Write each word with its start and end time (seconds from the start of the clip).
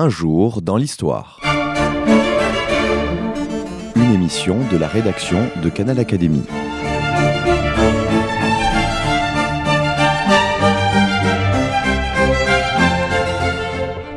Un 0.00 0.10
jour 0.10 0.62
dans 0.62 0.76
l'histoire. 0.76 1.40
Une 3.96 4.14
émission 4.14 4.60
de 4.70 4.76
la 4.76 4.86
rédaction 4.86 5.50
de 5.60 5.68
Canal 5.68 5.98
Académie. 5.98 6.44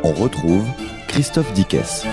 On 0.03 0.11
retrouve 0.11 0.67
Christophe 1.07 1.51
Dickès. 1.53 2.05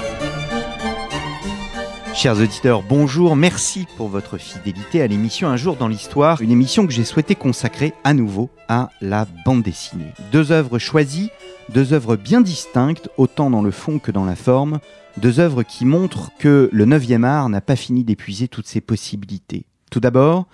Chers 2.15 2.41
auditeurs, 2.41 2.83
bonjour, 2.83 3.37
merci 3.37 3.87
pour 3.97 4.09
votre 4.09 4.39
fidélité 4.39 5.03
à 5.03 5.07
l'émission 5.07 5.47
Un 5.47 5.57
jour 5.57 5.77
dans 5.77 5.87
l'histoire, 5.87 6.41
une 6.41 6.51
émission 6.51 6.85
que 6.87 6.93
j'ai 6.93 7.05
souhaité 7.05 7.35
consacrer 7.35 7.93
à 8.03 8.15
nouveau 8.15 8.49
à 8.69 8.91
la 9.01 9.27
bande 9.45 9.63
dessinée. 9.63 10.13
Deux 10.33 10.53
œuvres 10.53 10.81
choisies, 10.81 11.31
deux 11.73 11.93
œuvres 11.93 12.17
bien 12.17 12.41
distinctes, 12.41 13.09
autant 13.17 13.51
dans 13.51 13.63
le 13.63 13.71
fond 13.71 13.99
que 13.99 14.11
dans 14.11 14.25
la 14.25 14.37
forme, 14.37 14.79
deux 15.19 15.41
œuvres 15.41 15.63
qui 15.63 15.85
montrent 15.85 16.31
que 16.39 16.69
le 16.73 16.87
9e 16.87 17.25
art 17.25 17.49
n'a 17.49 17.61
pas 17.61 17.77
fini 17.77 18.05
d'épuiser 18.05 18.49
toutes 18.49 18.67
ses 18.67 18.81
possibilités. 18.81 19.67
Tout 19.91 20.01
d'abord, 20.01 20.47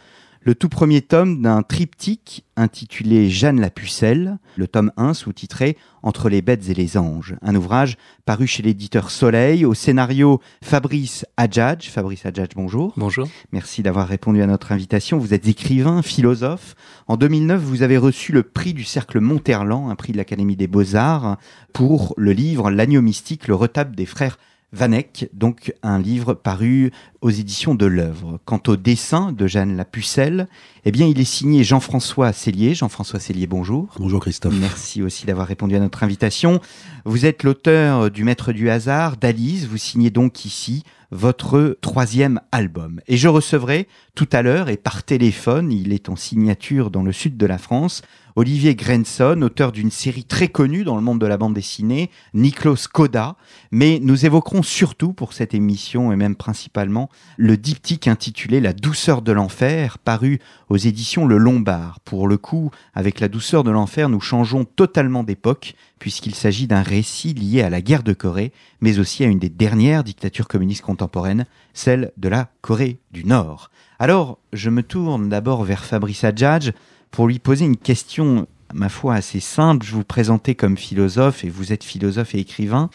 le 0.44 0.54
tout 0.54 0.68
premier 0.68 1.00
tome 1.00 1.40
d'un 1.40 1.62
triptyque 1.62 2.44
intitulé 2.56 3.30
Jeanne 3.30 3.60
la 3.60 3.70
Pucelle, 3.70 4.36
le 4.56 4.68
tome 4.68 4.92
1 4.98 5.14
sous-titré 5.14 5.78
Entre 6.02 6.28
les 6.28 6.42
bêtes 6.42 6.68
et 6.68 6.74
les 6.74 6.98
anges, 6.98 7.34
un 7.40 7.54
ouvrage 7.54 7.96
paru 8.26 8.46
chez 8.46 8.62
l'éditeur 8.62 9.10
Soleil, 9.10 9.64
au 9.64 9.72
scénario 9.72 10.42
Fabrice 10.62 11.24
Adjadj. 11.38 11.88
Fabrice 11.88 12.26
Adjadj, 12.26 12.54
bonjour. 12.54 12.92
Bonjour. 12.98 13.26
Merci 13.52 13.82
d'avoir 13.82 14.06
répondu 14.06 14.42
à 14.42 14.46
notre 14.46 14.70
invitation. 14.70 15.16
Vous 15.16 15.32
êtes 15.32 15.48
écrivain, 15.48 16.02
philosophe. 16.02 16.74
En 17.06 17.16
2009, 17.16 17.62
vous 17.62 17.82
avez 17.82 17.96
reçu 17.96 18.32
le 18.32 18.42
prix 18.42 18.74
du 18.74 18.84
Cercle 18.84 19.20
Monterland, 19.20 19.90
un 19.90 19.94
prix 19.94 20.12
de 20.12 20.18
l'Académie 20.18 20.56
des 20.56 20.68
Beaux-Arts, 20.68 21.38
pour 21.72 22.12
le 22.18 22.32
livre 22.32 22.70
L'agneau 22.70 23.00
mystique, 23.00 23.48
le 23.48 23.54
retable 23.54 23.96
des 23.96 24.06
frères 24.06 24.38
Vanek, 24.74 25.28
donc 25.33 25.73
un 25.84 26.01
livre 26.01 26.34
paru 26.34 26.91
aux 27.20 27.30
éditions 27.30 27.77
de 27.77 27.86
l'œuvre. 27.86 28.41
Quant 28.44 28.61
au 28.67 28.77
dessin 28.77 29.31
de 29.31 29.47
Jeanne 29.47 29.77
la 29.77 29.84
Pucelle, 29.84 30.48
eh 30.84 30.91
bien, 30.91 31.06
il 31.06 31.20
est 31.20 31.25
signé 31.25 31.62
Jean-François 31.62 32.33
Cellier. 32.33 32.75
Jean-François 32.75 33.20
Cellier, 33.20 33.47
bonjour. 33.47 33.94
Bonjour 33.98 34.20
Christophe. 34.20 34.55
Merci 34.58 35.00
aussi 35.00 35.27
d'avoir 35.27 35.47
répondu 35.47 35.77
à 35.77 35.78
notre 35.78 36.03
invitation. 36.03 36.61
Vous 37.05 37.25
êtes 37.25 37.44
l'auteur 37.44 38.11
du 38.11 38.25
Maître 38.25 38.53
du 38.53 38.69
hasard, 38.69 39.16
d'Alice. 39.16 39.66
Vous 39.66 39.78
signez 39.78 40.11
donc 40.11 40.44
ici 40.44 40.83
votre 41.12 41.78
troisième 41.81 42.41
album. 42.50 43.00
Et 43.06 43.16
je 43.16 43.28
recevrai 43.28 43.86
tout 44.16 44.28
à 44.33 44.42
l'heure 44.42 44.69
et 44.69 44.77
par 44.77 45.05
téléphone, 45.05 45.70
il 45.70 45.92
est 45.92 46.09
en 46.09 46.16
signature 46.16 46.91
dans 46.91 47.05
le 47.05 47.12
sud 47.12 47.36
de 47.36 47.47
la 47.47 47.59
France, 47.59 48.03
Olivier 48.36 48.74
Grenson, 48.74 49.40
auteur 49.42 49.70
d'une 49.70 49.92
série 49.92 50.24
très 50.24 50.48
connue 50.48 50.82
dans 50.82 50.96
le 50.96 51.02
monde 51.02 51.20
de 51.20 51.27
la 51.27 51.36
bande 51.36 51.54
dessinée, 51.54 52.10
Niklos 52.34 52.88
Koda. 52.92 53.36
Mais 53.70 54.00
nous 54.02 54.26
évoquerons 54.26 54.64
surtout 54.64 55.12
pour 55.12 55.32
cette 55.32 55.54
émission, 55.54 56.10
et 56.10 56.16
même 56.16 56.34
principalement, 56.34 57.08
le 57.36 57.56
diptyque 57.56 58.08
intitulé 58.08 58.60
La 58.60 58.72
douceur 58.72 59.22
de 59.22 59.30
l'enfer, 59.30 59.98
paru 59.98 60.41
aux 60.68 60.76
éditions 60.76 61.26
Le 61.26 61.38
Lombard. 61.38 62.00
Pour 62.00 62.26
le 62.26 62.36
coup, 62.36 62.72
avec 62.92 63.20
La 63.20 63.28
douceur 63.28 63.62
de 63.62 63.70
l'enfer, 63.70 64.08
nous 64.08 64.20
changeons 64.20 64.64
totalement 64.64 65.22
d'époque, 65.22 65.74
puisqu'il 66.00 66.34
s'agit 66.34 66.66
d'un 66.66 66.82
récit 66.82 67.34
lié 67.34 67.62
à 67.62 67.70
la 67.70 67.82
guerre 67.82 68.02
de 68.02 68.14
Corée, 68.14 68.52
mais 68.80 68.98
aussi 68.98 69.22
à 69.22 69.28
une 69.28 69.38
des 69.38 69.48
dernières 69.48 70.02
dictatures 70.02 70.48
communistes 70.48 70.82
contemporaines, 70.82 71.46
celle 71.72 72.10
de 72.16 72.28
la 72.28 72.50
Corée 72.62 72.98
du 73.12 73.24
Nord. 73.24 73.70
Alors, 74.00 74.38
je 74.52 74.70
me 74.70 74.82
tourne 74.82 75.28
d'abord 75.28 75.62
vers 75.62 75.84
Fabrice 75.84 76.24
Adjadj, 76.24 76.72
pour 77.10 77.28
lui 77.28 77.38
poser 77.38 77.64
une 77.64 77.77
question, 77.77 78.47
ma 78.72 78.88
foi, 78.88 79.14
assez 79.14 79.41
simple. 79.41 79.86
Je 79.86 79.92
vous 79.92 80.05
présentais 80.05 80.55
comme 80.55 80.77
philosophe 80.77 81.44
et 81.44 81.48
vous 81.48 81.72
êtes 81.72 81.84
philosophe 81.84 82.34
et 82.34 82.41
écrivain. 82.41 82.91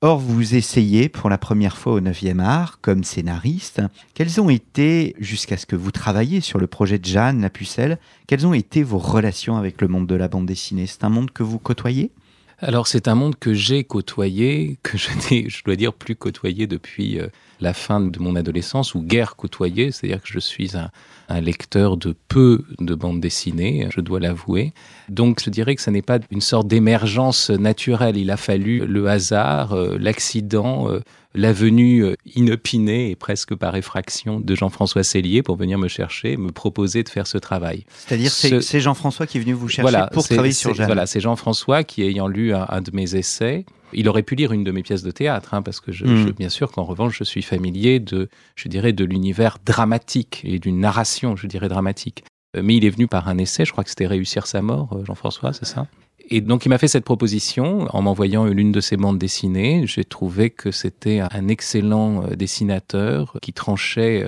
Or, 0.00 0.18
vous 0.18 0.54
essayez 0.54 1.08
pour 1.08 1.30
la 1.30 1.38
première 1.38 1.78
fois 1.78 1.94
au 1.94 2.00
9e 2.00 2.38
art 2.38 2.78
comme 2.82 3.04
scénariste. 3.04 3.80
Quelles 4.12 4.38
ont 4.38 4.50
été, 4.50 5.16
jusqu'à 5.18 5.56
ce 5.56 5.64
que 5.64 5.76
vous 5.76 5.92
travailliez 5.92 6.42
sur 6.42 6.58
le 6.58 6.66
projet 6.66 6.98
de 6.98 7.06
Jeanne, 7.06 7.40
la 7.40 7.48
pucelle, 7.48 7.98
quelles 8.26 8.46
ont 8.46 8.52
été 8.52 8.82
vos 8.82 8.98
relations 8.98 9.56
avec 9.56 9.80
le 9.80 9.88
monde 9.88 10.06
de 10.06 10.14
la 10.14 10.28
bande 10.28 10.44
dessinée? 10.44 10.86
C'est 10.86 11.04
un 11.04 11.08
monde 11.08 11.30
que 11.30 11.42
vous 11.42 11.58
côtoyez? 11.58 12.10
Alors 12.58 12.86
c'est 12.86 13.08
un 13.08 13.14
monde 13.14 13.36
que 13.36 13.52
j'ai 13.52 13.82
côtoyé, 13.84 14.78
que 14.82 14.96
je 14.96 15.08
n'ai, 15.30 15.48
je 15.48 15.64
dois 15.64 15.76
dire, 15.76 15.92
plus 15.92 16.16
côtoyé 16.16 16.66
depuis 16.66 17.18
euh, 17.18 17.28
la 17.60 17.72
fin 17.74 18.00
de 18.00 18.18
mon 18.18 18.36
adolescence, 18.36 18.94
ou 18.94 19.02
guère 19.02 19.36
côtoyé, 19.36 19.90
c'est-à-dire 19.90 20.22
que 20.22 20.28
je 20.28 20.38
suis 20.38 20.76
un, 20.76 20.90
un 21.28 21.40
lecteur 21.40 21.96
de 21.96 22.14
peu 22.28 22.64
de 22.80 22.94
bandes 22.94 23.20
dessinées, 23.20 23.88
je 23.94 24.00
dois 24.00 24.20
l'avouer. 24.20 24.72
Donc 25.08 25.40
je 25.44 25.50
dirais 25.50 25.74
que 25.74 25.82
ce 25.82 25.90
n'est 25.90 26.02
pas 26.02 26.18
une 26.30 26.40
sorte 26.40 26.68
d'émergence 26.68 27.50
naturelle. 27.50 28.16
Il 28.16 28.30
a 28.30 28.36
fallu 28.36 28.86
le 28.86 29.08
hasard, 29.08 29.72
euh, 29.72 29.96
l'accident, 29.98 30.90
euh, 30.90 31.00
la 31.34 31.52
venue 31.52 32.04
euh, 32.04 32.14
inopinée 32.34 33.10
et 33.10 33.16
presque 33.16 33.54
par 33.54 33.74
effraction 33.76 34.40
de 34.40 34.54
Jean-François 34.54 35.02
Cellier 35.02 35.42
pour 35.42 35.56
venir 35.56 35.78
me 35.78 35.88
chercher, 35.88 36.36
me 36.36 36.52
proposer 36.52 37.02
de 37.02 37.08
faire 37.08 37.26
ce 37.26 37.38
travail. 37.38 37.84
C'est-à-dire 38.06 38.30
ce... 38.30 38.60
c'est 38.60 38.80
Jean-François 38.80 39.26
qui 39.26 39.38
est 39.38 39.40
venu 39.40 39.52
vous 39.52 39.68
chercher 39.68 39.98
pour 40.12 40.24
travailler 40.24 40.52
sur 40.52 40.74
Jeanne. 40.74 40.86
Voilà, 40.86 41.06
c'est 41.06 41.20
Jean-François 41.20 41.84
qui, 41.84 42.02
ayant 42.02 42.28
lu 42.28 42.54
un, 42.54 42.66
un 42.68 42.80
de 42.80 42.90
mes 42.92 43.16
essais, 43.16 43.64
il 43.94 44.08
aurait 44.08 44.22
pu 44.22 44.34
lire 44.34 44.52
une 44.52 44.64
de 44.64 44.70
mes 44.70 44.82
pièces 44.82 45.02
de 45.02 45.10
théâtre, 45.10 45.54
hein, 45.54 45.62
parce 45.62 45.80
que 45.80 45.92
je, 45.92 46.04
mm. 46.04 46.26
je, 46.26 46.28
bien 46.30 46.48
sûr 46.48 46.70
qu'en 46.70 46.84
revanche, 46.84 47.18
je 47.18 47.24
suis 47.24 47.42
familier 47.42 48.00
de, 48.00 48.28
je 48.56 48.68
dirais, 48.68 48.92
de 48.92 49.04
l'univers 49.04 49.58
dramatique 49.64 50.40
et 50.44 50.58
d'une 50.58 50.80
narration, 50.80 51.13
je 51.36 51.46
dirais, 51.46 51.68
dramatique. 51.68 52.24
Euh, 52.56 52.62
mais 52.62 52.76
il 52.76 52.84
est 52.84 52.90
venu 52.90 53.06
par 53.06 53.28
un 53.28 53.38
essai, 53.38 53.64
je 53.64 53.72
crois 53.72 53.84
que 53.84 53.90
c'était 53.90 54.06
Réussir 54.06 54.46
sa 54.46 54.62
mort, 54.62 54.90
euh, 54.92 55.04
Jean-François, 55.04 55.52
c'est 55.52 55.64
ça? 55.64 55.86
Et 56.30 56.40
donc 56.40 56.64
il 56.64 56.70
m'a 56.70 56.78
fait 56.78 56.88
cette 56.88 57.04
proposition 57.04 57.86
en 57.94 58.00
m'envoyant 58.00 58.46
l'une 58.46 58.72
de 58.72 58.80
ses 58.80 58.96
bandes 58.96 59.18
dessinées. 59.18 59.86
J'ai 59.86 60.04
trouvé 60.04 60.48
que 60.48 60.70
c'était 60.70 61.20
un 61.20 61.48
excellent 61.48 62.24
euh, 62.24 62.34
dessinateur 62.34 63.36
qui 63.42 63.52
tranchait 63.52 64.26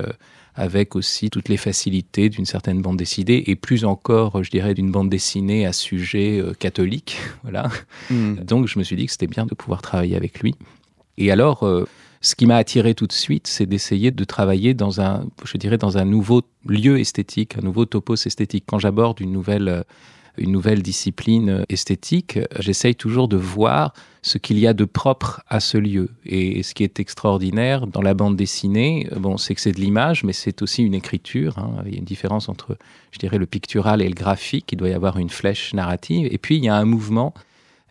avec 0.54 0.94
aussi 0.94 1.30
toutes 1.30 1.48
les 1.48 1.56
facilités 1.56 2.28
d'une 2.28 2.44
certaine 2.44 2.82
bande 2.82 2.98
dessinée 2.98 3.48
et 3.50 3.56
plus 3.56 3.84
encore, 3.86 4.42
je 4.44 4.50
dirais, 4.50 4.74
d'une 4.74 4.90
bande 4.90 5.08
dessinée 5.08 5.64
à 5.64 5.72
sujet 5.72 6.42
catholique. 6.58 7.18
voilà. 7.42 7.70
Mm. 8.10 8.36
Donc 8.36 8.66
je 8.66 8.78
me 8.78 8.84
suis 8.84 8.96
dit 8.96 9.06
que 9.06 9.12
c'était 9.12 9.26
bien 9.26 9.46
de 9.46 9.54
pouvoir 9.54 9.80
travailler 9.80 10.16
avec 10.16 10.40
lui. 10.40 10.54
Et 11.16 11.30
alors, 11.30 11.66
ce 12.26 12.34
qui 12.34 12.46
m'a 12.46 12.56
attiré 12.56 12.96
tout 12.96 13.06
de 13.06 13.12
suite, 13.12 13.46
c'est 13.46 13.66
d'essayer 13.66 14.10
de 14.10 14.24
travailler 14.24 14.74
dans 14.74 15.00
un, 15.00 15.26
je 15.44 15.56
dirais, 15.58 15.78
dans 15.78 15.96
un 15.96 16.04
nouveau 16.04 16.42
lieu 16.66 16.98
esthétique, 16.98 17.56
un 17.56 17.60
nouveau 17.60 17.84
topos 17.84 18.26
esthétique. 18.26 18.64
Quand 18.66 18.80
j'aborde 18.80 19.20
une 19.20 19.30
nouvelle 19.30 19.68
euh, 19.68 19.82
une 20.38 20.50
nouvelle 20.50 20.82
discipline 20.82 21.64
esthétique, 21.70 22.38
j'essaye 22.58 22.94
toujours 22.94 23.26
de 23.26 23.38
voir 23.38 23.94
ce 24.20 24.36
qu'il 24.36 24.58
y 24.58 24.66
a 24.66 24.74
de 24.74 24.84
propre 24.84 25.40
à 25.48 25.60
ce 25.60 25.78
lieu. 25.78 26.10
Et 26.26 26.62
ce 26.62 26.74
qui 26.74 26.84
est 26.84 27.00
extraordinaire 27.00 27.86
dans 27.86 28.02
la 28.02 28.12
bande 28.12 28.36
dessinée, 28.36 29.08
bon, 29.16 29.38
c'est 29.38 29.54
que 29.54 29.62
c'est 29.62 29.72
de 29.72 29.80
l'image, 29.80 30.24
mais 30.24 30.34
c'est 30.34 30.60
aussi 30.60 30.82
une 30.82 30.92
écriture. 30.92 31.58
Hein. 31.58 31.82
Il 31.86 31.92
y 31.92 31.94
a 31.94 31.98
une 31.98 32.04
différence 32.04 32.50
entre, 32.50 32.76
je 33.12 33.18
dirais, 33.18 33.38
le 33.38 33.46
pictural 33.46 34.02
et 34.02 34.08
le 34.08 34.14
graphique. 34.14 34.70
Il 34.72 34.76
doit 34.76 34.90
y 34.90 34.92
avoir 34.92 35.16
une 35.16 35.30
flèche 35.30 35.72
narrative. 35.72 36.28
Et 36.30 36.36
puis, 36.36 36.56
il 36.56 36.64
y 36.64 36.68
a 36.68 36.76
un 36.76 36.84
mouvement 36.84 37.32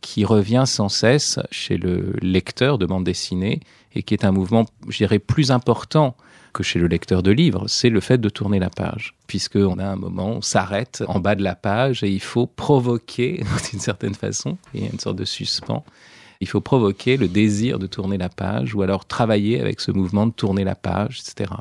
qui 0.02 0.23
revient 0.23 0.66
sans 0.67 0.88
cesse 0.88 1.40
chez 1.50 1.78
le 1.78 2.13
lecteur 2.22 2.78
de 2.78 2.85
bande 2.85 3.06
dessinée 3.06 3.62
et 3.95 4.03
qui 4.03 4.13
est 4.13 4.25
un 4.25 4.31
mouvement, 4.31 4.66
je 4.88 4.97
dirais, 4.97 5.19
plus 5.19 5.51
important 5.51 6.16
que 6.53 6.63
chez 6.63 6.79
le 6.79 6.88
lecteur 6.88 7.22
de 7.22 7.31
livres, 7.31 7.66
c'est 7.67 7.89
le 7.89 8.00
fait 8.00 8.17
de 8.17 8.29
tourner 8.29 8.59
la 8.59 8.69
page. 8.69 9.13
Puisqu'on 9.28 9.78
a 9.78 9.85
un 9.85 9.95
moment, 9.95 10.29
on 10.38 10.41
s'arrête 10.41 11.03
en 11.07 11.19
bas 11.19 11.35
de 11.35 11.44
la 11.44 11.56
page 11.56 12.03
et 12.03 12.09
il 12.09 12.22
faut 12.22 12.47
provoquer, 12.47 13.44
d'une 13.72 13.79
certaine 13.79 14.16
façon, 14.16 14.57
il 14.73 14.84
y 14.84 14.88
a 14.88 14.89
une 14.91 15.00
sorte 15.00 15.17
de 15.17 15.25
suspens, 15.25 15.84
il 16.41 16.47
faut 16.47 16.61
provoquer 16.61 17.17
le 17.17 17.28
désir 17.28 17.79
de 17.79 17.88
tourner 17.88 18.17
la 18.17 18.29
page 18.29 18.75
ou 18.75 18.81
alors 18.81 19.05
travailler 19.05 19.59
avec 19.59 19.79
ce 19.79 19.91
mouvement 19.91 20.28
de 20.28 20.31
tourner 20.31 20.63
la 20.63 20.75
page, 20.75 21.22
etc. 21.22 21.51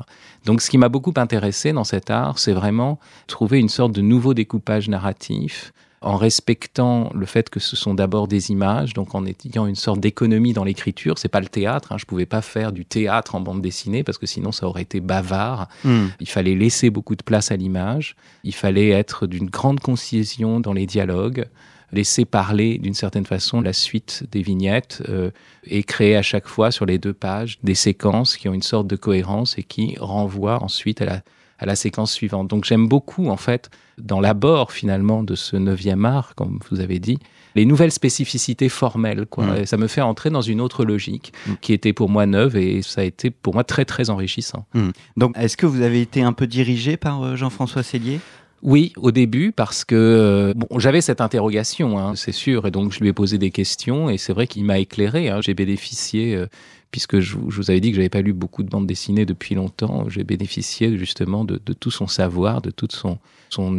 Donc 0.45 0.61
ce 0.61 0.69
qui 0.69 0.77
m'a 0.77 0.89
beaucoup 0.89 1.13
intéressé 1.15 1.73
dans 1.73 1.83
cet 1.83 2.09
art, 2.09 2.39
c'est 2.39 2.53
vraiment 2.53 2.99
trouver 3.27 3.59
une 3.59 3.69
sorte 3.69 3.93
de 3.93 4.01
nouveau 4.01 4.33
découpage 4.33 4.89
narratif 4.89 5.73
en 6.05 6.17
respectant 6.17 7.09
le 7.15 7.25
fait 7.25 7.49
que 7.49 7.59
ce 7.59 7.75
sont 7.75 7.95
d'abord 7.95 8.27
des 8.27 8.51
images, 8.51 8.93
donc 8.93 9.15
en 9.15 9.25
ayant 9.25 9.65
une 9.65 9.75
sorte 9.75 9.99
d'économie 9.99 10.53
dans 10.53 10.63
l'écriture. 10.63 11.17
C'est 11.17 11.29
pas 11.29 11.39
le 11.39 11.47
théâtre. 11.47 11.91
Hein. 11.91 11.97
Je 11.97 12.05
pouvais 12.05 12.27
pas 12.27 12.43
faire 12.43 12.71
du 12.71 12.85
théâtre 12.85 13.33
en 13.33 13.41
bande 13.41 13.61
dessinée 13.61 14.03
parce 14.03 14.19
que 14.19 14.27
sinon 14.27 14.51
ça 14.51 14.67
aurait 14.67 14.83
été 14.83 14.99
bavard. 14.99 15.67
Mm. 15.83 16.05
Il 16.19 16.29
fallait 16.29 16.53
laisser 16.53 16.91
beaucoup 16.91 17.15
de 17.15 17.23
place 17.23 17.51
à 17.51 17.55
l'image. 17.55 18.15
Il 18.43 18.53
fallait 18.53 18.89
être 18.89 19.25
d'une 19.25 19.49
grande 19.49 19.79
concision 19.79 20.59
dans 20.59 20.73
les 20.73 20.85
dialogues 20.85 21.47
laisser 21.91 22.25
parler 22.25 22.77
d'une 22.77 22.93
certaine 22.93 23.25
façon 23.25 23.61
la 23.61 23.71
suite 23.71 24.25
des 24.31 24.41
vignettes 24.41 25.01
euh, 25.07 25.31
et 25.65 25.83
créer 25.83 26.15
à 26.15 26.21
chaque 26.21 26.47
fois 26.47 26.71
sur 26.71 26.85
les 26.85 26.97
deux 26.97 27.13
pages 27.13 27.57
des 27.63 27.75
séquences 27.75 28.37
qui 28.37 28.49
ont 28.49 28.53
une 28.53 28.63
sorte 28.63 28.87
de 28.87 28.95
cohérence 28.95 29.57
et 29.57 29.63
qui 29.63 29.95
renvoient 29.99 30.61
ensuite 30.61 31.01
à 31.01 31.05
la, 31.05 31.21
à 31.59 31.65
la 31.65 31.75
séquence 31.75 32.11
suivante. 32.11 32.47
Donc 32.47 32.65
j'aime 32.65 32.87
beaucoup, 32.87 33.29
en 33.29 33.37
fait, 33.37 33.69
dans 33.97 34.19
l'abord 34.19 34.71
finalement 34.71 35.23
de 35.23 35.35
ce 35.35 35.55
neuvième 35.55 36.05
art, 36.05 36.35
comme 36.35 36.59
vous 36.69 36.79
avez 36.79 36.99
dit, 36.99 37.17
les 37.55 37.65
nouvelles 37.65 37.91
spécificités 37.91 38.69
formelles. 38.69 39.25
Quoi. 39.25 39.45
Mmh. 39.45 39.65
ça 39.65 39.77
me 39.77 39.87
fait 39.87 40.01
entrer 40.01 40.29
dans 40.29 40.41
une 40.41 40.59
autre 40.59 40.83
logique 40.83 41.31
mmh. 41.47 41.53
qui 41.61 41.73
était 41.73 41.93
pour 41.93 42.09
moi 42.09 42.25
neuve 42.25 42.57
et 42.57 42.81
ça 42.81 43.01
a 43.01 43.03
été 43.05 43.29
pour 43.31 43.53
moi 43.53 43.63
très 43.63 43.85
très 43.85 44.09
enrichissant. 44.09 44.65
Mmh. 44.73 44.89
Donc 45.17 45.37
est-ce 45.37 45.55
que 45.55 45.65
vous 45.65 45.81
avez 45.81 46.01
été 46.01 46.21
un 46.21 46.33
peu 46.33 46.47
dirigé 46.47 46.97
par 46.97 47.23
euh, 47.23 47.35
Jean-François 47.35 47.83
Cellier? 47.83 48.19
Oui, 48.61 48.93
au 48.97 49.11
début, 49.11 49.51
parce 49.51 49.85
que 49.85 49.95
euh, 49.95 50.53
bon, 50.55 50.79
j'avais 50.79 51.01
cette 51.01 51.21
interrogation, 51.21 51.99
hein, 51.99 52.15
c'est 52.15 52.31
sûr, 52.31 52.65
et 52.65 52.71
donc 52.71 52.93
je 52.93 52.99
lui 52.99 53.09
ai 53.09 53.13
posé 53.13 53.37
des 53.37 53.51
questions, 53.51 54.09
et 54.09 54.17
c'est 54.17 54.33
vrai 54.33 54.47
qu'il 54.47 54.65
m'a 54.65 54.79
éclairé. 54.79 55.29
Hein. 55.29 55.39
J'ai 55.41 55.53
bénéficié 55.53 56.35
euh, 56.35 56.47
puisque 56.95 57.19
je, 57.19 57.35
vous 57.35 57.69
avais 57.69 57.81
dit 57.81 57.89
que 57.89 57.97
j'avais 57.97 58.07
pas 58.07 58.21
lu 58.21 58.31
beaucoup 58.31 58.63
de 58.63 58.69
bandes 58.69 58.87
dessinées 58.87 59.25
depuis 59.25 59.53
longtemps, 59.53 60.07
j'ai 60.07 60.23
bénéficié 60.23 60.97
justement 60.97 61.43
de, 61.43 61.57
tout 61.57 61.91
son 61.91 62.07
savoir, 62.07 62.61
de 62.61 62.71
toute 62.71 62.93
son, 62.93 63.19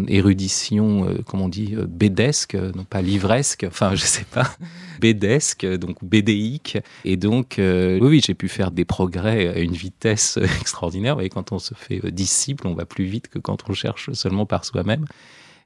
érudition, 0.06 1.08
euh, 1.08 1.22
comme 1.26 1.40
on 1.40 1.48
dit, 1.48 1.74
euh, 1.76 1.86
bédesque, 1.88 2.56
euh, 2.56 2.72
non 2.74 2.84
pas 2.84 3.00
livresque, 3.00 3.64
enfin 3.66 3.94
je 3.94 4.04
sais 4.04 4.26
pas, 4.30 4.54
bédesque, 5.00 5.64
donc 5.64 6.04
bédéique. 6.04 6.76
Et 7.06 7.16
donc, 7.16 7.54
oui, 7.58 8.20
j'ai 8.22 8.34
pu 8.34 8.48
faire 8.48 8.70
des 8.70 8.84
progrès 8.84 9.48
à 9.48 9.60
une 9.60 9.72
vitesse 9.72 10.36
extraordinaire. 10.60 11.18
Et 11.22 11.30
quand 11.30 11.52
on 11.52 11.58
se 11.58 11.72
fait 11.72 12.02
disciple, 12.12 12.66
on 12.66 12.74
va 12.74 12.84
plus 12.84 13.06
vite 13.06 13.28
que 13.28 13.38
quand 13.38 13.70
on 13.70 13.72
cherche 13.72 14.12
seulement 14.12 14.44
par 14.44 14.66
soi-même. 14.66 15.06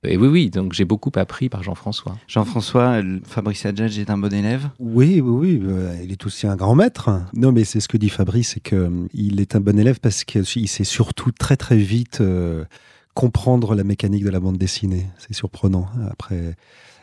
Et 0.03 0.17
oui, 0.17 0.29
oui, 0.29 0.51
donc 0.51 0.73
j'ai 0.73 0.87
beaucoup 0.87 1.11
appris 1.17 1.51
par 1.51 1.63
Jean-François. 1.63 2.17
Jean-François, 2.27 3.03
Fabrice 3.25 3.67
Adjadj 3.67 3.99
est 3.99 4.09
un 4.09 4.17
bon 4.17 4.33
élève? 4.33 4.71
Oui, 4.79 5.21
oui, 5.21 5.61
oui. 5.61 5.63
Euh, 5.63 5.95
il 6.03 6.11
est 6.11 6.25
aussi 6.25 6.47
un 6.47 6.57
grand 6.57 6.75
maître. 6.75 7.11
Non, 7.35 7.53
mais 7.53 7.65
c'est 7.65 7.81
ce 7.81 7.89
que 7.89 7.99
dit 7.99 8.09
Fabrice, 8.09 8.53
c'est 8.55 8.61
qu'il 8.61 8.79
euh, 8.79 9.37
est 9.39 9.57
un 9.57 9.61
bon 9.61 9.79
élève 9.79 10.01
parce 10.01 10.25
qu'il 10.25 10.69
sait 10.69 10.85
surtout 10.85 11.33
très, 11.33 11.59
très 11.59 11.77
vite 11.77 12.23
euh, 12.23 12.65
comprendre 13.13 13.75
la 13.75 13.85
mécanique 13.85 14.25
de 14.25 14.31
la 14.31 14.41
bande 14.41 14.57
dessinée. 14.57 15.07
C'est 15.19 15.35
surprenant. 15.35 15.87
Après. 16.11 16.57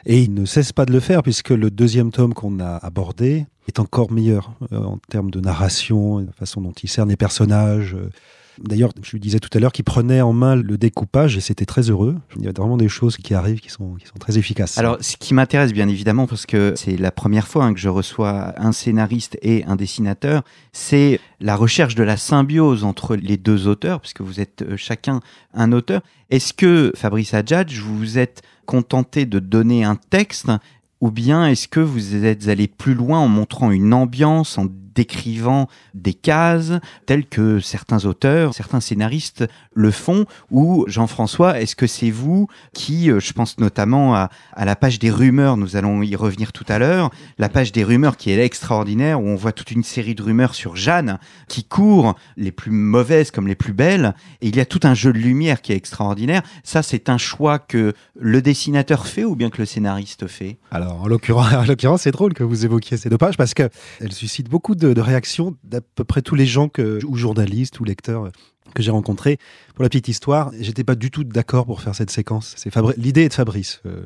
Et 0.07 0.23
il 0.23 0.33
ne 0.33 0.45
cesse 0.45 0.71
pas 0.71 0.85
de 0.85 0.91
le 0.91 0.99
faire 0.99 1.21
puisque 1.21 1.51
le 1.51 1.69
deuxième 1.69 2.11
tome 2.11 2.33
qu'on 2.33 2.59
a 2.59 2.77
abordé 2.77 3.45
est 3.67 3.79
encore 3.79 4.11
meilleur 4.11 4.53
en 4.71 4.97
termes 5.09 5.29
de 5.29 5.39
narration, 5.39 6.19
la 6.19 6.31
façon 6.31 6.61
dont 6.61 6.71
il 6.71 6.89
cerne 6.89 7.09
les 7.09 7.17
personnages. 7.17 7.95
D'ailleurs, 8.63 8.91
je 9.03 9.11
lui 9.11 9.19
disais 9.19 9.39
tout 9.39 9.49
à 9.53 9.59
l'heure 9.59 9.71
qu'il 9.71 9.85
prenait 9.85 10.21
en 10.21 10.33
main 10.33 10.55
le 10.55 10.77
découpage 10.77 11.37
et 11.37 11.41
c'était 11.41 11.65
très 11.65 11.89
heureux. 11.89 12.15
Il 12.37 12.45
y 12.45 12.47
a 12.47 12.51
vraiment 12.51 12.77
des 12.77 12.89
choses 12.89 13.17
qui 13.17 13.33
arrivent 13.33 13.59
qui 13.59 13.69
sont, 13.69 13.95
qui 13.95 14.05
sont 14.05 14.17
très 14.19 14.37
efficaces. 14.37 14.77
Alors, 14.77 14.97
ce 15.01 15.17
qui 15.17 15.33
m'intéresse 15.33 15.73
bien 15.73 15.87
évidemment, 15.87 16.27
parce 16.27 16.45
que 16.45 16.73
c'est 16.75 16.97
la 16.97 17.11
première 17.11 17.47
fois 17.47 17.65
hein, 17.65 17.73
que 17.73 17.79
je 17.79 17.89
reçois 17.89 18.53
un 18.57 18.71
scénariste 18.71 19.37
et 19.41 19.63
un 19.65 19.75
dessinateur, 19.75 20.43
c'est 20.71 21.19
la 21.39 21.55
recherche 21.55 21.95
de 21.95 22.03
la 22.03 22.17
symbiose 22.17 22.83
entre 22.83 23.15
les 23.15 23.37
deux 23.37 23.67
auteurs, 23.67 24.01
puisque 24.01 24.21
vous 24.21 24.39
êtes 24.39 24.63
euh, 24.63 24.77
chacun 24.77 25.19
un 25.53 25.71
auteur. 25.71 26.01
Est-ce 26.29 26.53
que, 26.53 26.91
Fabrice 26.95 27.33
Adjadj, 27.33 27.79
vous 27.79 27.97
vous 27.97 28.17
êtes 28.17 28.41
contenté 28.65 29.25
de 29.25 29.39
donner 29.39 29.83
un 29.83 29.95
texte 29.95 30.49
ou 30.99 31.11
bien 31.11 31.47
est-ce 31.47 31.67
que 31.67 31.79
vous 31.79 32.25
êtes 32.25 32.47
allé 32.47 32.67
plus 32.67 32.95
loin 32.95 33.19
en 33.19 33.27
montrant 33.27 33.71
une 33.71 33.93
ambiance, 33.93 34.57
en 34.57 34.65
décrivant 34.97 35.67
des 35.93 36.15
cases 36.15 36.73
telles 37.05 37.27
que 37.27 37.59
certains 37.59 38.05
auteurs, 38.05 38.55
certains 38.55 38.79
scénaristes 38.79 39.45
le 39.73 39.91
font, 39.91 40.25
ou 40.49 40.85
Jean-François, 40.87 41.61
est-ce 41.61 41.75
que 41.75 41.85
c'est 41.85 42.09
vous 42.09 42.47
qui, 42.73 43.11
euh, 43.11 43.19
je 43.19 43.31
pense 43.31 43.59
notamment 43.59 44.15
à, 44.15 44.29
la 44.57 44.75
page 44.75 44.97
des 44.97 45.11
rumeurs, 45.11 45.55
nous 45.55 45.75
allons 45.75 46.01
y 46.01 46.15
revenir 46.15 46.51
tout 46.51 46.65
à 46.67 46.79
l'heure, 46.79 47.11
la 47.37 47.47
page 47.47 47.71
des 47.71 47.83
rumeurs 47.83 48.17
qui 48.17 48.31
est 48.31 48.43
extraordinaire, 48.43 49.21
où 49.21 49.27
on 49.27 49.35
voit 49.35 49.51
toute 49.51 49.69
une 49.69 49.83
série 49.83 50.15
de 50.15 50.23
rumeurs 50.23 50.55
sur 50.55 50.75
Jeanne 50.75 51.19
qui 51.47 51.63
court, 51.63 52.15
les 52.35 52.51
plus 52.51 52.71
mauvaises 52.71 53.29
comme 53.29 53.47
les 53.47 53.55
plus 53.55 53.73
belles, 53.73 54.15
et 54.41 54.47
il 54.47 54.55
y 54.55 54.59
a 54.59 54.65
tout 54.65 54.79
un 54.83 54.95
jeu 54.95 55.13
de 55.13 55.19
lumière 55.19 55.61
qui 55.61 55.73
est 55.73 55.75
extraordinaire. 55.75 56.41
Ça, 56.63 56.81
c'est 56.81 57.07
un 57.07 57.19
choix 57.19 57.59
que 57.59 57.93
le 58.19 58.41
dessinateur 58.41 59.05
fait 59.05 59.23
ou 59.23 59.35
bien 59.35 59.51
que 59.51 59.59
le 59.59 59.65
scénariste 59.65 60.27
fait? 60.27 60.57
Alors, 60.71 61.01
en 61.03 61.07
l'occurrence, 61.07 62.01
c'est 62.01 62.11
drôle 62.11 62.33
que 62.33 62.43
vous 62.43 62.65
évoquiez 62.65 62.97
ces 62.97 63.09
deux 63.09 63.17
pages 63.19 63.37
parce 63.37 63.53
qu'elles 63.53 63.69
suscitent 64.09 64.49
beaucoup 64.49 64.73
de 64.73 64.86
de, 64.93 65.01
réaction 65.01 65.55
d'à 65.63 65.81
peu 65.81 66.03
près 66.03 66.21
tous 66.21 66.35
les 66.35 66.45
gens 66.45 66.69
que, 66.69 67.03
ou 67.05 67.15
journalistes 67.15 67.79
ou 67.79 67.83
lecteurs 67.83 68.31
que 68.73 68.83
j'ai 68.83 68.91
rencontrés. 68.91 69.37
Pour 69.77 69.83
la 69.83 69.89
petite 69.89 70.07
histoire, 70.07 70.51
j'étais 70.59 70.83
pas 70.83 70.95
du 70.95 71.11
tout 71.11 71.23
d'accord 71.23 71.67
pour 71.67 71.81
faire 71.81 71.93
cette 71.93 72.09
séquence. 72.09 72.55
C'est 72.57 72.75
l'idée 72.97 73.25
est 73.25 73.29
de 73.29 73.33
Fabrice. 73.33 73.79
Euh, 73.85 74.05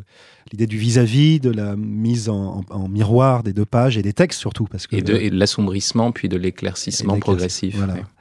l'idée 0.52 0.68
du 0.68 0.78
vis-à-vis, 0.78 1.40
de 1.40 1.50
la 1.50 1.78
mise 1.78 2.28
en, 2.28 2.64
miroir 2.90 3.44
des 3.44 3.54
deux 3.54 3.64
pages 3.64 3.98
et 3.98 4.02
des 4.02 4.12
textes 4.12 4.40
surtout. 4.40 4.66
Parce 4.66 4.86
que, 4.86 4.98
et 4.98 5.02
de, 5.02 5.30
l'assombrissement 5.32 6.12
puis 6.12 6.28
de 6.28 6.36
l'éclaircissement 6.36 7.18
progressif. 7.20 7.78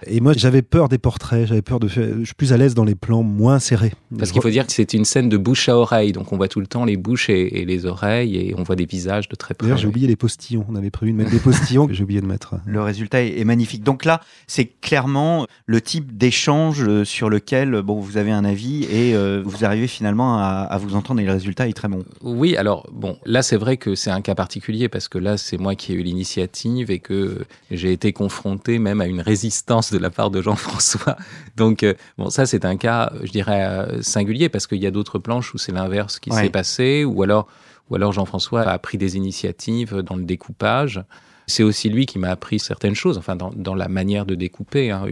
Et 0.07 0.21
moi, 0.21 0.33
j'avais 0.37 0.63
peur 0.63 0.89
des 0.89 0.99
portraits, 0.99 1.49
j'avais 1.49 1.63
peur 1.63 1.81
de 1.81 1.89
faire. 1.89 2.07
Je 2.21 2.25
suis 2.25 2.35
plus 2.35 2.53
à 2.53 2.57
l'aise 2.57 2.75
dans 2.75 2.85
les 2.85 2.95
plans 2.95 3.25
moins 3.25 3.59
serrés. 3.59 3.93
Parce 4.17 4.31
qu'il 4.31 4.43
faut 4.43 4.51
dire 4.51 4.65
que 4.65 4.73
c'est 4.73 4.95
une 4.95 5.05
scène 5.05 5.29
de 5.29 5.37
bouche 5.37 5.69
à 5.69 5.77
oreille, 5.77 6.13
donc 6.13 6.33
on 6.33 6.37
voit 6.37 6.49
tout 6.49 6.61
le 6.61 6.69
temps 6.69 6.85
les 6.85 6.97
bouches 6.97 7.31
et, 7.31 7.65
les 7.65 7.85
oreilles 7.85 8.37
et 8.37 8.55
on 8.57 8.63
voit 8.63 8.77
des 8.77 8.87
visages 8.87 9.29
de 9.29 9.35
très 9.35 9.55
près. 9.55 9.67
D'ailleurs, 9.67 9.79
j'ai 9.79 9.89
oublié 9.89 10.07
les 10.07 10.17
postillons. 10.17 10.65
On 10.69 10.77
avait 10.77 10.91
prévu 10.91 11.11
de 11.11 11.17
mettre 11.17 11.31
des 11.31 11.39
postillons 11.41 11.89
que 11.89 11.95
j'ai 11.95 12.05
oublié 12.05 12.21
de 12.21 12.27
mettre. 12.27 12.55
Le 12.65 12.81
résultat 12.81 13.23
est, 13.23 13.45
magnifique. 13.45 13.83
Donc 13.83 14.05
là, 14.05 14.21
c'est 14.47 14.67
clairement 14.67 15.47
le 15.67 15.81
type 15.81 16.17
d'échange 16.17 16.30
euh, 16.49 17.05
sur 17.05 17.29
lequel 17.29 17.83
bon, 17.83 18.01
vous 18.01 18.17
avez 18.17 18.31
un 18.31 18.45
avis 18.45 18.85
et 18.85 19.15
euh, 19.15 19.43
vous 19.45 19.65
arrivez 19.65 19.87
finalement 19.87 20.39
à, 20.39 20.67
à 20.69 20.79
vous 20.79 20.95
entendre 20.95 21.21
et 21.21 21.25
le 21.25 21.33
résultat 21.33 21.69
est 21.69 21.73
très 21.73 21.89
bon. 21.89 22.05
Oui, 22.23 22.57
alors 22.57 22.87
bon, 22.93 23.19
là 23.25 23.43
c'est 23.43 23.57
vrai 23.57 23.77
que 23.77 23.95
c'est 23.95 24.11
un 24.11 24.21
cas 24.21 24.35
particulier 24.35 24.89
parce 24.89 25.09
que 25.09 25.19
là 25.19 25.37
c'est 25.37 25.59
moi 25.59 25.75
qui 25.75 25.93
ai 25.93 25.97
eu 25.97 26.03
l'initiative 26.03 26.91
et 26.91 26.99
que 26.99 27.45
j'ai 27.71 27.93
été 27.93 28.13
confronté 28.13 28.79
même 28.79 29.01
à 29.01 29.07
une 29.07 29.21
résistance 29.21 29.93
de 29.93 29.99
la 29.99 30.11
part 30.11 30.31
de 30.31 30.41
Jean-François. 30.43 31.17
Donc 31.57 31.83
euh, 31.83 31.95
bon, 32.19 32.31
ça 32.31 32.47
c'est 32.47 32.65
un 32.65 32.77
cas, 32.77 33.13
je 33.23 33.31
dirais 33.31 33.87
singulier 34.01 34.49
parce 34.49 34.67
qu'il 34.67 34.79
y 34.79 34.87
a 34.87 34.91
d'autres 34.91 35.19
planches 35.19 35.55
où 35.55 35.59
c'est 35.59 35.73
l'inverse 35.73 36.19
qui 36.19 36.31
s'est 36.31 36.51
passé 36.51 37.05
ou 37.05 37.23
alors 37.23 37.47
ou 37.91 37.97
alors 37.97 38.13
Jean-François 38.13 38.63
a 38.63 38.79
pris 38.79 38.99
des 38.99 39.17
initiatives 39.17 39.97
dans 39.97 40.15
le 40.15 40.23
découpage. 40.23 41.03
C'est 41.47 41.63
aussi 41.63 41.89
lui 41.89 42.07
qui 42.07 42.19
m'a 42.19 42.31
appris 42.31 42.59
certaines 42.59 42.95
choses, 42.95 43.19
enfin 43.19 43.37
dans, 43.37 43.75
la 43.75 43.89
manière 43.89 44.27
de 44.27 44.35
découper 44.35 44.91
hein, 44.91 45.05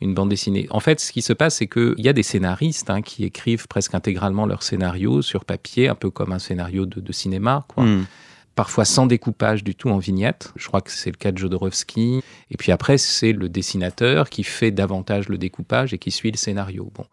une, 0.00 0.14
bande 0.14 0.28
dessinée. 0.28 0.66
En 0.70 0.80
fait, 0.80 1.00
ce 1.00 1.12
qui 1.12 1.22
se 1.22 1.32
passe, 1.32 1.56
c'est 1.56 1.68
qu'il 1.68 1.94
y 1.98 2.08
a 2.08 2.12
des 2.12 2.22
scénaristes 2.22 2.90
hein, 2.90 3.02
qui 3.02 3.24
écrivent 3.24 3.68
presque 3.68 3.94
intégralement 3.94 4.46
leur 4.46 4.62
scénario 4.62 5.22
sur 5.22 5.44
papier, 5.44 5.88
un 5.88 5.94
peu 5.94 6.10
comme 6.10 6.32
un 6.32 6.38
scénario 6.38 6.86
de, 6.86 7.12
cinéma, 7.12 7.64
quoi. 7.68 7.84
Hmm. 7.84 8.06
Parfois 8.56 8.84
sans 8.84 9.06
découpage 9.06 9.64
du 9.64 9.74
tout 9.74 9.88
en 9.88 9.98
vignette. 9.98 10.52
Je 10.56 10.66
crois 10.66 10.80
que 10.80 10.90
c'est 10.90 11.10
le 11.10 11.16
cas 11.16 11.32
de 11.32 11.38
Jodorowsky. 11.38 12.20
Et 12.50 12.56
puis 12.58 12.72
après, 12.72 12.98
c'est 12.98 13.32
le 13.32 13.48
dessinateur 13.48 14.28
qui 14.28 14.42
fait 14.42 14.70
davantage 14.70 15.28
le 15.28 15.38
découpage 15.38 15.94
et 15.94 15.98
qui 15.98 16.10
suit 16.10 16.30
le 16.30 16.36
scénario. 16.36 16.90
Bon. 16.94 17.06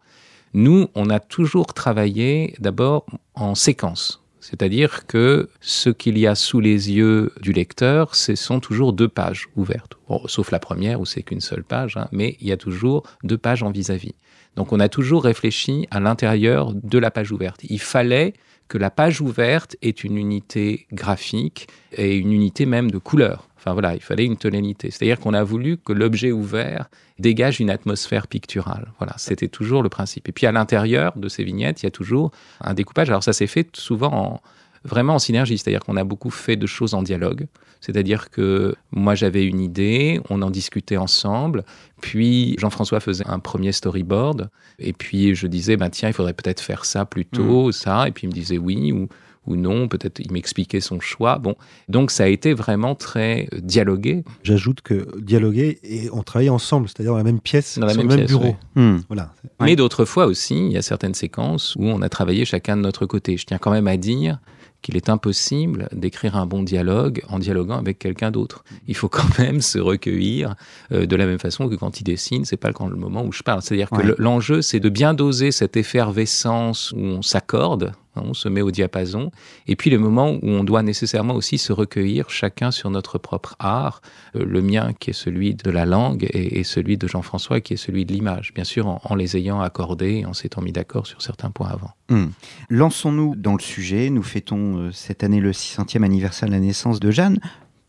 Nous, 0.52 0.88
on 0.94 1.10
a 1.10 1.20
toujours 1.20 1.72
travaillé 1.74 2.54
d'abord 2.58 3.06
en 3.34 3.54
séquence. 3.54 4.22
C'est-à-dire 4.40 5.06
que 5.06 5.48
ce 5.60 5.90
qu'il 5.90 6.18
y 6.18 6.26
a 6.26 6.34
sous 6.34 6.60
les 6.60 6.90
yeux 6.90 7.32
du 7.40 7.52
lecteur, 7.52 8.14
ce 8.14 8.34
sont 8.34 8.60
toujours 8.60 8.92
deux 8.92 9.08
pages 9.08 9.48
ouvertes. 9.56 9.98
sauf 10.26 10.50
la 10.50 10.58
première 10.58 11.00
où 11.00 11.06
c'est 11.06 11.22
qu'une 11.22 11.40
seule 11.40 11.64
page, 11.64 11.96
hein, 11.96 12.08
mais 12.12 12.36
il 12.40 12.48
y 12.48 12.52
a 12.52 12.56
toujours 12.56 13.02
deux 13.24 13.38
pages 13.38 13.62
en 13.62 13.70
vis-à-vis. 13.70 14.14
Donc 14.56 14.72
on 14.72 14.80
a 14.80 14.88
toujours 14.88 15.24
réfléchi 15.24 15.86
à 15.90 16.00
l'intérieur 16.00 16.72
de 16.74 16.98
la 16.98 17.10
page 17.10 17.32
ouverte. 17.32 17.60
Il 17.64 17.80
fallait 17.80 18.34
que 18.68 18.78
la 18.78 18.90
page 18.90 19.20
ouverte 19.20 19.76
ait 19.82 19.90
une 19.90 20.16
unité 20.16 20.86
graphique 20.92 21.68
et 21.92 22.16
une 22.16 22.32
unité 22.32 22.66
même 22.66 22.90
de 22.90 22.98
couleur. 22.98 23.47
Enfin 23.58 23.72
voilà, 23.72 23.94
il 23.94 24.00
fallait 24.00 24.24
une 24.24 24.36
tonalité. 24.36 24.90
C'est-à-dire 24.90 25.18
qu'on 25.18 25.34
a 25.34 25.42
voulu 25.42 25.76
que 25.76 25.92
l'objet 25.92 26.30
ouvert 26.30 26.88
dégage 27.18 27.60
une 27.60 27.70
atmosphère 27.70 28.28
picturale. 28.28 28.92
Voilà, 28.98 29.14
c'était 29.18 29.48
toujours 29.48 29.82
le 29.82 29.88
principe. 29.88 30.28
Et 30.28 30.32
puis 30.32 30.46
à 30.46 30.52
l'intérieur 30.52 31.12
de 31.16 31.28
ces 31.28 31.42
vignettes, 31.42 31.82
il 31.82 31.86
y 31.86 31.88
a 31.88 31.90
toujours 31.90 32.30
un 32.60 32.74
découpage. 32.74 33.08
Alors 33.10 33.24
ça 33.24 33.32
s'est 33.32 33.48
fait 33.48 33.68
souvent 33.76 34.40
vraiment 34.84 35.14
en 35.14 35.18
synergie, 35.18 35.58
c'est-à-dire 35.58 35.80
qu'on 35.80 35.96
a 35.96 36.04
beaucoup 36.04 36.30
fait 36.30 36.56
de 36.56 36.66
choses 36.66 36.94
en 36.94 37.02
dialogue. 37.02 37.46
C'est-à-dire 37.80 38.30
que 38.30 38.74
moi 38.90 39.14
j'avais 39.14 39.44
une 39.44 39.60
idée, 39.60 40.20
on 40.30 40.42
en 40.42 40.50
discutait 40.50 40.96
ensemble, 40.96 41.64
puis 42.00 42.56
Jean-François 42.58 43.00
faisait 43.00 43.26
un 43.26 43.38
premier 43.38 43.72
storyboard, 43.72 44.50
et 44.78 44.92
puis 44.92 45.34
je 45.34 45.46
disais, 45.46 45.76
ben 45.76 45.88
tiens, 45.88 46.08
il 46.08 46.12
faudrait 46.12 46.32
peut-être 46.32 46.60
faire 46.60 46.84
ça 46.84 47.04
plutôt, 47.04 47.68
mmh. 47.68 47.72
ça, 47.72 48.08
et 48.08 48.10
puis 48.12 48.26
il 48.26 48.30
me 48.30 48.34
disait 48.34 48.58
oui, 48.58 48.92
ou 48.92 49.08
ou 49.48 49.56
non. 49.56 49.88
Peut-être 49.88 50.20
il 50.20 50.32
m'expliquait 50.32 50.80
son 50.80 51.00
choix. 51.00 51.38
Bon, 51.38 51.56
donc 51.88 52.10
ça 52.10 52.24
a 52.24 52.28
été 52.28 52.54
vraiment 52.54 52.94
très 52.94 53.48
euh, 53.52 53.60
dialogué. 53.60 54.24
J'ajoute 54.42 54.80
que 54.82 55.18
dialoguer 55.20 55.78
et 55.82 56.08
on 56.12 56.22
travaillait 56.22 56.50
ensemble, 56.50 56.88
c'est-à-dire 56.88 57.12
dans 57.12 57.18
la 57.18 57.24
même 57.24 57.40
pièce, 57.40 57.78
dans 57.78 57.86
le 57.86 57.94
même 57.94 58.26
bureau. 58.26 58.56
Hmm. 58.74 58.98
Voilà. 59.08 59.32
Mais 59.60 59.76
d'autres 59.76 60.04
fois 60.04 60.26
aussi, 60.26 60.56
il 60.56 60.72
y 60.72 60.76
a 60.76 60.82
certaines 60.82 61.14
séquences 61.14 61.74
où 61.76 61.84
on 61.84 62.02
a 62.02 62.08
travaillé 62.08 62.44
chacun 62.44 62.76
de 62.76 62.82
notre 62.82 63.06
côté. 63.06 63.36
Je 63.36 63.46
tiens 63.46 63.58
quand 63.58 63.70
même 63.70 63.88
à 63.88 63.96
dire 63.96 64.38
qu'il 64.82 64.96
est 64.96 65.08
impossible 65.08 65.88
d'écrire 65.92 66.36
un 66.36 66.46
bon 66.46 66.62
dialogue 66.62 67.22
en 67.28 67.38
dialoguant 67.38 67.78
avec 67.78 67.98
quelqu'un 67.98 68.30
d'autre. 68.30 68.64
Il 68.86 68.94
faut 68.94 69.08
quand 69.08 69.38
même 69.38 69.60
se 69.60 69.78
recueillir 69.78 70.54
euh, 70.92 71.06
de 71.06 71.16
la 71.16 71.26
même 71.26 71.38
façon 71.38 71.68
que 71.68 71.74
quand 71.74 72.00
il 72.00 72.04
dessine, 72.04 72.44
c'est 72.44 72.56
pas 72.56 72.70
le 72.70 72.96
moment 72.96 73.24
où 73.24 73.32
je 73.32 73.42
parle. 73.42 73.62
C'est-à-dire 73.62 73.90
que 73.90 74.14
l'enjeu, 74.18 74.62
c'est 74.62 74.80
de 74.80 74.88
bien 74.88 75.14
doser 75.14 75.50
cette 75.50 75.76
effervescence 75.76 76.92
où 76.92 77.00
on 77.00 77.22
s'accorde 77.22 77.92
on 78.24 78.34
se 78.34 78.48
met 78.48 78.62
au 78.62 78.70
diapason, 78.70 79.30
et 79.66 79.76
puis 79.76 79.90
le 79.90 79.98
moment 79.98 80.32
où 80.42 80.48
on 80.48 80.64
doit 80.64 80.82
nécessairement 80.82 81.34
aussi 81.34 81.58
se 81.58 81.72
recueillir 81.72 82.30
chacun 82.30 82.70
sur 82.70 82.90
notre 82.90 83.18
propre 83.18 83.56
art, 83.58 84.00
euh, 84.36 84.44
le 84.44 84.62
mien 84.62 84.92
qui 84.98 85.10
est 85.10 85.14
celui 85.14 85.54
de 85.54 85.70
la 85.70 85.86
langue 85.86 86.26
et, 86.32 86.64
celui 86.64 86.98
de 86.98 87.06
Jean-François 87.06 87.60
qui 87.60 87.74
est 87.74 87.78
celui 87.78 88.04
de 88.04 88.12
l'image, 88.12 88.52
bien 88.54 88.64
sûr 88.64 89.00
en, 89.02 89.14
les 89.14 89.36
ayant 89.36 89.60
accordés 89.60 90.24
en 90.26 90.34
s'étant 90.34 90.60
mis 90.60 90.72
d'accord 90.72 91.06
sur 91.06 91.22
certains 91.22 91.50
points 91.50 91.68
avant. 91.68 91.90
Hmm. 92.10 92.30
Lançons-nous 92.68 93.36
dans 93.36 93.54
le 93.54 93.60
sujet, 93.60 94.10
nous 94.10 94.22
fêtons 94.22 94.78
euh, 94.78 94.92
cette 94.92 95.24
année 95.24 95.40
le 95.40 95.52
600e 95.52 96.02
anniversaire 96.02 96.48
de 96.48 96.54
la 96.54 96.60
naissance 96.60 97.00
de 97.00 97.10
Jeanne. 97.10 97.38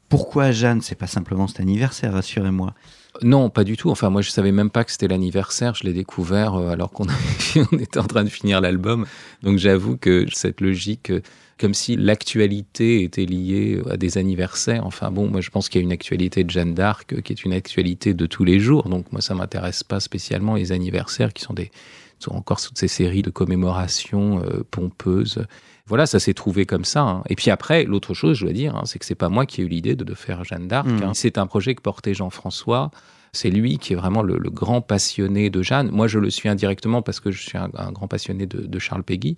Pourquoi 0.10 0.52
Jeanne 0.52 0.82
C'est 0.82 0.96
pas 0.96 1.08
simplement 1.08 1.48
cet 1.48 1.60
anniversaire, 1.60 2.14
rassurez-moi? 2.14 2.74
Non, 3.22 3.50
pas 3.50 3.64
du 3.64 3.78
tout. 3.78 3.92
Enfin, 3.92 4.10
moi, 4.10 4.22
je 4.22 4.32
savais 4.32 4.52
même 4.52 4.72
pas 4.72 4.84
que 4.84 4.92
c'était 4.92 5.08
l'anniversaire. 5.08 5.76
Je 5.76 5.84
l'ai 5.84 5.94
découvert 5.94 6.56
euh, 6.56 6.72
alors 6.72 6.92
qu'on 6.92 7.06
on 7.72 7.78
était 7.78 8.00
en 8.00 8.06
train 8.06 8.24
de 8.24 8.30
finir 8.30 8.60
l'album. 8.60 9.06
Donc, 9.44 9.60
j'avoue 9.60 9.98
que 9.98 10.26
cette 10.32 10.62
logique, 10.62 11.12
euh, 11.12 11.22
comme 11.60 11.76
si 11.76 11.96
l'actualité 11.96 13.04
était 13.04 13.26
liée 13.26 13.82
à 13.90 13.98
des 13.98 14.18
anniversaires. 14.18 14.86
Enfin, 14.86 15.12
bon, 15.12 15.28
moi, 15.28 15.42
je 15.42 15.50
pense 15.52 15.70
qu'il 15.70 15.80
y 15.80 15.84
a 15.84 15.86
une 15.86 15.92
actualité 15.92 16.44
de 16.44 16.50
Jeanne 16.50 16.74
d'Arc 16.74 17.14
euh, 17.14 17.22
qui 17.22 17.34
est 17.34 17.44
une 17.44 17.54
actualité 17.54 18.16
de 18.16 18.26
tous 18.26 18.44
les 18.44 18.60
jours. 18.60 18.90
Donc, 18.90 19.12
moi, 19.12 19.22
ça 19.22 19.36
m'intéresse 19.36 19.84
pas 19.84 20.00
spécialement 20.00 20.56
les 20.56 20.72
anniversaires 20.72 21.34
qui 21.34 21.44
sont 21.44 21.54
des 21.54 21.72
sont 22.22 22.34
encore 22.34 22.60
toutes 22.60 22.78
ces 22.78 22.90
séries 22.90 23.22
de 23.22 23.30
commémorations 23.30 24.44
pompeuses 24.72 25.46
voilà, 25.90 26.06
ça 26.06 26.20
s'est 26.20 26.36
trouvé 26.36 26.68
comme 26.68 26.86
ça. 26.86 27.02
Hein. 27.02 27.24
Et 27.30 27.36
puis 27.36 27.50
après, 27.50 27.84
l'autre 27.84 28.14
chose, 28.14 28.38
je 28.38 28.46
dois 28.46 28.54
dire, 28.54 28.76
hein, 28.76 28.84
c'est 28.86 29.00
que 29.00 29.06
c'est 29.06 29.16
pas 29.16 29.28
moi 29.28 29.48
qui 29.48 29.62
ai 29.62 29.64
eu 29.66 29.68
l'idée 29.68 29.96
de, 29.96 30.14
faire 30.14 30.44
Jeanne 30.44 30.68
d'Arc. 30.68 30.88
Mmh. 30.88 31.04
Hein. 31.04 31.12
C'est 31.16 31.40
un 31.40 31.48
projet 31.48 31.74
que 31.74 31.82
portait 31.82 32.14
Jean-François. 32.14 32.92
C'est 33.32 33.50
lui 33.50 33.80
qui 33.80 33.94
est 33.94 33.96
vraiment 33.96 34.22
le, 34.22 34.38
grand 34.50 34.82
passionné 34.82 35.50
de 35.50 35.64
Jeanne. 35.64 35.90
Moi, 35.92 36.08
je 36.08 36.20
le 36.20 36.30
suis 36.30 36.48
indirectement 36.48 37.02
parce 37.02 37.20
que 37.20 37.32
je 37.32 37.42
suis 37.42 37.58
un, 37.58 37.92
grand 37.92 38.08
passionné 38.08 38.46
de, 38.46 38.80
Charles 38.80 39.04
Péguy. 39.04 39.36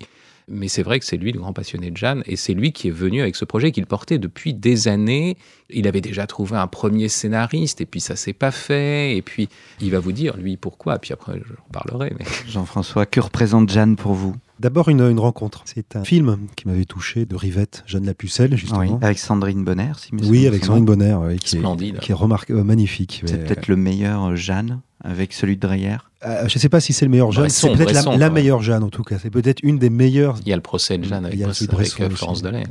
Mais 0.48 0.68
c'est 0.68 0.82
vrai 0.82 0.98
que 0.98 1.06
c'est 1.06 1.16
lui 1.16 1.32
le 1.32 1.38
grand 1.38 1.54
passionné 1.54 1.90
de 1.90 1.96
Jeanne. 1.96 2.22
Et 2.26 2.36
c'est 2.36 2.52
lui 2.52 2.72
qui 2.72 2.88
est 2.88 2.92
venu 2.92 3.22
avec 3.22 3.36
ce 3.36 3.46
projet 3.46 3.72
qu'il 3.72 3.86
portait 3.86 4.18
depuis 4.18 4.52
des 4.52 4.88
années. 4.88 5.38
Il 5.70 5.88
avait 5.88 6.00
déjà 6.02 6.26
trouvé 6.26 6.56
un 6.56 6.66
premier 6.66 7.08
scénariste 7.08 7.80
et 7.80 7.86
puis 7.86 8.00
ça 8.00 8.16
s'est 8.16 8.34
pas 8.34 8.50
fait. 8.50 9.16
Et 9.16 9.22
puis 9.22 9.48
il 9.80 9.90
va 9.90 10.00
vous 10.00 10.12
dire, 10.12 10.36
lui, 10.36 10.58
pourquoi? 10.58 10.98
Puis 10.98 11.14
après, 11.14 11.38
j'en 11.38 11.64
parlerai. 11.72 12.12
Mais... 12.18 12.26
Jean-François, 12.46 13.06
que 13.06 13.20
représente 13.20 13.70
Jeanne 13.70 13.96
pour 13.96 14.12
vous? 14.12 14.36
D'abord 14.62 14.88
une, 14.88 15.00
une, 15.00 15.18
rencontre. 15.18 15.62
C'est 15.64 15.96
un 15.96 16.04
film 16.04 16.38
qui 16.54 16.68
m'avait 16.68 16.84
touché 16.84 17.26
de 17.26 17.34
Rivette, 17.34 17.82
Jeanne 17.84 18.06
la 18.06 18.14
Pucelle, 18.14 18.56
justement. 18.56 18.78
Oui, 18.78 18.90
avec 19.00 19.18
Sandrine 19.18 19.64
Bonner, 19.64 19.90
si 19.96 20.12
Oui, 20.14 20.46
avec 20.46 20.64
Sandrine 20.64 20.84
Bonner, 20.84 21.18
qui, 21.42 21.56
Est, 21.56 21.98
qui 21.98 22.12
est 22.12 22.14
remarquable, 22.14 22.60
euh, 22.60 22.62
magnifique. 22.62 23.24
C'est 23.26 23.44
peut-être 23.44 23.66
le 23.66 23.74
meilleur 23.74 24.30
euh, 24.30 24.36
Jeanne 24.36 24.80
avec 25.02 25.32
celui 25.32 25.56
de 25.56 25.60
Dreyer? 25.60 25.96
Euh, 26.24 26.46
je 26.46 26.56
ne 26.56 26.60
sais 26.60 26.68
pas 26.68 26.78
si 26.78 26.92
c'est 26.92 27.04
le 27.04 27.10
meilleur 27.10 27.32
Jeanne, 27.32 27.48
c'est 27.48 27.72
peut-être 27.72 28.16
la, 28.16 28.30
meilleure 28.30 28.62
Jeanne 28.62 28.84
en 28.84 28.88
tout 28.88 29.02
cas. 29.02 29.16
C'est 29.20 29.30
peut-être 29.30 29.58
une 29.64 29.80
des 29.80 29.90
meilleures. 29.90 30.36
Il 30.42 30.48
y 30.48 30.52
a 30.52 30.56
le 30.56 30.62
procès 30.62 30.96
de 30.96 31.02
Jeanne 31.02 31.26
avec, 31.26 31.42
avec 31.42 32.12
Florence 32.12 32.42
Delay. 32.42 32.62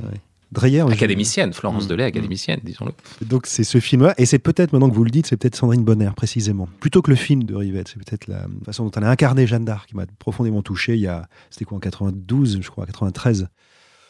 Dreyer. 0.52 0.82
Académicienne, 0.82 1.54
Florence 1.54 1.86
mm. 1.86 1.90
Delay, 1.90 2.04
académicienne, 2.04 2.60
disons-le. 2.64 2.92
Donc 3.26 3.46
c'est 3.48 3.64
ce 3.64 3.80
film-là, 3.80 4.14
et 4.18 4.26
c'est 4.26 4.40
peut-être, 4.40 4.74
maintenant 4.74 4.90
que 4.90 4.96
vous 4.96 5.04
le 5.04 5.12
dites, 5.12 5.28
c'est 5.28 5.38
peut-être 5.38 5.56
Sandrine 5.56 5.84
Bonner, 5.84 6.12
précisément. 6.16 6.68
Plutôt 6.80 7.02
que 7.02 7.10
le 7.10 7.16
film 7.16 7.44
de 7.44 7.56
Rivette, 7.56 7.88
c'est 7.88 8.04
peut-être 8.04 8.28
la 8.28 8.48
façon 8.66 8.86
dont 8.86 8.92
elle 8.92 9.04
a 9.06 9.10
incarné 9.10 9.48
Jeanne 9.48 9.66
d'Arc 9.66 9.90
qui 9.90 9.96
m'a 9.96 10.06
profondément 10.20 10.62
touché 10.62 10.96
il 10.96 11.02
y 11.02 11.08
a, 11.08 11.28
c'était 11.50 11.66
quoi, 11.66 11.78
en 11.78 11.82
92, 11.82 12.60
je 12.62 12.70
crois, 12.70 12.86
93. 12.86 13.48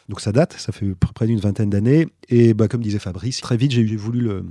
Donc 0.08 0.20
ça 0.20 0.32
date, 0.32 0.54
ça 0.58 0.72
fait 0.72 0.94
près 1.14 1.26
d'une 1.26 1.38
vingtaine 1.38 1.70
d'années. 1.70 2.08
Et 2.28 2.54
bah, 2.54 2.68
comme 2.68 2.82
disait 2.82 2.98
Fabrice, 2.98 3.40
très 3.40 3.56
vite 3.56 3.70
j'ai 3.70 3.84
voulu 3.96 4.20
le, 4.20 4.44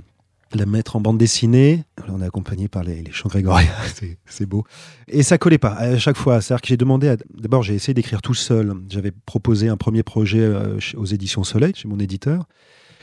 la 0.54 0.66
mettre 0.66 0.96
en 0.96 1.00
bande 1.00 1.18
dessinée. 1.18 1.84
on 2.08 2.20
est 2.20 2.26
accompagné 2.26 2.68
par 2.68 2.84
les, 2.84 3.04
chants 3.10 3.28
grégoriens, 3.28 3.70
c'est 4.26 4.46
beau. 4.46 4.64
Et 5.08 5.22
ça 5.22 5.38
collait 5.38 5.58
pas 5.58 5.74
à 5.74 5.98
chaque 5.98 6.16
fois. 6.16 6.40
C'est-à-dire 6.40 6.62
que 6.62 6.68
j'ai 6.68 6.76
demandé, 6.76 7.14
d'abord 7.34 7.62
j'ai 7.62 7.74
essayé 7.74 7.94
d'écrire 7.94 8.22
tout 8.22 8.34
seul. 8.34 8.74
J'avais 8.88 9.12
proposé 9.12 9.68
un 9.68 9.76
premier 9.76 10.02
projet 10.02 10.40
euh, 10.40 10.78
aux 10.96 11.04
éditions 11.04 11.44
Soleil, 11.44 11.72
chez 11.74 11.88
mon 11.88 11.98
éditeur, 11.98 12.46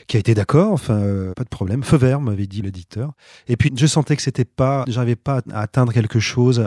qui 0.06 0.16
a 0.16 0.20
été 0.20 0.34
d'accord, 0.34 0.72
enfin 0.72 0.98
euh, 0.98 1.32
pas 1.34 1.44
de 1.44 1.48
problème. 1.48 1.82
Feu 1.82 1.96
vert 1.96 2.20
m'avait 2.20 2.46
dit 2.46 2.62
l'éditeur. 2.62 3.12
Et 3.48 3.56
puis 3.56 3.72
je 3.74 3.86
sentais 3.86 4.16
que 4.16 4.22
c'était 4.22 4.44
pas, 4.44 4.84
j'arrivais 4.88 5.16
pas 5.16 5.42
à 5.52 5.62
atteindre 5.62 5.92
quelque 5.92 6.20
chose. 6.20 6.64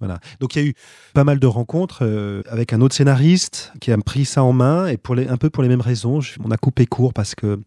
voilà. 0.00 0.18
Donc 0.40 0.56
il 0.56 0.62
y 0.62 0.64
a 0.64 0.68
eu 0.68 0.74
pas 1.14 1.24
mal 1.24 1.38
de 1.38 1.46
rencontres 1.46 2.00
euh, 2.02 2.42
avec 2.48 2.72
un 2.72 2.80
autre 2.80 2.94
scénariste 2.94 3.72
qui 3.80 3.92
a 3.92 3.98
pris 3.98 4.24
ça 4.24 4.42
en 4.42 4.52
main 4.52 4.86
et 4.86 4.96
pour 4.96 5.14
les, 5.14 5.28
un 5.28 5.36
peu 5.36 5.50
pour 5.50 5.62
les 5.62 5.68
mêmes 5.68 5.80
raisons, 5.80 6.20
on 6.42 6.50
a 6.50 6.56
coupé 6.56 6.86
court 6.86 7.12
parce 7.12 7.34
que 7.34 7.60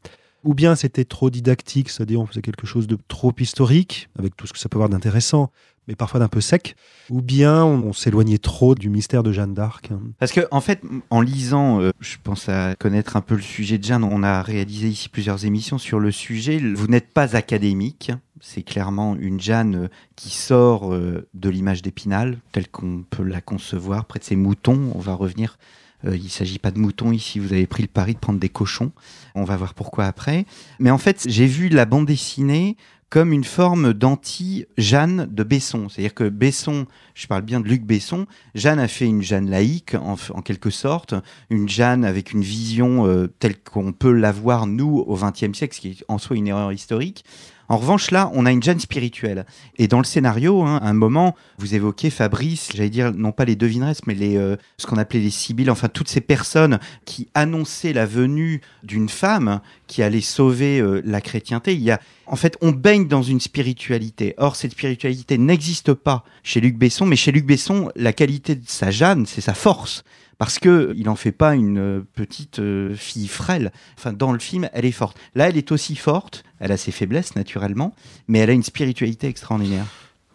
ou 0.43 0.53
bien 0.53 0.75
c'était 0.75 1.05
trop 1.05 1.29
didactique, 1.29 1.89
c'est-à-dire 1.89 2.21
on 2.21 2.25
faisait 2.25 2.41
quelque 2.41 2.67
chose 2.67 2.87
de 2.87 2.97
trop 3.07 3.33
historique, 3.39 4.09
avec 4.17 4.35
tout 4.35 4.47
ce 4.47 4.53
que 4.53 4.59
ça 4.59 4.69
peut 4.69 4.77
avoir 4.77 4.89
d'intéressant, 4.89 5.51
mais 5.87 5.95
parfois 5.95 6.19
d'un 6.19 6.27
peu 6.27 6.41
sec, 6.41 6.75
ou 7.09 7.21
bien 7.21 7.65
on, 7.65 7.93
s'éloignait 7.93 8.37
trop 8.37 8.75
du 8.75 8.89
mystère 8.89 9.23
de 9.23 9.31
Jeanne 9.31 9.53
d'Arc. 9.53 9.89
Parce 10.19 10.31
que, 10.31 10.41
en 10.51 10.61
fait, 10.61 10.81
en 11.09 11.21
lisant, 11.21 11.81
euh, 11.81 11.91
je 11.99 12.17
pense 12.23 12.47
à 12.47 12.75
connaître 12.75 13.17
un 13.17 13.21
peu 13.21 13.35
le 13.35 13.41
sujet 13.41 13.77
de 13.77 13.83
Jeanne, 13.83 14.03
on 14.03 14.23
a 14.23 14.41
réalisé 14.41 14.87
ici 14.87 15.09
plusieurs 15.09 15.45
émissions 15.45 15.77
sur 15.77 15.99
le 15.99 16.11
sujet. 16.11 16.59
Vous 16.59 16.87
n'êtes 16.87 17.11
pas 17.13 17.35
académique, 17.35 18.11
c'est 18.39 18.63
clairement 18.63 19.15
une 19.15 19.39
Jeanne 19.39 19.75
euh, 19.75 19.87
qui 20.15 20.29
sort 20.29 20.93
euh, 20.93 21.27
de 21.33 21.49
l'image 21.49 21.81
d'Épinal, 21.81 22.39
telle 22.51 22.69
qu'on 22.69 23.03
peut 23.09 23.23
la 23.23 23.41
concevoir, 23.41 24.05
près 24.05 24.19
de 24.19 24.25
ses 24.25 24.35
moutons. 24.35 24.91
On 24.95 24.99
va 24.99 25.13
revenir 25.13 25.57
euh, 26.05 26.15
il 26.15 26.23
ne 26.23 26.29
s'agit 26.29 26.59
pas 26.59 26.71
de 26.71 26.79
moutons 26.79 27.11
ici, 27.11 27.39
vous 27.39 27.53
avez 27.53 27.67
pris 27.67 27.83
le 27.83 27.87
pari 27.87 28.13
de 28.13 28.19
prendre 28.19 28.39
des 28.39 28.49
cochons. 28.49 28.91
On 29.35 29.43
va 29.43 29.57
voir 29.57 29.73
pourquoi 29.73 30.05
après. 30.05 30.45
Mais 30.79 30.91
en 30.91 30.97
fait, 30.97 31.25
j'ai 31.27 31.47
vu 31.47 31.69
la 31.69 31.85
bande 31.85 32.05
dessinée 32.05 32.77
comme 33.13 33.31
une 33.31 33.43
forme 33.43 33.93
d'anti-Jeanne 33.93 35.27
de 35.29 35.43
Besson. 35.43 35.87
C'est-à-dire 35.87 36.15
que 36.15 36.29
Besson, 36.29 36.87
je 37.13 37.27
parle 37.27 37.43
bien 37.43 37.59
de 37.59 37.67
Luc 37.67 37.83
Besson, 37.83 38.25
Jeanne 38.55 38.79
a 38.79 38.87
fait 38.87 39.05
une 39.05 39.21
Jeanne 39.21 39.51
laïque, 39.51 39.93
en, 39.93 40.41
quelque 40.41 40.71
sorte, 40.71 41.13
une 41.51 41.69
Jeanne 41.69 42.05
avec 42.05 42.31
une 42.31 42.41
vision 42.41 43.05
euh, 43.05 43.27
telle 43.27 43.61
qu'on 43.61 43.93
peut 43.93 44.11
l'avoir, 44.11 44.65
nous, 44.65 44.97
au 44.97 45.15
XXe 45.15 45.55
siècle, 45.55 45.75
ce 45.75 45.81
qui 45.81 45.89
est 45.89 46.05
en 46.07 46.17
soi 46.17 46.37
une 46.37 46.47
erreur 46.47 46.73
historique. 46.73 47.23
En 47.69 47.77
revanche, 47.77 48.11
là, 48.11 48.29
on 48.33 48.45
a 48.45 48.51
une 48.51 48.61
Jeanne 48.61 48.79
spirituelle. 48.79 49.45
Et 49.77 49.87
dans 49.87 49.99
le 49.99 50.03
scénario, 50.03 50.63
hein, 50.63 50.79
à 50.81 50.89
un 50.89 50.93
moment, 50.93 51.35
vous 51.57 51.75
évoquez 51.75 52.09
Fabrice, 52.09 52.69
j'allais 52.73 52.89
dire, 52.89 53.13
non 53.13 53.31
pas 53.31 53.45
les 53.45 53.55
devineresses, 53.55 54.05
mais 54.05 54.13
les, 54.15 54.37
euh, 54.37 54.57
ce 54.77 54.85
qu'on 54.85 54.97
appelait 54.97 55.21
les 55.21 55.29
sibylles, 55.29 55.71
enfin 55.71 55.87
toutes 55.87 56.09
ces 56.09 56.21
personnes 56.21 56.79
qui 57.05 57.29
annonçaient 57.33 57.93
la 57.93 58.05
venue 58.05 58.61
d'une 58.83 59.09
femme 59.09 59.61
qui 59.87 60.03
allait 60.03 60.21
sauver 60.21 60.79
euh, 60.79 61.01
la 61.05 61.21
chrétienté. 61.21 61.73
Il 61.73 61.81
y 61.81 61.91
a, 61.91 61.99
en 62.27 62.35
fait, 62.35 62.57
on 62.61 62.71
baigne 62.71 63.07
dans 63.07 63.23
une 63.23 63.39
spiritualité. 63.39 64.33
Or, 64.37 64.55
cette 64.55 64.71
spiritualité 64.71 65.37
n'existe 65.37 65.93
pas 65.93 66.23
chez 66.43 66.59
Luc 66.59 66.77
Besson, 66.77 67.05
mais 67.05 67.15
chez 67.15 67.31
Luc 67.31 67.45
Besson, 67.45 67.89
la 67.95 68.13
qualité 68.13 68.55
de 68.55 68.63
sa 68.67 68.91
Jeanne, 68.91 69.25
c'est 69.25 69.41
sa 69.41 69.53
force 69.53 70.03
parce 70.43 70.59
que 70.59 70.93
il 70.97 71.07
en 71.07 71.15
fait 71.15 71.31
pas 71.31 71.55
une 71.55 71.77
euh, 71.77 72.01
petite 72.15 72.59
euh, 72.59 72.93
fille 72.95 73.29
frêle. 73.29 73.71
Enfin, 73.97 74.11
dans 74.11 74.33
le 74.33 74.39
film, 74.39 74.69
elle 74.73 74.83
est 74.83 74.91
forte. 74.91 75.17
Là, 75.35 75.47
elle 75.47 75.55
est 75.55 75.71
aussi 75.71 75.95
forte. 75.95 76.43
Elle 76.59 76.73
a 76.73 76.75
ses 76.75 76.91
faiblesses 76.91 77.37
naturellement, 77.37 77.95
mais 78.27 78.39
elle 78.39 78.49
a 78.49 78.53
une 78.53 78.61
spiritualité 78.61 79.27
extraordinaire. 79.27 79.85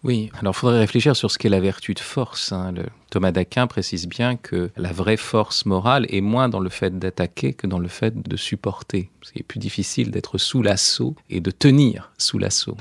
Oui, 0.05 0.31
alors 0.41 0.55
il 0.55 0.59
faudrait 0.59 0.79
réfléchir 0.79 1.15
sur 1.15 1.31
ce 1.31 1.37
qu'est 1.37 1.51
la 1.51 1.61
vertu 1.61 1.93
de 1.93 2.01
force. 2.01 2.53
Hein. 2.53 2.73
Thomas 3.11 3.33
d'Aquin 3.33 3.67
précise 3.67 4.09
bien 4.09 4.37
que 4.37 4.71
la 4.79 4.93
vraie 4.93 5.19
force 5.19 5.67
morale 5.67 6.07
est 6.09 6.23
moins 6.23 6.49
dans 6.49 6.61
le 6.61 6.71
fait 6.71 6.99
d'attaquer 6.99 7.53
que 7.53 7.67
dans 7.67 7.79
le 7.79 7.89
fait 7.89 8.27
de 8.27 8.37
supporter. 8.39 9.11
C'est 9.21 9.43
plus 9.43 9.59
difficile 9.59 10.11
d'être 10.11 10.39
sous 10.39 10.63
l'assaut 10.63 11.17
et 11.29 11.43
de 11.43 11.51
tenir 11.51 12.13
sous 12.17 12.39
l'assaut. 12.39 12.79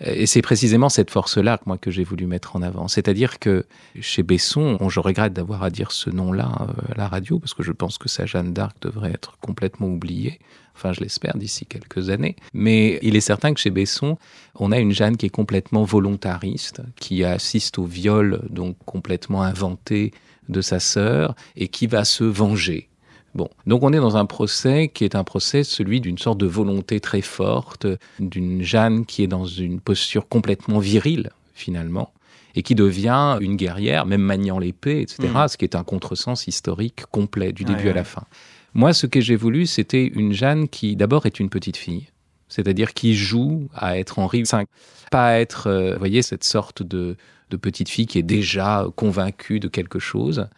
Et 0.00 0.26
c'est 0.26 0.42
précisément 0.42 0.88
cette 0.88 1.10
force-là 1.10 1.58
moi 1.64 1.78
que 1.78 1.90
j'ai 1.90 2.04
voulu 2.04 2.26
mettre 2.26 2.56
en 2.56 2.62
avant. 2.62 2.86
C'est-à-dire 2.88 3.38
que 3.38 3.64
chez 4.00 4.22
Besson, 4.22 4.78
je 4.88 5.00
regrette 5.00 5.32
d'avoir 5.32 5.62
à 5.62 5.70
dire 5.70 5.90
ce 5.90 6.10
nom-là 6.10 6.52
euh, 6.60 6.92
à 6.92 6.98
la 6.98 7.08
radio 7.08 7.38
parce 7.38 7.54
que 7.54 7.62
je 7.62 7.72
pense 7.72 7.96
que 7.96 8.08
sa 8.08 8.26
Jeanne 8.26 8.52
d'Arc 8.52 8.76
devrait 8.82 9.12
être 9.12 9.38
complètement 9.40 9.88
oubliée. 9.88 10.38
Enfin, 10.74 10.92
je 10.92 11.00
l'espère 11.00 11.38
d'ici 11.38 11.64
quelques 11.64 12.10
années. 12.10 12.36
Mais 12.52 12.98
il 13.00 13.16
est 13.16 13.20
certain 13.20 13.54
que 13.54 13.60
chez 13.60 13.70
Besson, 13.70 14.18
on 14.56 14.70
a 14.72 14.78
une 14.78 14.92
Jeanne 14.92 15.16
qui 15.16 15.26
est 15.26 15.30
complètement 15.30 15.84
volontariste, 15.84 16.82
qui 16.96 17.24
assiste 17.24 17.78
au 17.78 17.86
viol 17.86 18.42
donc 18.50 18.76
complètement 18.84 19.42
inventé 19.42 20.12
de 20.50 20.60
sa 20.60 20.78
sœur 20.78 21.34
et 21.56 21.68
qui 21.68 21.86
va 21.86 22.04
se 22.04 22.24
venger 22.24 22.88
Bon, 23.36 23.50
donc 23.66 23.82
on 23.82 23.92
est 23.92 23.98
dans 23.98 24.16
un 24.16 24.24
procès 24.24 24.88
qui 24.88 25.04
est 25.04 25.14
un 25.14 25.22
procès 25.22 25.62
celui 25.62 26.00
d'une 26.00 26.16
sorte 26.16 26.38
de 26.38 26.46
volonté 26.46 27.00
très 27.00 27.20
forte, 27.20 27.86
d'une 28.18 28.62
Jeanne 28.62 29.04
qui 29.04 29.22
est 29.22 29.26
dans 29.26 29.44
une 29.44 29.78
posture 29.78 30.26
complètement 30.26 30.78
virile 30.78 31.30
finalement 31.52 32.14
et 32.54 32.62
qui 32.62 32.74
devient 32.74 33.36
une 33.42 33.56
guerrière, 33.56 34.06
même 34.06 34.22
maniant 34.22 34.58
l'épée, 34.58 35.02
etc., 35.02 35.28
mm. 35.34 35.48
ce 35.48 35.58
qui 35.58 35.66
est 35.66 35.76
un 35.76 35.84
contresens 35.84 36.46
historique 36.46 37.04
complet 37.10 37.52
du 37.52 37.64
début 37.64 37.90
à 37.90 37.92
la 37.92 38.04
fin. 38.04 38.24
Moi, 38.72 38.94
ce 38.94 39.06
que 39.06 39.20
j'ai 39.20 39.36
voulu, 39.36 39.66
c'était 39.66 40.06
une 40.06 40.32
Jeanne 40.32 40.66
qui 40.66 40.96
d'abord 40.96 41.26
est 41.26 41.38
une 41.38 41.50
petite 41.50 41.76
fille, 41.76 42.08
c'est-à-dire 42.48 42.94
qui 42.94 43.14
joue 43.14 43.68
à 43.74 43.98
être 43.98 44.18
Henri 44.18 44.44
V, 44.44 44.64
pas 45.10 45.26
à 45.26 45.38
être, 45.40 45.66
euh, 45.66 45.92
vous 45.92 45.98
voyez, 45.98 46.22
cette 46.22 46.44
sorte 46.44 46.82
de, 46.82 47.16
de 47.50 47.56
petite 47.58 47.90
fille 47.90 48.06
qui 48.06 48.18
est 48.18 48.22
déjà 48.22 48.86
convaincue 48.96 49.60
de 49.60 49.68
quelque 49.68 49.98
chose. 49.98 50.48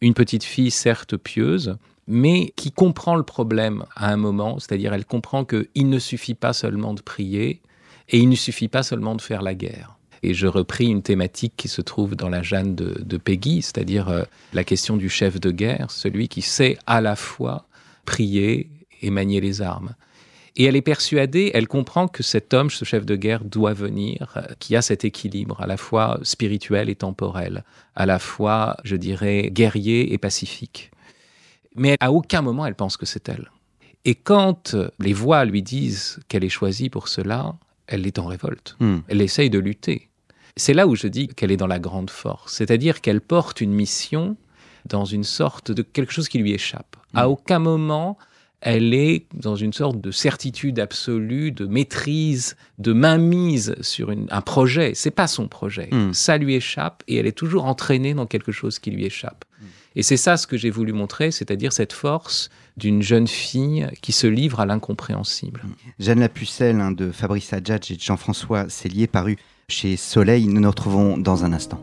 Une 0.00 0.14
petite 0.14 0.44
fille 0.44 0.70
certes 0.70 1.16
pieuse, 1.16 1.76
mais 2.06 2.52
qui 2.56 2.70
comprend 2.70 3.16
le 3.16 3.22
problème 3.22 3.84
à 3.96 4.12
un 4.12 4.16
moment, 4.16 4.58
c'est-à-dire 4.58 4.92
elle 4.92 5.06
comprend 5.06 5.44
qu'il 5.44 5.88
ne 5.88 5.98
suffit 5.98 6.34
pas 6.34 6.52
seulement 6.52 6.94
de 6.94 7.00
prier 7.00 7.62
et 8.10 8.18
il 8.18 8.28
ne 8.28 8.34
suffit 8.34 8.68
pas 8.68 8.82
seulement 8.82 9.14
de 9.14 9.22
faire 9.22 9.42
la 9.42 9.54
guerre. 9.54 9.96
Et 10.22 10.34
je 10.34 10.46
repris 10.46 10.86
une 10.86 11.02
thématique 11.02 11.54
qui 11.56 11.68
se 11.68 11.82
trouve 11.82 12.16
dans 12.16 12.30
la 12.30 12.42
Jeanne 12.42 12.74
de, 12.74 13.16
Peggy, 13.18 13.62
c'est-à-dire 13.62 14.08
euh, 14.08 14.22
la 14.54 14.64
question 14.64 14.96
du 14.96 15.10
chef 15.10 15.38
de 15.38 15.50
guerre, 15.50 15.90
celui 15.90 16.28
qui 16.28 16.40
sait 16.40 16.78
à 16.86 17.00
la 17.00 17.14
fois 17.14 17.66
prier 18.06 18.70
et 19.02 19.10
manier 19.10 19.40
les 19.40 19.60
armes. 19.60 19.94
Et 20.56 20.64
elle 20.64 20.76
est 20.76 20.82
persuadée, 20.82 21.50
elle 21.52 21.66
comprend 21.66 22.06
que 22.06 22.22
cet 22.22 22.54
homme, 22.54 22.70
ce 22.70 22.84
chef 22.84 23.04
de 23.04 23.16
guerre, 23.16 23.44
doit 23.44 23.74
venir, 23.74 24.32
euh, 24.36 24.42
qui 24.60 24.76
a 24.76 24.82
cet 24.82 25.04
équilibre 25.04 25.60
à 25.60 25.66
la 25.66 25.76
fois 25.76 26.18
spirituel 26.22 26.88
et 26.88 26.94
temporel, 26.94 27.64
à 27.94 28.06
la 28.06 28.18
fois, 28.18 28.76
je 28.84 28.96
dirais, 28.96 29.50
guerrier 29.52 30.12
et 30.12 30.18
pacifique 30.18 30.90
mais 31.74 31.96
à 32.00 32.12
aucun 32.12 32.42
moment 32.42 32.66
elle 32.66 32.74
pense 32.74 32.96
que 32.96 33.06
c'est 33.06 33.28
elle. 33.28 33.50
Et 34.04 34.14
quand 34.14 34.76
les 34.98 35.12
voix 35.12 35.44
lui 35.44 35.62
disent 35.62 36.20
qu'elle 36.28 36.44
est 36.44 36.50
choisie 36.50 36.90
pour 36.90 37.08
cela, 37.08 37.54
elle 37.86 38.06
est 38.06 38.18
en 38.18 38.26
révolte. 38.26 38.76
Hmm. 38.80 38.98
Elle 39.08 39.22
essaye 39.22 39.50
de 39.50 39.58
lutter. 39.58 40.10
C'est 40.56 40.74
là 40.74 40.86
où 40.86 40.94
je 40.94 41.06
dis 41.06 41.28
qu'elle 41.28 41.50
est 41.50 41.56
dans 41.56 41.66
la 41.66 41.78
grande 41.78 42.10
force, 42.10 42.54
c'est-à-dire 42.54 43.00
qu'elle 43.00 43.20
porte 43.20 43.60
une 43.60 43.72
mission 43.72 44.36
dans 44.84 45.04
une 45.04 45.24
sorte 45.24 45.72
de 45.72 45.82
quelque 45.82 46.12
chose 46.12 46.28
qui 46.28 46.38
lui 46.38 46.52
échappe. 46.52 46.96
À 47.14 47.28
aucun 47.28 47.58
moment 47.58 48.18
elle 48.64 48.94
est 48.94 49.26
dans 49.34 49.56
une 49.56 49.74
sorte 49.74 50.00
de 50.00 50.10
certitude 50.10 50.80
absolue, 50.80 51.52
de 51.52 51.66
maîtrise, 51.66 52.56
de 52.78 52.94
mainmise 52.94 53.76
sur 53.82 54.10
un 54.10 54.40
projet. 54.40 54.92
C'est 54.94 55.10
pas 55.10 55.26
son 55.26 55.48
projet. 55.48 55.90
Mm. 55.92 56.14
Ça 56.14 56.38
lui 56.38 56.54
échappe 56.54 57.02
et 57.06 57.16
elle 57.16 57.26
est 57.26 57.36
toujours 57.36 57.66
entraînée 57.66 58.14
dans 58.14 58.24
quelque 58.24 58.52
chose 58.52 58.78
qui 58.78 58.90
lui 58.90 59.04
échappe. 59.04 59.44
Et 59.96 60.02
c'est 60.02 60.16
ça 60.16 60.36
ce 60.36 60.46
que 60.46 60.56
j'ai 60.56 60.70
voulu 60.70 60.92
montrer, 60.92 61.30
c'est-à-dire 61.30 61.72
cette 61.72 61.92
force 61.92 62.50
d'une 62.76 63.02
jeune 63.02 63.28
fille 63.28 63.86
qui 64.02 64.12
se 64.12 64.26
livre 64.26 64.60
à 64.60 64.66
l'incompréhensible. 64.66 65.62
Jeanne 66.00 66.20
la 66.20 66.28
Pucelle 66.28 66.80
hein, 66.80 66.90
de 66.90 67.12
Fabrice 67.12 67.52
Adjadj 67.52 67.92
et 67.92 67.96
de 67.96 68.00
Jean-François 68.00 68.68
Cellier 68.68 69.06
paru 69.06 69.36
chez 69.68 69.96
Soleil. 69.96 70.48
Nous 70.48 70.60
nous 70.60 70.68
retrouvons 70.68 71.16
dans 71.16 71.44
un 71.44 71.52
instant. 71.52 71.80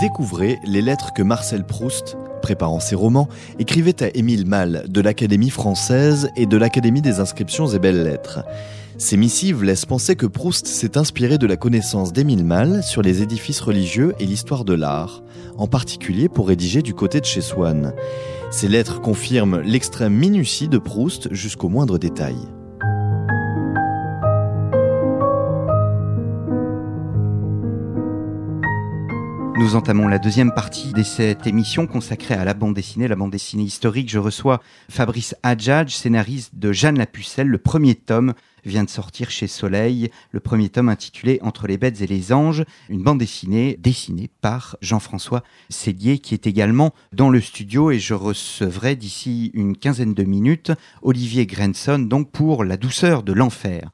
Découvrez 0.00 0.58
les 0.66 0.82
lettres 0.82 1.12
que 1.12 1.22
Marcel 1.22 1.64
Proust, 1.64 2.16
préparant 2.42 2.80
ses 2.80 2.96
romans, 2.96 3.28
écrivait 3.60 4.02
à 4.02 4.08
Émile 4.14 4.46
Malle 4.46 4.84
de 4.88 5.00
l'Académie 5.00 5.50
française 5.50 6.28
et 6.36 6.46
de 6.46 6.56
l'Académie 6.56 7.02
des 7.02 7.20
inscriptions 7.20 7.68
et 7.68 7.78
belles-lettres. 7.78 8.40
Ces 8.98 9.16
missives 9.16 9.64
laissent 9.64 9.86
penser 9.86 10.16
que 10.16 10.26
Proust 10.26 10.66
s'est 10.66 10.98
inspiré 10.98 11.38
de 11.38 11.46
la 11.46 11.56
connaissance 11.56 12.12
d'Émile 12.12 12.44
Malle 12.44 12.82
sur 12.82 13.02
les 13.02 13.22
édifices 13.22 13.60
religieux 13.60 14.14
et 14.18 14.26
l'histoire 14.26 14.64
de 14.64 14.74
l'art, 14.74 15.22
en 15.56 15.66
particulier 15.66 16.28
pour 16.28 16.48
rédiger 16.48 16.82
du 16.82 16.94
côté 16.94 17.20
de 17.20 17.24
chez 17.24 17.40
Swann. 17.40 17.94
Ces 18.50 18.68
lettres 18.68 19.00
confirment 19.00 19.60
l'extrême 19.60 20.14
minutie 20.14 20.68
de 20.68 20.78
Proust 20.78 21.32
jusqu'au 21.32 21.68
moindre 21.68 21.98
détail. 21.98 22.36
Nous 29.58 29.76
entamons 29.76 30.08
la 30.08 30.18
deuxième 30.18 30.52
partie 30.52 30.92
de 30.92 31.02
cette 31.02 31.46
émission 31.46 31.86
consacrée 31.86 32.34
à 32.34 32.44
la 32.44 32.52
bande 32.52 32.74
dessinée, 32.74 33.06
la 33.06 33.14
bande 33.14 33.30
dessinée 33.30 33.62
historique. 33.62 34.10
Je 34.10 34.18
reçois 34.18 34.60
Fabrice 34.90 35.36
Adjadj, 35.44 35.94
scénariste 35.94 36.56
de 36.56 36.72
Jeanne 36.72 36.98
la 36.98 37.06
Pucelle. 37.06 37.46
Le 37.46 37.58
premier 37.58 37.94
tome 37.94 38.34
vient 38.64 38.84
de 38.84 38.90
sortir 38.90 39.30
chez 39.30 39.46
Soleil, 39.46 40.10
le 40.30 40.40
premier 40.40 40.68
tome 40.68 40.88
intitulé 40.88 41.38
Entre 41.42 41.66
les 41.66 41.78
bêtes 41.78 42.00
et 42.00 42.06
les 42.06 42.32
anges, 42.32 42.64
une 42.88 43.02
bande 43.02 43.18
dessinée 43.18 43.76
dessinée 43.80 44.30
par 44.40 44.76
Jean-François 44.80 45.42
Cellier 45.68 46.18
qui 46.18 46.34
est 46.34 46.46
également 46.46 46.94
dans 47.12 47.30
le 47.30 47.40
studio 47.40 47.90
et 47.90 47.98
je 47.98 48.14
recevrai 48.14 48.96
d'ici 48.96 49.50
une 49.54 49.76
quinzaine 49.76 50.14
de 50.14 50.24
minutes 50.24 50.72
Olivier 51.02 51.46
Grenson 51.46 51.98
donc 51.98 52.30
pour 52.30 52.64
La 52.64 52.76
douceur 52.76 53.22
de 53.22 53.32
l'enfer. 53.32 53.90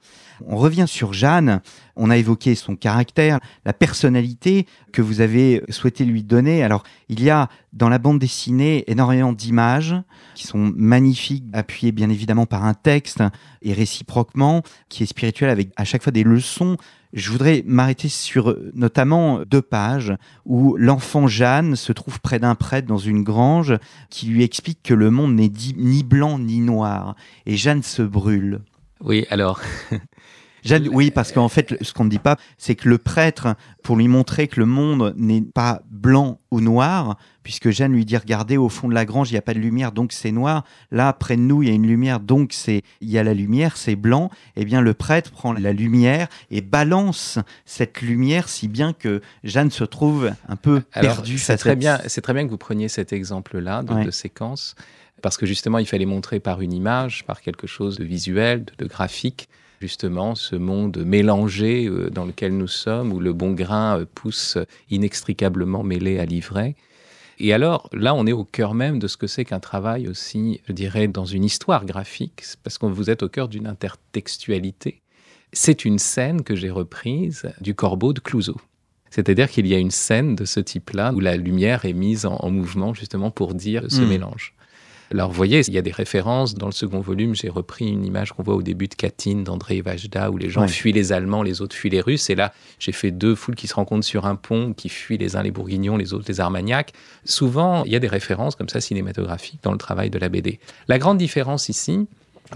On 0.46 0.56
revient 0.56 0.86
sur 0.86 1.12
Jeanne, 1.12 1.60
on 1.96 2.10
a 2.10 2.16
évoqué 2.16 2.54
son 2.54 2.76
caractère, 2.76 3.40
la 3.64 3.72
personnalité 3.72 4.66
que 4.92 5.02
vous 5.02 5.20
avez 5.20 5.62
souhaité 5.68 6.04
lui 6.04 6.22
donner. 6.22 6.62
Alors, 6.62 6.84
il 7.08 7.22
y 7.22 7.30
a 7.30 7.48
dans 7.72 7.88
la 7.88 7.98
bande 7.98 8.18
dessinée 8.18 8.84
énormément 8.86 9.32
d'images 9.32 9.96
qui 10.34 10.46
sont 10.46 10.72
magnifiques, 10.76 11.44
appuyées 11.52 11.92
bien 11.92 12.10
évidemment 12.10 12.46
par 12.46 12.64
un 12.64 12.74
texte 12.74 13.22
et 13.62 13.72
réciproquement, 13.72 14.62
qui 14.88 15.02
est 15.02 15.06
spirituel 15.06 15.50
avec 15.50 15.70
à 15.76 15.84
chaque 15.84 16.02
fois 16.02 16.12
des 16.12 16.24
leçons. 16.24 16.76
Je 17.12 17.30
voudrais 17.30 17.64
m'arrêter 17.66 18.08
sur 18.08 18.54
notamment 18.74 19.40
deux 19.46 19.62
pages 19.62 20.14
où 20.44 20.76
l'enfant 20.76 21.26
Jeanne 21.26 21.74
se 21.74 21.92
trouve 21.92 22.20
près 22.20 22.38
d'un 22.38 22.54
prêtre 22.54 22.86
dans 22.86 22.98
une 22.98 23.22
grange 23.22 23.74
qui 24.10 24.26
lui 24.26 24.44
explique 24.44 24.82
que 24.82 24.94
le 24.94 25.10
monde 25.10 25.34
n'est 25.34 25.50
ni 25.76 26.02
blanc 26.02 26.38
ni 26.38 26.60
noir 26.60 27.16
et 27.46 27.56
Jeanne 27.56 27.82
se 27.82 28.02
brûle. 28.02 28.60
Oui, 29.00 29.26
alors. 29.30 29.60
Oui, 30.92 31.10
parce 31.10 31.32
qu'en 31.32 31.48
fait, 31.48 31.76
ce 31.82 31.92
qu'on 31.92 32.04
ne 32.04 32.10
dit 32.10 32.18
pas, 32.18 32.36
c'est 32.56 32.74
que 32.74 32.88
le 32.88 32.98
prêtre, 32.98 33.54
pour 33.82 33.96
lui 33.96 34.08
montrer 34.08 34.48
que 34.48 34.60
le 34.60 34.66
monde 34.66 35.14
n'est 35.16 35.42
pas 35.42 35.82
blanc 35.90 36.40
ou 36.50 36.60
noir, 36.60 37.16
puisque 37.42 37.70
Jeanne 37.70 37.92
lui 37.92 38.04
dit 38.04 38.16
regardez 38.16 38.56
au 38.56 38.68
fond 38.68 38.88
de 38.88 38.94
la 38.94 39.04
grange, 39.04 39.30
il 39.30 39.34
n'y 39.34 39.38
a 39.38 39.42
pas 39.42 39.54
de 39.54 39.58
lumière, 39.58 39.92
donc 39.92 40.12
c'est 40.12 40.32
noir. 40.32 40.64
Là, 40.90 41.12
près 41.12 41.36
de 41.36 41.42
nous, 41.42 41.62
il 41.62 41.68
y 41.68 41.72
a 41.72 41.74
une 41.74 41.86
lumière, 41.86 42.20
donc 42.20 42.52
c'est 42.52 42.82
il 43.00 43.10
y 43.10 43.18
a 43.18 43.24
la 43.24 43.34
lumière, 43.34 43.76
c'est 43.76 43.96
blanc. 43.96 44.30
Eh 44.56 44.64
bien, 44.64 44.80
le 44.80 44.94
prêtre 44.94 45.30
prend 45.30 45.52
la 45.52 45.72
lumière 45.72 46.28
et 46.50 46.60
balance 46.60 47.38
cette 47.64 48.02
lumière, 48.02 48.48
si 48.48 48.68
bien 48.68 48.92
que 48.92 49.20
Jeanne 49.44 49.70
se 49.70 49.84
trouve 49.84 50.32
un 50.48 50.56
peu 50.56 50.80
perdue. 50.80 51.38
C'est 51.38 51.56
très 51.56 51.76
bien. 51.76 52.00
C'est 52.06 52.20
très 52.20 52.34
bien 52.34 52.44
que 52.44 52.50
vous 52.50 52.58
preniez 52.58 52.88
cet 52.88 53.12
exemple-là 53.12 53.82
de, 53.82 53.92
ouais. 53.92 54.04
de 54.04 54.10
séquence 54.10 54.74
parce 55.20 55.36
que 55.36 55.46
justement, 55.46 55.78
il 55.78 55.86
fallait 55.86 56.06
montrer 56.06 56.38
par 56.38 56.60
une 56.60 56.72
image, 56.72 57.24
par 57.24 57.40
quelque 57.40 57.66
chose 57.66 57.96
de 57.96 58.04
visuel, 58.04 58.64
de, 58.64 58.72
de 58.78 58.88
graphique, 58.88 59.48
justement 59.80 60.34
ce 60.34 60.56
monde 60.56 60.98
mélangé 61.04 61.86
euh, 61.86 62.10
dans 62.10 62.24
lequel 62.24 62.56
nous 62.56 62.68
sommes, 62.68 63.12
où 63.12 63.20
le 63.20 63.32
bon 63.32 63.52
grain 63.52 64.00
euh, 64.00 64.04
pousse 64.14 64.58
inextricablement 64.90 65.82
mêlé 65.82 66.18
à 66.18 66.24
l'ivraie. 66.24 66.74
Et 67.40 67.52
alors, 67.52 67.88
là, 67.92 68.14
on 68.14 68.26
est 68.26 68.32
au 68.32 68.44
cœur 68.44 68.74
même 68.74 68.98
de 68.98 69.06
ce 69.06 69.16
que 69.16 69.28
c'est 69.28 69.44
qu'un 69.44 69.60
travail 69.60 70.08
aussi, 70.08 70.60
je 70.66 70.72
dirais, 70.72 71.06
dans 71.06 71.24
une 71.24 71.44
histoire 71.44 71.84
graphique, 71.84 72.42
parce 72.64 72.78
que 72.78 72.86
vous 72.86 73.10
êtes 73.10 73.22
au 73.22 73.28
cœur 73.28 73.48
d'une 73.48 73.68
intertextualité. 73.68 75.02
C'est 75.52 75.84
une 75.84 75.98
scène 75.98 76.42
que 76.42 76.56
j'ai 76.56 76.70
reprise 76.70 77.50
du 77.60 77.74
Corbeau 77.74 78.12
de 78.12 78.20
Clouseau. 78.20 78.56
C'est-à-dire 79.10 79.48
qu'il 79.48 79.66
y 79.66 79.74
a 79.74 79.78
une 79.78 79.90
scène 79.90 80.34
de 80.34 80.44
ce 80.44 80.60
type-là 80.60 81.12
où 81.14 81.20
la 81.20 81.36
lumière 81.36 81.84
est 81.84 81.94
mise 81.94 82.26
en, 82.26 82.36
en 82.36 82.50
mouvement 82.50 82.92
justement 82.92 83.30
pour 83.30 83.54
dire 83.54 83.84
ce 83.88 84.02
Hmm. 84.02 84.08
mélange. 84.08 84.54
Alors, 85.10 85.30
vous 85.30 85.36
voyez, 85.36 85.62
il 85.66 85.72
y 85.72 85.78
a 85.78 85.82
des 85.82 85.90
références. 85.90 86.54
Dans 86.54 86.66
le 86.66 86.72
second 86.72 87.00
volume, 87.00 87.34
j'ai 87.34 87.48
repris 87.48 87.88
une 87.88 88.04
image 88.04 88.32
qu'on 88.32 88.42
voit 88.42 88.54
au 88.54 88.62
début 88.62 88.88
de 88.88 88.94
Katyn 88.94 89.36
d'André 89.42 89.80
Vajda, 89.80 90.30
où 90.30 90.36
les 90.36 90.50
gens 90.50 90.62
Ouais. 90.62 90.68
fuient 90.68 90.92
les 90.92 91.12
Allemands, 91.12 91.42
les 91.42 91.62
autres 91.62 91.74
fuient 91.74 91.88
les 91.90 92.02
Russes. 92.02 92.28
Et 92.28 92.34
là, 92.34 92.52
j'ai 92.78 92.92
fait 92.92 93.10
deux 93.10 93.34
foules 93.34 93.54
qui 93.54 93.66
se 93.68 93.74
rencontrent 93.74 94.04
sur 94.06 94.26
un 94.26 94.34
pont, 94.36 94.74
qui 94.74 94.88
fuient 94.90 95.16
les 95.16 95.34
uns 95.36 95.42
les 95.42 95.50
Bourguignons, 95.50 95.96
les 95.96 96.12
autres 96.12 96.26
les 96.28 96.40
Armagnacs. 96.40 96.92
Souvent, 97.24 97.84
il 97.84 97.92
y 97.92 97.96
a 97.96 98.00
des 98.00 98.08
références 98.08 98.54
comme 98.54 98.68
ça 98.68 98.80
cinématographiques 98.82 99.60
dans 99.62 99.72
le 99.72 99.78
travail 99.78 100.10
de 100.10 100.18
la 100.18 100.28
BD. 100.28 100.60
La 100.88 100.98
grande 100.98 101.16
différence 101.18 101.70
ici, 101.70 102.06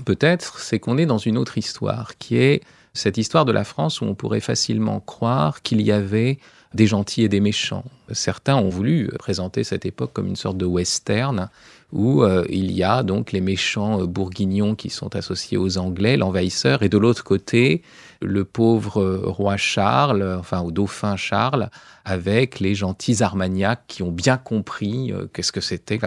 peut-être, 0.05 0.59
c'est 0.59 0.79
qu'on 0.79 0.99
est 0.99 1.07
dans 1.07 1.19
une 1.19 1.39
autre 1.39 1.57
histoire, 1.59 2.19
qui 2.19 2.37
est 2.37 2.61
cette 2.95 3.17
histoire 3.17 3.47
de 3.47 3.53
la 3.53 3.65
France 3.65 4.03
où 4.03 4.05
on 4.05 4.15
pourrait 4.15 4.41
facilement 4.41 5.01
croire 5.01 5.63
qu'il 5.63 5.81
y 5.81 5.91
avait 5.91 6.39
des 6.75 6.87
gentils 6.87 7.23
et 7.23 7.29
des 7.29 7.41
méchants. 7.41 7.85
Certains 8.13 8.57
ont 8.57 8.69
voulu 8.69 9.11
présenter 9.19 9.65
cette 9.65 9.85
époque 9.87 10.13
comme 10.13 10.27
une 10.27 10.37
sorte 10.37 10.57
de 10.59 10.65
western 10.67 11.49
où 11.93 12.23
euh, 12.23 12.45
il 12.49 12.73
y 12.73 12.83
a 12.83 13.03
donc 13.03 13.33
les 13.33 13.41
méchants 13.41 14.01
euh, 14.01 14.07
bourguignons 14.07 14.75
qui 14.75 14.89
sont 14.89 15.15
associés 15.15 15.59
aux 15.59 15.79
Anglais, 15.79 16.17
l'envahisseur, 16.17 16.83
et 16.83 16.89
de 16.89 16.97
l'autre 16.97 17.23
côté, 17.23 17.83
le 18.23 18.45
pauvre 18.45 19.03
euh, 19.03 19.21
roi 19.25 19.59
Charles, 19.59 20.37
enfin 20.39 20.63
au 20.63 20.71
dauphin 20.71 21.17
Charles, 21.17 21.69
avec 22.05 22.61
les 22.61 22.75
gentils 22.75 23.23
armagnacs 23.23 23.85
qui 23.87 24.03
ont 24.03 24.11
bien 24.11 24.39
compris 24.39 25.13
qu'est-ce 25.33 25.53
que 25.53 25.61
c'était. 25.61 26.01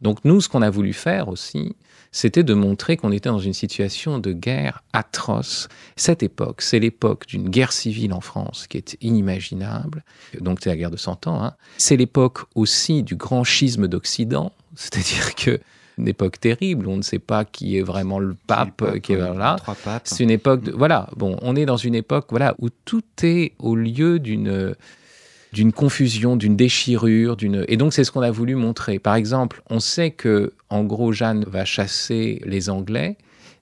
Donc 0.00 0.24
nous, 0.24 0.40
ce 0.40 0.48
qu'on 0.48 0.62
a 0.62 0.70
voulu 0.70 0.92
faire 0.92 1.28
aussi, 1.28 1.76
c'était 2.14 2.44
de 2.44 2.54
montrer 2.54 2.96
qu'on 2.96 3.10
était 3.10 3.28
dans 3.28 3.40
une 3.40 3.52
situation 3.52 4.20
de 4.20 4.32
guerre 4.32 4.84
atroce. 4.92 5.68
Cette 5.96 6.22
époque, 6.22 6.62
c'est 6.62 6.78
l'époque 6.78 7.26
d'une 7.26 7.48
guerre 7.48 7.72
civile 7.72 8.12
en 8.12 8.20
France 8.20 8.68
qui 8.68 8.76
est 8.76 8.96
inimaginable. 9.00 10.04
Donc 10.40 10.60
c'est 10.62 10.70
la 10.70 10.76
guerre 10.76 10.92
de 10.92 10.96
100 10.96 11.26
ans. 11.26 11.42
Hein. 11.42 11.54
C'est 11.76 11.96
l'époque 11.96 12.42
aussi 12.54 13.02
du 13.02 13.16
grand 13.16 13.42
schisme 13.42 13.88
d'Occident, 13.88 14.52
c'est-à-dire 14.76 15.34
que 15.34 15.60
une 15.98 16.06
époque 16.06 16.38
terrible, 16.38 16.86
on 16.86 16.96
ne 16.96 17.02
sait 17.02 17.18
pas 17.18 17.44
qui 17.44 17.76
est 17.78 17.82
vraiment 17.82 18.20
le 18.20 18.36
pape, 18.46 18.80
L'époque, 18.80 19.00
qui 19.00 19.12
est 19.14 19.22
oui, 19.22 19.36
là. 19.36 19.56
Trois 19.58 19.74
papes. 19.74 20.02
C'est 20.04 20.22
une 20.22 20.30
époque, 20.30 20.62
de, 20.62 20.70
voilà. 20.70 21.08
Bon, 21.16 21.36
on 21.42 21.56
est 21.56 21.66
dans 21.66 21.76
une 21.76 21.96
époque, 21.96 22.26
voilà, 22.30 22.54
où 22.60 22.68
tout 22.84 23.02
est 23.22 23.54
au 23.58 23.74
lieu 23.74 24.20
d'une 24.20 24.74
d'une 25.54 25.72
confusion, 25.72 26.36
d'une 26.36 26.56
déchirure, 26.56 27.36
d'une 27.36 27.64
et 27.68 27.76
donc 27.76 27.94
c'est 27.94 28.02
ce 28.04 28.10
qu'on 28.10 28.22
a 28.22 28.30
voulu 28.32 28.56
montrer. 28.56 28.98
Par 28.98 29.14
exemple, 29.14 29.62
on 29.70 29.80
sait 29.80 30.10
que 30.10 30.52
en 30.68 30.82
gros 30.82 31.12
Jeanne 31.12 31.44
va 31.46 31.64
chasser 31.64 32.42
les 32.44 32.68
Anglais, 32.70 33.16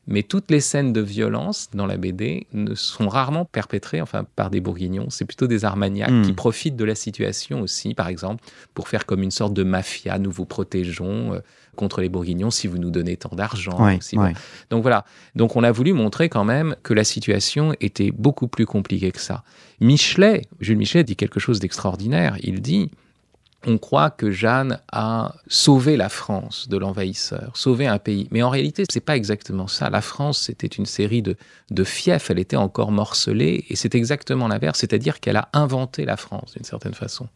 mais 0.07 0.22
toutes 0.22 0.50
les 0.50 0.61
scènes 0.61 0.92
de 0.92 1.02
violence 1.02 1.68
dans 1.74 1.87
la 1.87 1.98
BD 1.98 2.46
ne 2.55 2.74
sont 2.74 3.09
rarement 3.09 3.44
perpétrées 3.44 4.00
enfin 4.00 4.24
par 4.37 4.48
des 4.50 4.61
bourguignons, 4.61 5.11
c'est 5.11 5.26
plutôt 5.26 5.46
des 5.46 5.64
armagnacs 5.64 6.11
Mm. 6.11 6.22
qui 6.22 6.33
profitent 6.33 6.76
de 6.76 6.85
la 6.85 6.94
situation 6.94 7.61
aussi 7.61 7.94
par 7.94 8.09
exemple 8.09 8.42
pour 8.74 8.88
faire 8.88 9.05
comme 9.05 9.22
une 9.22 9.31
sorte 9.31 9.52
de 9.52 9.62
mafia, 9.62 10.18
nous 10.18 10.31
vous 10.31 10.46
protégeons 10.46 11.35
euh, 11.35 11.38
contre 11.76 12.00
les 12.00 12.08
bourguignons 12.08 12.50
si 12.50 12.66
vous 12.66 12.78
nous 12.78 12.90
donnez 12.90 13.16
tant 13.16 13.35
d'argent. 13.35 13.82
Ouais, 13.85 13.98
si- 14.00 14.18
ouais. 14.18 14.35
donc 14.70 14.82
voilà. 14.82 15.04
Donc 15.35 15.56
on 15.56 15.62
a 15.64 15.72
voulu 15.72 15.92
montrer 15.92 16.28
quand 16.28 16.44
même 16.44 16.76
que 16.82 16.92
la 16.94 17.04
situation 17.04 17.74
était 17.80 18.11
beaucoup 18.11 18.48
plus 18.48 18.66
compliquée 18.66 19.11
que 19.12 19.20
ça. 19.20 19.42
Michelet, 19.80 20.42
Jules 20.61 20.76
Michelet 20.78 21.04
dit 21.04 21.16
quelque 21.16 21.40
chose 21.40 21.61
d'extraordinaire. 21.61 22.37
Il 22.42 22.61
dit 22.61 22.90
on 23.64 23.78
croit 23.78 24.11
que 24.11 24.32
Jeanne 24.32 24.80
a 24.90 25.37
sauvé 25.46 25.96
la 25.96 26.08
France 26.08 26.68
de 26.68 26.76
l'envahisseur, 26.76 27.52
sauvé 27.56 27.87
un 27.87 27.98
pays. 28.00 28.26
Mais 28.32 28.42
en 28.42 28.50
réalité, 28.50 28.82
c'est 28.90 28.98
pas 29.00 29.16
exactement 29.16 29.68
ça. 29.68 29.88
La 29.88 30.00
France, 30.00 30.40
c'était 30.40 30.66
une 30.66 30.85
série 30.85 31.22
de, 31.22 31.37
de 31.70 31.85
fiefs, 31.85 32.28
elle 32.28 32.40
était 32.40 32.56
encore 32.56 32.90
morcelée, 32.90 33.64
et 33.68 33.76
c'est 33.76 33.94
exactement 33.94 34.48
l'inverse, 34.48 34.80
c'est-à-dire 34.80 35.20
qu'elle 35.20 35.37
a 35.37 35.48
inventé 35.52 36.04
la 36.04 36.16
France 36.16 36.54
d'une 36.56 36.64
certaine 36.64 36.94
façon. 36.94 37.28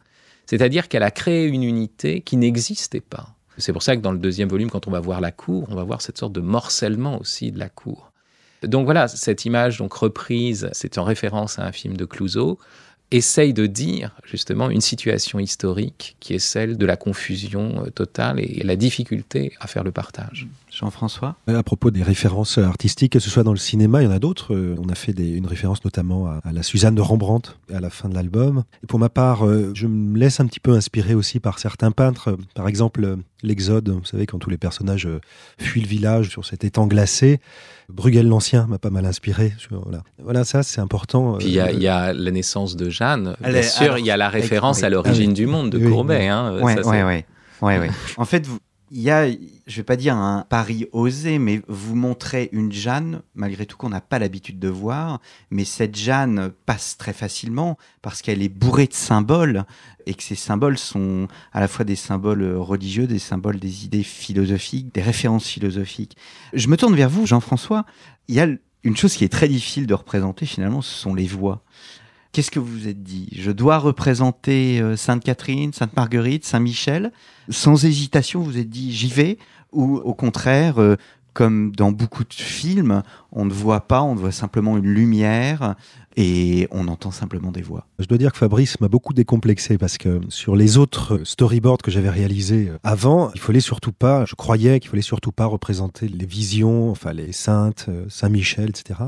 C'est-à-dire 0.46 0.88
qu'elle 0.88 1.05
a 1.05 1.12
créé 1.12 1.46
une 1.46 1.62
unité 1.62 2.22
qui 2.22 2.37
n'existait 2.37 3.01
pas. 3.01 3.29
C'est 3.59 3.73
pour 3.73 3.83
ça 3.83 3.97
que 3.97 4.03
dans 4.03 4.12
le 4.12 4.19
deuxième 4.19 4.49
volume, 4.49 4.71
quand 4.71 4.87
on 4.87 4.90
va 4.90 5.01
voir 5.01 5.21
la 5.21 5.33
cour, 5.33 5.66
on 5.71 5.75
va 5.75 5.85
voir 5.85 6.03
cette 6.03 6.19
sorte 6.19 6.33
de 6.33 6.40
morcellement 6.40 7.19
aussi 7.21 7.53
de 7.53 7.59
la 7.59 7.69
cour. 7.69 8.12
Donc 8.62 8.85
voilà, 8.85 9.09
cette 9.09 9.45
image 9.45 9.79
donc 9.79 9.92
reprise, 9.92 10.69
c'est 10.73 10.99
en 10.99 11.05
référence 11.05 11.59
à 11.59 11.66
un 11.66 11.73
film 11.73 11.97
de 11.97 12.05
Clouseau, 12.05 12.59
essaye 13.11 13.53
de 13.53 13.66
dire 13.66 14.16
justement 14.25 14.71
une 14.71 14.81
situation 14.81 15.38
historique 15.38 16.16
qui 16.21 16.35
est 16.35 16.40
celle 16.40 16.77
de 16.77 16.87
la 16.87 16.97
confusion 16.97 17.85
euh, 17.85 17.90
totale 17.90 18.40
et 18.40 18.62
la 18.64 18.77
difficulté 18.77 19.53
à 19.61 19.66
faire 19.66 19.85
le 19.85 19.92
partage. 19.92 20.49
Jean-François 20.77 21.37
À 21.47 21.62
propos 21.62 21.91
des 21.91 22.03
références 22.03 22.59
artistiques, 22.59 23.12
que 23.12 23.19
ce 23.19 23.31
soit 23.31 23.45
dans 23.45 23.53
le 23.53 23.59
cinéma, 23.59 24.03
il 24.03 24.05
y 24.05 24.09
en 24.09 24.11
a 24.12 24.19
d'autres. 24.19 24.55
Euh, 24.55 24.77
on 24.79 24.91
a 24.91 24.95
fait 24.95 25.12
une 25.12 25.47
référence 25.47 25.83
notamment 25.87 26.27
à, 26.27 26.53
la 26.53 26.62
Suzanne 26.62 26.95
de 26.95 27.01
Rembrandt 27.01 27.57
à 27.73 27.81
la 27.81 27.89
fin 27.89 28.11
de 28.11 28.15
l'album. 28.15 28.65
Et 28.83 28.87
pour 28.87 28.99
ma 28.99 29.09
part, 29.09 29.47
euh, 29.47 29.73
je 29.75 29.87
me 29.87 30.19
laisse 30.19 30.39
un 30.39 30.47
petit 30.47 30.61
peu 30.61 30.73
inspirer 30.73 31.15
aussi 31.15 31.41
par 31.41 31.61
certains 31.61 31.93
peintres. 31.93 32.37
Par 32.55 32.69
exemple, 32.69 33.17
l'Exode, 33.43 33.89
vous 33.89 34.05
savez, 34.05 34.27
quand 34.27 34.39
tous 34.39 34.51
les 34.51 34.59
personnages 34.59 35.09
fuient 35.59 35.81
le 35.81 35.89
village 35.89 36.29
sur 36.29 36.45
cet 36.45 36.62
étang 36.62 36.87
glacé. 36.87 37.41
Bruegel 37.89 38.29
l'Ancien 38.29 38.67
m'a 38.67 38.79
pas 38.79 38.91
mal 38.91 39.07
inspiré. 39.07 39.55
Voilà, 39.71 40.03
voilà 40.23 40.45
ça 40.45 40.62
c'est 40.62 40.81
important. 40.81 41.39
Puis 41.39 41.49
il 41.49 41.55
y, 41.55 41.89
a 41.89 42.12
la 42.12 42.31
naissance 42.31 42.77
de 42.77 42.91
Jeanne. 42.91 43.35
Bien 43.41 43.62
sûr, 43.62 43.97
il 43.97 44.05
y 44.05 44.11
a 44.11 44.19
la 44.19 44.29
référence 44.29 44.83
à 44.83 44.91
l'origine 44.91 45.33
du 45.33 45.47
monde 45.47 45.71
de 45.71 45.89
Courbet. 45.89 46.27
Hein, 46.27 46.61
ouais, 46.61 46.85
ouais, 46.85 47.03
ouais, 47.03 47.25
ouais, 47.62 47.91
En 48.19 48.25
fait, 48.27 48.47
il 48.90 49.01
y 49.01 49.11
a, 49.11 49.29
je 49.29 49.77
vais 49.77 49.83
pas 49.83 49.96
dire 49.96 50.16
un 50.16 50.46
pari 50.49 50.87
osé, 50.92 51.38
mais 51.38 51.61
vous 51.66 51.96
montrez 51.96 52.49
une 52.53 52.72
Jeanne, 52.72 53.22
malgré 53.35 53.66
tout 53.66 53.77
qu'on 53.77 53.88
n'a 53.88 54.01
pas 54.01 54.18
l'habitude 54.18 54.61
de 54.61 54.68
voir, 54.68 55.20
mais 55.51 55.64
cette 55.64 55.96
Jeanne 55.96 56.53
passe 56.66 56.96
très 56.96 57.12
facilement 57.12 57.77
parce 58.01 58.22
qu'elle 58.22 58.42
est 58.42 58.49
bourrée 58.49 58.87
de 58.87 58.94
symboles 58.94 59.64
et 60.07 60.14
que 60.14 60.22
ces 60.22 60.37
symboles 60.37 60.79
sont 60.79 61.27
à 61.53 61.61
la 61.61 61.66
fois 61.66 61.85
des 61.85 61.96
symboles 61.96 62.44
religieux, 62.57 63.09
des 63.09 63.18
symboles 63.18 63.59
des 63.59 63.85
idées 63.85 64.05
philosophiques, 64.05 64.94
des 64.94 65.03
références 65.03 65.49
philosophiques. 65.49 66.16
Je 66.53 66.68
me 66.68 66.77
tourne 66.77 66.94
vers 66.94 67.11
vous, 67.11 67.27
Jean-François. 67.27 67.87
Il 68.29 68.37
y 68.37 68.40
a 68.40 68.46
une 68.85 68.96
chose 68.96 69.16
qui 69.16 69.25
est 69.25 69.33
très 69.33 69.49
difficile 69.49 69.88
de 69.88 69.94
représenter 69.94 70.46
finalement, 70.46 70.81
ce 70.81 70.94
sont 70.94 71.14
les 71.14 71.27
voix. 71.27 71.64
Qu'est-ce 72.37 72.51
que 72.51 72.59
vous 72.59 72.66
vous 72.66 72.87
êtes 72.87 73.03
dit? 73.03 73.31
Je 73.33 73.51
dois 73.51 73.79
représenter 73.79 74.79
euh, 74.79 74.94
Sainte 74.94 75.25
Catherine, 75.25 75.72
Sainte 75.72 75.96
Marguerite, 75.96 76.44
Saint 76.44 76.61
Michel. 76.61 77.11
Sans 77.49 77.87
hésitation, 77.87 78.40
vous 78.40 78.51
vous 78.51 78.59
êtes 78.59 78.68
dit 78.68 78.92
j'y 78.92 79.09
vais? 79.09 79.38
Ou 79.72 79.96
au 79.96 80.12
contraire, 80.12 80.79
euh, 80.79 80.96
comme 81.33 81.75
dans 81.75 81.92
beaucoup 81.92 82.25
de 82.25 82.35
films, 82.35 83.03
on 83.33 83.46
ne 83.46 83.53
voit 83.55 83.88
pas, 83.88 84.03
on 84.03 84.14
voit 84.14 84.33
simplement 84.33 84.77
une 84.77 84.85
lumière 84.85 85.77
et 86.18 86.68
on 86.72 86.88
entend 86.88 87.11
simplement 87.11 87.53
des 87.53 87.62
voix. 87.62 87.87
Je 87.99 88.05
dois 88.05 88.18
dire 88.18 88.33
que 88.33 88.38
Fabrice 88.38 88.83
m'a 88.83 88.88
beaucoup 88.88 89.14
décomplexé 89.14 89.79
parce 89.79 89.96
que 89.96 90.20
sur 90.29 90.57
les 90.57 90.77
autres 90.77 91.22
storyboards 91.25 91.79
que 91.79 91.90
j'avais 91.90 92.11
réalisés 92.11 92.70
avant, 92.85 93.31
il 93.35 93.40
fallait 93.40 93.61
surtout 93.61 93.92
pas, 93.92 94.27
je 94.27 94.35
croyais 94.35 94.79
qu'il 94.79 94.90
fallait 94.90 95.01
surtout 95.01 95.33
pas 95.33 95.46
représenter 95.46 96.07
les 96.07 96.27
visions, 96.27 96.90
enfin 96.90 97.14
les 97.14 97.33
saintes, 97.33 97.87
euh, 97.88 98.05
Saint 98.11 98.29
Michel, 98.29 98.68
etc. 98.68 99.05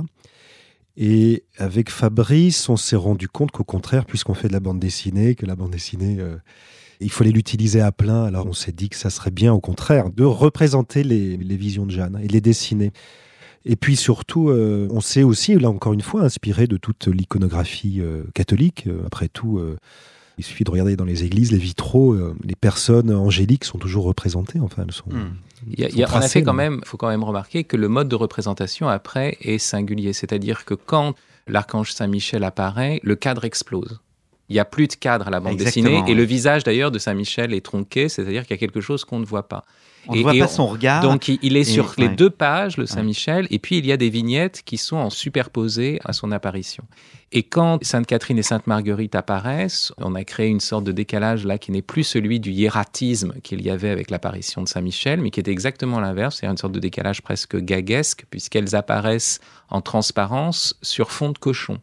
Et 1.00 1.44
avec 1.58 1.90
Fabrice, 1.90 2.68
on 2.68 2.76
s'est 2.76 2.96
rendu 2.96 3.28
compte 3.28 3.52
qu'au 3.52 3.62
contraire, 3.62 4.04
puisqu'on 4.04 4.34
fait 4.34 4.48
de 4.48 4.52
la 4.52 4.58
bande 4.58 4.80
dessinée, 4.80 5.36
que 5.36 5.46
la 5.46 5.54
bande 5.54 5.70
dessinée, 5.70 6.16
euh, 6.18 6.36
il 6.98 7.12
fallait 7.12 7.30
l'utiliser 7.30 7.80
à 7.80 7.92
plein, 7.92 8.24
alors 8.24 8.46
on 8.46 8.52
s'est 8.52 8.72
dit 8.72 8.88
que 8.88 8.96
ça 8.96 9.08
serait 9.08 9.30
bien, 9.30 9.52
au 9.52 9.60
contraire, 9.60 10.10
de 10.10 10.24
représenter 10.24 11.04
les, 11.04 11.36
visions 11.36 11.86
de 11.86 11.92
Jeanne 11.92 12.18
et 12.20 12.26
les 12.26 12.40
dessiner. 12.40 12.90
Et 13.64 13.76
puis 13.76 13.94
surtout, 13.94 14.50
euh, 14.50 14.88
on 14.90 15.00
s'est 15.00 15.22
aussi, 15.22 15.54
là 15.54 15.70
encore 15.70 15.92
une 15.92 16.00
fois, 16.00 16.22
inspiré 16.22 16.66
de 16.66 16.76
toute 16.76 17.06
l'iconographie 17.06 18.00
euh, 18.00 18.24
catholique. 18.34 18.88
Après 19.06 19.28
tout, 19.28 19.60
il 20.38 20.44
suffit 20.44 20.64
de 20.64 20.70
regarder 20.70 20.96
dans 20.96 21.04
les 21.04 21.24
églises, 21.24 21.52
les 21.52 21.58
vitraux, 21.58 22.16
les 22.44 22.54
personnes 22.54 23.12
angéliques 23.12 23.64
sont 23.64 23.78
toujours 23.78 24.04
représentées. 24.04 24.60
Enfin, 24.60 24.84
elles 24.86 24.94
sont. 24.94 25.10
Hmm. 25.10 25.34
Il 25.70 25.80
y 25.80 26.04
a, 26.04 26.14
en 26.14 26.20
effet, 26.20 26.42
quand 26.42 26.54
même, 26.54 26.80
faut 26.84 26.96
quand 26.96 27.08
même 27.08 27.24
remarquer 27.24 27.64
que 27.64 27.76
le 27.76 27.88
mode 27.88 28.08
de 28.08 28.14
représentation 28.14 28.88
après 28.88 29.36
est 29.40 29.58
singulier. 29.58 30.12
C'est-à-dire 30.12 30.64
que 30.64 30.74
quand 30.74 31.14
l'archange 31.48 31.92
Saint-Michel 31.92 32.44
apparaît, 32.44 33.00
le 33.02 33.16
cadre 33.16 33.44
explose. 33.44 34.00
Il 34.48 34.54
n'y 34.54 34.60
a 34.60 34.64
plus 34.64 34.86
de 34.86 34.94
cadre 34.94 35.28
à 35.28 35.30
la 35.30 35.40
bande 35.40 35.56
dessinée 35.56 36.02
et 36.06 36.14
le 36.14 36.22
visage 36.22 36.64
d'ailleurs 36.64 36.90
de 36.90 36.98
Saint-Michel 36.98 37.52
est 37.52 37.64
tronqué, 37.64 38.08
c'est-à-dire 38.08 38.42
qu'il 38.42 38.52
y 38.52 38.54
a 38.54 38.58
quelque 38.58 38.80
chose 38.80 39.04
qu'on 39.04 39.18
ne 39.18 39.26
voit 39.26 39.46
pas. 39.48 39.64
On 40.06 40.14
ne 40.14 40.22
voit 40.22 40.32
pas 40.32 40.48
son 40.48 40.66
regard. 40.66 41.02
Donc 41.02 41.28
il, 41.28 41.56
est 41.56 41.64
sur 41.64 41.94
les 41.98 42.08
deux 42.08 42.30
pages, 42.30 42.76
le 42.76 42.86
Saint-Michel, 42.86 43.46
et 43.50 43.58
puis 43.58 43.78
il 43.78 43.86
y 43.86 43.92
a 43.92 43.96
des 43.96 44.10
vignettes 44.10 44.62
qui 44.64 44.78
sont 44.78 44.96
en 44.96 45.10
superposées 45.10 46.00
à 46.04 46.12
son 46.12 46.32
apparition. 46.32 46.84
Et 47.30 47.42
quand 47.42 47.84
Sainte 47.84 48.06
Catherine 48.06 48.38
et 48.38 48.42
Sainte 48.42 48.66
Marguerite 48.66 49.14
apparaissent, 49.14 49.92
on 49.98 50.14
a 50.14 50.24
créé 50.24 50.46
une 50.48 50.60
sorte 50.60 50.84
de 50.84 50.92
décalage 50.92 51.44
là 51.44 51.58
qui 51.58 51.72
n'est 51.72 51.82
plus 51.82 52.04
celui 52.04 52.40
du 52.40 52.52
hiératisme 52.52 53.34
qu'il 53.42 53.60
y 53.60 53.68
avait 53.68 53.90
avec 53.90 54.10
l'apparition 54.10 54.62
de 54.62 54.68
Saint 54.68 54.80
Michel, 54.80 55.20
mais 55.20 55.30
qui 55.30 55.40
est 55.40 55.48
exactement 55.48 56.00
l'inverse, 56.00 56.38
c'est 56.40 56.46
une 56.46 56.56
sorte 56.56 56.72
de 56.72 56.80
décalage 56.80 57.20
presque 57.20 57.56
gaguesque, 57.58 58.24
puisqu'elles 58.30 58.74
apparaissent 58.74 59.40
en 59.68 59.82
transparence 59.82 60.78
sur 60.80 61.10
fond 61.10 61.30
de 61.30 61.38
cochon. 61.38 61.78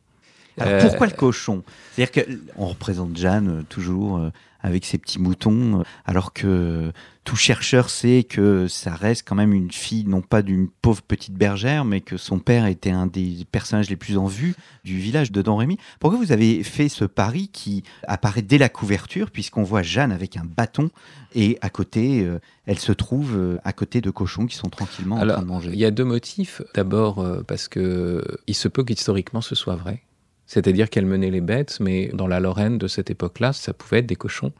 Alors 0.58 0.82
pourquoi 0.82 1.08
le 1.08 1.14
cochon? 1.14 1.64
C'est-à-dire 1.94 2.26
qu'on 2.26 2.68
représente 2.68 3.18
Jeanne 3.18 3.60
euh, 3.60 3.64
toujours 3.68 4.18
euh, 4.18 4.30
avec 4.66 4.84
ses 4.84 4.98
petits 4.98 5.20
moutons, 5.20 5.80
euh, 5.80 5.84
alors 6.06 6.34
que 6.34 6.92
tout 7.24 7.36
chercheur 7.36 7.90
sait 7.90 8.24
que 8.24 8.68
ça 8.68 8.94
reste 8.94 9.28
quand 9.28 9.36
même 9.36 9.54
une 9.54 9.72
fille, 9.72 10.06
non 10.06 10.22
pas 10.22 10.42
d'une 10.42 10.68
pauvre 10.70 11.02
petite 11.02 11.34
bergère, 11.34 11.86
mais 11.86 12.02
que 12.02 12.18
son 12.18 12.40
père 12.40 12.66
était 12.66 12.92
un 12.92 13.08
des 13.08 13.46
personnages 13.52 13.90
les 13.90 13.96
plus 13.96 14.18
en 14.18 14.26
vue 14.26 14.56
du 14.84 14.98
village 14.98 15.32
de 15.32 15.42
Don 15.42 15.58
Rémy. 15.58 15.78
Pourquoi 16.00 16.20
vous 16.20 16.32
avez 16.32 16.64
fait 16.64 16.90
ce 16.90 17.06
pari 17.06 17.50
qui 17.50 17.84
apparaît 18.08 18.42
dès 18.42 18.58
la 18.58 18.70
couverture, 18.70 19.32
puisqu'on 19.32 19.64
voit 19.64 19.82
Jeanne 19.82 20.12
avec 20.12 20.38
un 20.38 20.46
bâton 20.46 20.90
et 21.34 21.58
à 21.62 21.70
côté, 21.70 22.24
euh, 22.24 22.40
elle 22.66 22.80
se 22.80 22.92
trouve 22.92 23.36
euh, 23.36 23.58
à 23.64 23.74
côté 23.74 24.02
de 24.02 24.10
cochons 24.10 24.46
qui 24.46 24.56
sont 24.56 24.70
tranquillement 24.70 25.18
en 25.18 25.28
train 25.28 25.42
de 25.42 25.48
manger? 25.48 25.72
Il 25.74 25.80
y 25.80 25.86
a 25.86 25.92
deux 25.92 26.06
motifs. 26.06 26.62
D'abord, 26.74 27.20
euh, 27.20 27.44
parce 27.46 27.68
que 27.68 28.24
il 28.48 28.56
se 28.56 28.68
peut 28.68 28.84
qu'historiquement 28.84 29.42
ce 29.42 29.54
soit 29.54 29.76
vrai. 29.76 30.02
C'est-à-dire 30.48 30.90
qu'elle 30.90 31.06
menait 31.06 31.32
les 31.32 31.42
bêtes, 31.42 31.78
mais 31.80 32.10
dans 32.14 32.28
la 32.28 32.40
Lorraine 32.40 32.78
de 32.78 32.88
cette 32.88 33.10
époque-là, 33.10 33.54
ça 33.54 33.74
pouvait 33.74 34.00
être 34.00 34.06
des 34.06 34.16
cochons 34.16 34.52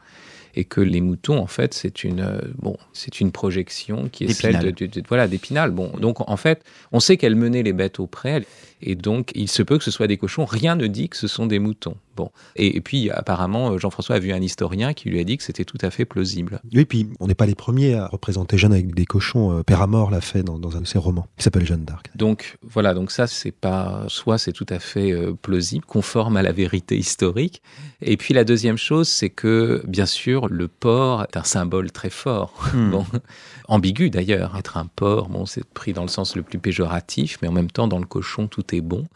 et 0.56 0.64
que 0.64 0.80
les 0.80 1.02
moutons, 1.02 1.38
en 1.38 1.46
fait, 1.46 1.74
c'est 1.74 2.02
une, 2.02 2.20
euh, 2.20 2.40
bon, 2.58 2.76
c'est 2.94 3.20
une 3.20 3.30
projection 3.30 4.08
qui 4.08 4.24
est 4.24 4.32
celle 4.32 4.72
de, 4.72 5.02
voilà, 5.06 5.28
d'Épinal. 5.28 5.70
Bon, 5.70 5.92
donc 6.00 6.28
en 6.28 6.36
fait, 6.38 6.64
on 6.92 7.00
sait 7.00 7.18
qu'elle 7.18 7.36
menait 7.36 7.62
les 7.62 7.74
bêtes 7.74 8.00
auprès, 8.00 8.44
et 8.80 8.94
donc 8.94 9.30
il 9.34 9.48
se 9.48 9.62
peut 9.62 9.76
que 9.76 9.84
ce 9.84 9.90
soit 9.90 10.06
des 10.06 10.16
cochons. 10.16 10.46
Rien 10.46 10.74
ne 10.74 10.86
dit 10.86 11.10
que 11.10 11.16
ce 11.18 11.28
sont 11.28 11.46
des 11.46 11.58
moutons. 11.58 11.96
Bon, 12.16 12.30
et, 12.56 12.80
puis 12.80 13.10
apparemment, 13.10 13.72
euh, 13.72 13.78
Jean-François 13.78 14.16
a 14.16 14.18
vu 14.18 14.32
un 14.32 14.40
historien 14.40 14.94
qui 14.94 15.08
lui 15.10 15.20
a 15.20 15.24
dit 15.24 15.36
que 15.36 15.42
c'était 15.42 15.64
tout 15.64 15.78
à 15.82 15.90
fait 15.90 16.04
plausible. 16.04 16.60
Oui, 16.72 16.80
et 16.80 16.84
puis 16.84 17.08
on 17.20 17.26
n'est 17.26 17.34
pas 17.34 17.46
les 17.46 17.54
premiers 17.54 17.94
à 17.94 18.06
représenter 18.06 18.58
Jeanne 18.58 18.72
avec 18.72 18.94
des 18.94 19.06
cochons. 19.06 19.58
Euh, 19.58 19.62
Père 19.62 19.82
Amor 19.82 20.10
l'a 20.10 20.20
fait 20.20 20.42
dans, 20.42 20.76
un 20.76 20.80
de 20.80 20.86
ses 20.86 20.98
romans, 20.98 21.26
qui 21.36 21.44
s'appelle 21.44 21.66
Jeanne 21.66 21.84
d'Arc. 21.84 22.10
Donc 22.14 22.58
voilà, 22.62 22.94
donc 22.94 23.10
ça 23.10 23.26
c'est 23.26 23.52
pas, 23.52 24.04
soit 24.08 24.38
c'est 24.38 24.52
tout 24.52 24.66
à 24.68 24.78
fait 24.78 25.14
plausible, 25.42 25.84
conforme 25.84 26.36
à 26.36 26.42
la 26.42 26.52
vérité 26.52 26.96
historique, 26.96 27.62
et 28.00 28.16
puis 28.16 28.34
la 28.34 28.44
deuxième 28.44 28.78
chose, 28.78 29.08
c'est 29.08 29.30
que 29.30 29.82
bien 29.86 30.06
sûr 30.06 30.48
le 30.48 30.68
porc 30.68 31.22
est 31.24 31.36
un 31.36 31.44
symbole 31.44 31.92
très 31.92 32.10
fort. 32.10 32.52
Hmm. 32.72 32.90
Bon, 32.90 33.06
ambigu 33.68 34.10
d'ailleurs. 34.10 34.56
Être 34.56 34.76
un 34.76 34.86
porc, 34.86 35.28
bon, 35.28 35.46
c'est 35.46 35.64
pris 35.64 35.92
dans 35.92 36.02
le 36.02 36.08
sens 36.08 36.36
le 36.36 36.42
plus 36.42 36.58
péjoratif, 36.58 37.38
mais 37.42 37.48
en 37.48 37.52
même 37.52 37.70
temps, 37.70 37.88
dans 37.88 37.98
le 37.98 38.06
cochon, 38.06 38.48
tout 38.48 38.74
est 38.74 38.80
bon, 38.80 39.06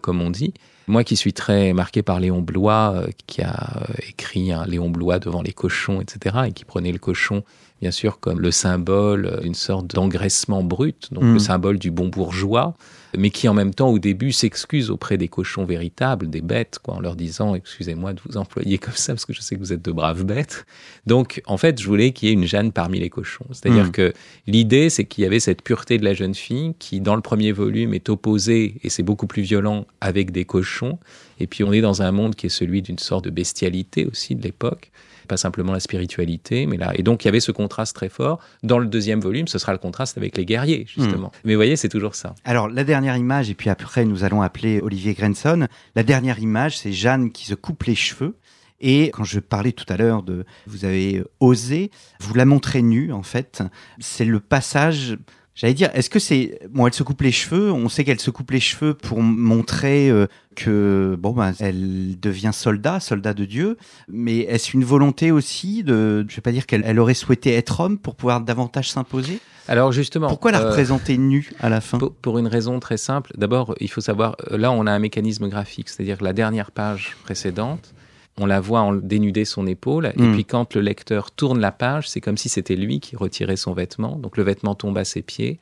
comme 0.00 0.20
on 0.20 0.30
dit. 0.30 0.54
Moi 0.90 1.04
qui 1.04 1.14
suis 1.14 1.32
très 1.32 1.72
marqué 1.72 2.02
par 2.02 2.18
Léon 2.18 2.42
Blois, 2.42 2.94
euh, 2.96 3.06
qui 3.28 3.42
a 3.42 3.76
euh, 3.76 3.94
écrit 4.08 4.50
un 4.50 4.66
Léon 4.66 4.90
Blois 4.90 5.20
devant 5.20 5.40
les 5.40 5.52
cochons, 5.52 6.00
etc., 6.00 6.36
et 6.48 6.52
qui 6.52 6.64
prenait 6.64 6.90
le 6.90 6.98
cochon, 6.98 7.44
bien 7.80 7.92
sûr, 7.92 8.18
comme 8.18 8.40
le 8.40 8.50
symbole 8.50 9.38
d'une 9.42 9.54
sorte 9.54 9.86
d'engraissement 9.86 10.64
brut, 10.64 11.12
donc 11.12 11.22
le 11.22 11.34
hmm. 11.34 11.38
symbole 11.38 11.78
du 11.78 11.92
bon 11.92 12.08
bourgeois, 12.08 12.74
mais 13.16 13.30
qui 13.30 13.48
en 13.48 13.54
même 13.54 13.74
temps 13.74 13.88
au 13.88 13.98
début 13.98 14.32
s'excuse 14.32 14.90
auprès 14.90 15.18
des 15.18 15.28
cochons 15.28 15.64
véritables, 15.64 16.28
des 16.28 16.40
bêtes, 16.40 16.78
quoi, 16.82 16.94
en 16.94 17.00
leur 17.00 17.16
disant 17.16 17.54
excusez-moi 17.54 18.12
de 18.12 18.20
vous 18.24 18.36
employer 18.36 18.78
comme 18.78 18.94
ça 18.94 19.14
parce 19.14 19.24
que 19.24 19.32
je 19.32 19.40
sais 19.40 19.54
que 19.54 19.60
vous 19.60 19.72
êtes 19.72 19.84
de 19.84 19.92
braves 19.92 20.24
bêtes. 20.24 20.66
Donc 21.06 21.42
en 21.46 21.56
fait, 21.56 21.80
je 21.80 21.86
voulais 21.86 22.12
qu'il 22.12 22.28
y 22.28 22.30
ait 22.30 22.34
une 22.34 22.46
Jeanne 22.46 22.72
parmi 22.72 23.00
les 23.00 23.10
cochons. 23.10 23.46
C'est-à-dire 23.52 23.86
hmm. 23.86 23.92
que 23.92 24.12
l'idée, 24.46 24.90
c'est 24.90 25.04
qu'il 25.04 25.24
y 25.24 25.26
avait 25.26 25.40
cette 25.40 25.62
pureté 25.62 25.98
de 25.98 26.04
la 26.04 26.14
jeune 26.14 26.34
fille 26.34 26.74
qui, 26.78 27.00
dans 27.00 27.16
le 27.16 27.22
premier 27.22 27.52
volume, 27.52 27.94
est 27.94 28.08
opposée 28.08 28.76
et 28.82 28.90
c'est 28.90 29.02
beaucoup 29.02 29.26
plus 29.26 29.42
violent 29.42 29.86
avec 30.00 30.30
des 30.30 30.44
cochons. 30.44 30.98
Et 31.38 31.46
puis 31.46 31.64
on 31.64 31.72
est 31.72 31.80
dans 31.80 32.02
un 32.02 32.12
monde 32.12 32.34
qui 32.34 32.46
est 32.46 32.50
celui 32.50 32.82
d'une 32.82 32.98
sorte 32.98 33.24
de 33.24 33.30
bestialité 33.30 34.06
aussi 34.06 34.34
de 34.34 34.42
l'époque 34.42 34.90
pas 35.30 35.36
simplement 35.36 35.72
la 35.72 35.78
spiritualité, 35.78 36.66
mais 36.66 36.76
là. 36.76 36.90
Et 36.96 37.04
donc, 37.04 37.24
il 37.24 37.28
y 37.28 37.30
avait 37.30 37.38
ce 37.38 37.52
contraste 37.52 37.94
très 37.94 38.08
fort. 38.08 38.40
Dans 38.64 38.80
le 38.80 38.86
deuxième 38.86 39.20
volume, 39.20 39.46
ce 39.46 39.60
sera 39.60 39.70
le 39.70 39.78
contraste 39.78 40.18
avec 40.18 40.36
les 40.36 40.44
guerriers, 40.44 40.86
justement. 40.88 41.28
Hmm. 41.28 41.40
Mais 41.44 41.52
vous 41.54 41.58
voyez, 41.58 41.76
c'est 41.76 41.88
toujours 41.88 42.16
ça. 42.16 42.34
Alors, 42.44 42.68
la 42.68 42.82
dernière 42.82 43.16
image, 43.16 43.48
et 43.48 43.54
puis 43.54 43.70
après, 43.70 44.04
nous 44.04 44.24
allons 44.24 44.42
appeler 44.42 44.80
Olivier 44.80 45.14
Grenson. 45.14 45.68
La 45.94 46.02
dernière 46.02 46.40
image, 46.40 46.78
c'est 46.78 46.92
Jeanne 46.92 47.30
qui 47.30 47.46
se 47.46 47.54
coupe 47.54 47.84
les 47.84 47.94
cheveux. 47.94 48.34
Et 48.80 49.10
quand 49.12 49.22
je 49.22 49.38
parlais 49.38 49.70
tout 49.70 49.84
à 49.88 49.96
l'heure 49.96 50.24
de 50.24 50.44
vous 50.66 50.84
avez 50.84 51.22
osé, 51.38 51.92
vous 52.18 52.34
la 52.34 52.44
montrez 52.44 52.82
nue, 52.82 53.12
en 53.12 53.22
fait. 53.22 53.62
C'est 54.00 54.24
le 54.24 54.40
passage 54.40 55.16
J'allais 55.60 55.74
dire, 55.74 55.90
est-ce 55.92 56.08
que 56.08 56.18
c'est 56.18 56.58
bon 56.70 56.86
Elle 56.86 56.94
se 56.94 57.02
coupe 57.02 57.20
les 57.20 57.32
cheveux. 57.32 57.70
On 57.70 57.90
sait 57.90 58.02
qu'elle 58.02 58.18
se 58.18 58.30
coupe 58.30 58.50
les 58.50 58.60
cheveux 58.60 58.94
pour 58.94 59.20
montrer 59.20 60.08
euh, 60.08 60.26
que 60.56 61.18
bon 61.20 61.32
ben 61.32 61.52
elle 61.60 62.18
devient 62.18 62.52
soldat, 62.54 62.98
soldat 62.98 63.34
de 63.34 63.44
Dieu. 63.44 63.76
Mais 64.08 64.38
est-ce 64.38 64.74
une 64.74 64.84
volonté 64.84 65.30
aussi 65.30 65.84
de, 65.84 66.24
je 66.26 66.36
vais 66.36 66.40
pas 66.40 66.52
dire 66.52 66.64
qu'elle 66.64 66.98
aurait 66.98 67.12
souhaité 67.12 67.52
être 67.52 67.80
homme 67.80 67.98
pour 67.98 68.14
pouvoir 68.14 68.40
davantage 68.40 68.90
s'imposer? 68.90 69.38
Alors 69.68 69.92
justement, 69.92 70.28
pourquoi 70.28 70.50
la 70.50 70.62
euh, 70.62 70.70
représenter 70.70 71.18
nue 71.18 71.50
à 71.60 71.68
la 71.68 71.82
fin? 71.82 71.98
pour, 71.98 72.38
une 72.38 72.48
raison 72.48 72.80
très 72.80 72.96
simple. 72.96 73.30
D'abord, 73.36 73.74
il 73.80 73.90
faut 73.90 74.00
savoir, 74.00 74.36
euh, 74.50 74.56
là, 74.56 74.72
on 74.72 74.86
a 74.86 74.92
un 74.92 74.98
mécanisme 74.98 75.46
graphique, 75.50 75.90
c'est-à-dire 75.90 76.16
que 76.16 76.24
la 76.24 76.32
dernière 76.32 76.70
page 76.70 77.18
précédente, 77.22 77.92
on 78.38 78.46
la 78.46 78.60
voit 78.60 78.80
en 78.80 78.94
dénuder 78.94 79.44
son 79.44 79.66
épaule, 79.66 80.12
et 80.16 80.22
hmm. 80.22 80.32
puis 80.32 80.44
quand 80.44 80.74
le 80.74 80.80
lecteur 80.80 81.30
tourne 81.30 81.60
la 81.60 81.72
page, 81.72 82.08
c'est 82.08 82.20
comme 82.20 82.36
si 82.36 82.48
c'était 82.48 82.76
lui 82.76 83.00
qui 83.00 83.16
retirait 83.16 83.56
son 83.56 83.72
vêtement, 83.72 84.16
donc 84.16 84.36
le 84.36 84.42
vêtement 84.42 84.74
tombe 84.74 84.98
à 84.98 85.04
ses 85.04 85.22
pieds, 85.22 85.58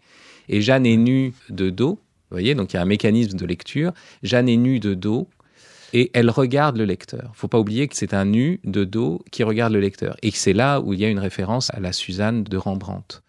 et 0.48 0.61
Jeanne 0.61 0.87
est 0.87 0.96
nue 0.96 1.35
de 1.50 1.70
dos, 1.70 1.98
vous 2.31 2.35
voyez, 2.35 2.54
donc 2.54 2.72
il 2.72 2.76
y 2.76 2.78
a 2.78 2.83
un 2.83 2.87
mécanisme 2.87 3.37
de 3.37 3.46
lecture, 3.46 3.92
Jeanne 4.22 4.48
est 4.48 4.57
nue 4.57 4.81
de 4.81 4.94
dos, 4.94 5.28
et 5.94 6.11
elle 6.12 6.28
regarde 6.28 6.76
le 6.76 6.85
lecteur. 6.85 7.31
Faut 7.35 7.48
pas 7.48 7.59
oublier 7.59 7.88
que 7.88 7.96
c'est 7.96 8.12
un 8.12 8.26
nu 8.26 8.61
de 8.64 8.85
dos 8.85 9.24
qui 9.31 9.42
regarde 9.42 9.72
le 9.72 9.81
lecteur, 9.81 10.16
et 10.22 10.31
que 10.31 10.37
c'est 10.37 10.52
là 10.52 10.81
où 10.81 10.92
il 10.92 11.00
y 11.00 11.04
a 11.04 11.09
une 11.09 11.18
référence 11.18 11.72
à 11.72 11.81
la 11.81 11.92
Suzanne 11.92 12.44
de 12.44 12.57
Rembrandt. 12.57 13.22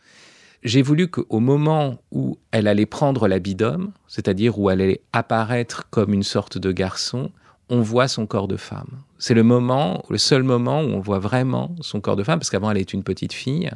J'ai 0.61 0.81
voulu 0.81 1.07
qu'au 1.07 1.39
moment 1.39 1.99
où 2.11 2.37
elle 2.51 2.67
allait 2.67 2.85
prendre 2.85 3.29
l'habit 3.29 3.55
d'homme, 3.55 3.93
c'est-à-dire 4.07 4.59
où 4.59 4.69
elle 4.69 4.81
allait 4.81 5.01
apparaître 5.13 5.89
comme 5.89 6.13
une 6.13 6.23
sorte 6.23 6.57
de 6.57 6.73
garçon, 6.73 7.31
on 7.69 7.81
voit 7.81 8.07
son 8.07 8.25
corps 8.25 8.47
de 8.47 8.57
femme. 8.57 9.03
C'est 9.17 9.33
le 9.33 9.43
moment, 9.43 10.03
le 10.09 10.17
seul 10.17 10.43
moment 10.43 10.81
où 10.81 10.87
on 10.87 10.99
voit 10.99 11.19
vraiment 11.19 11.75
son 11.81 12.01
corps 12.01 12.15
de 12.15 12.23
femme, 12.23 12.39
parce 12.39 12.49
qu'avant 12.49 12.71
elle 12.71 12.77
est 12.77 12.93
une 12.93 13.03
petite 13.03 13.33
fille, 13.33 13.69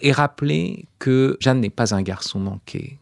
et 0.00 0.12
rappeler 0.12 0.86
que 0.98 1.36
Jeanne 1.40 1.60
n'est 1.60 1.70
pas 1.70 1.94
un 1.94 2.02
garçon 2.02 2.38
manqué. 2.38 2.98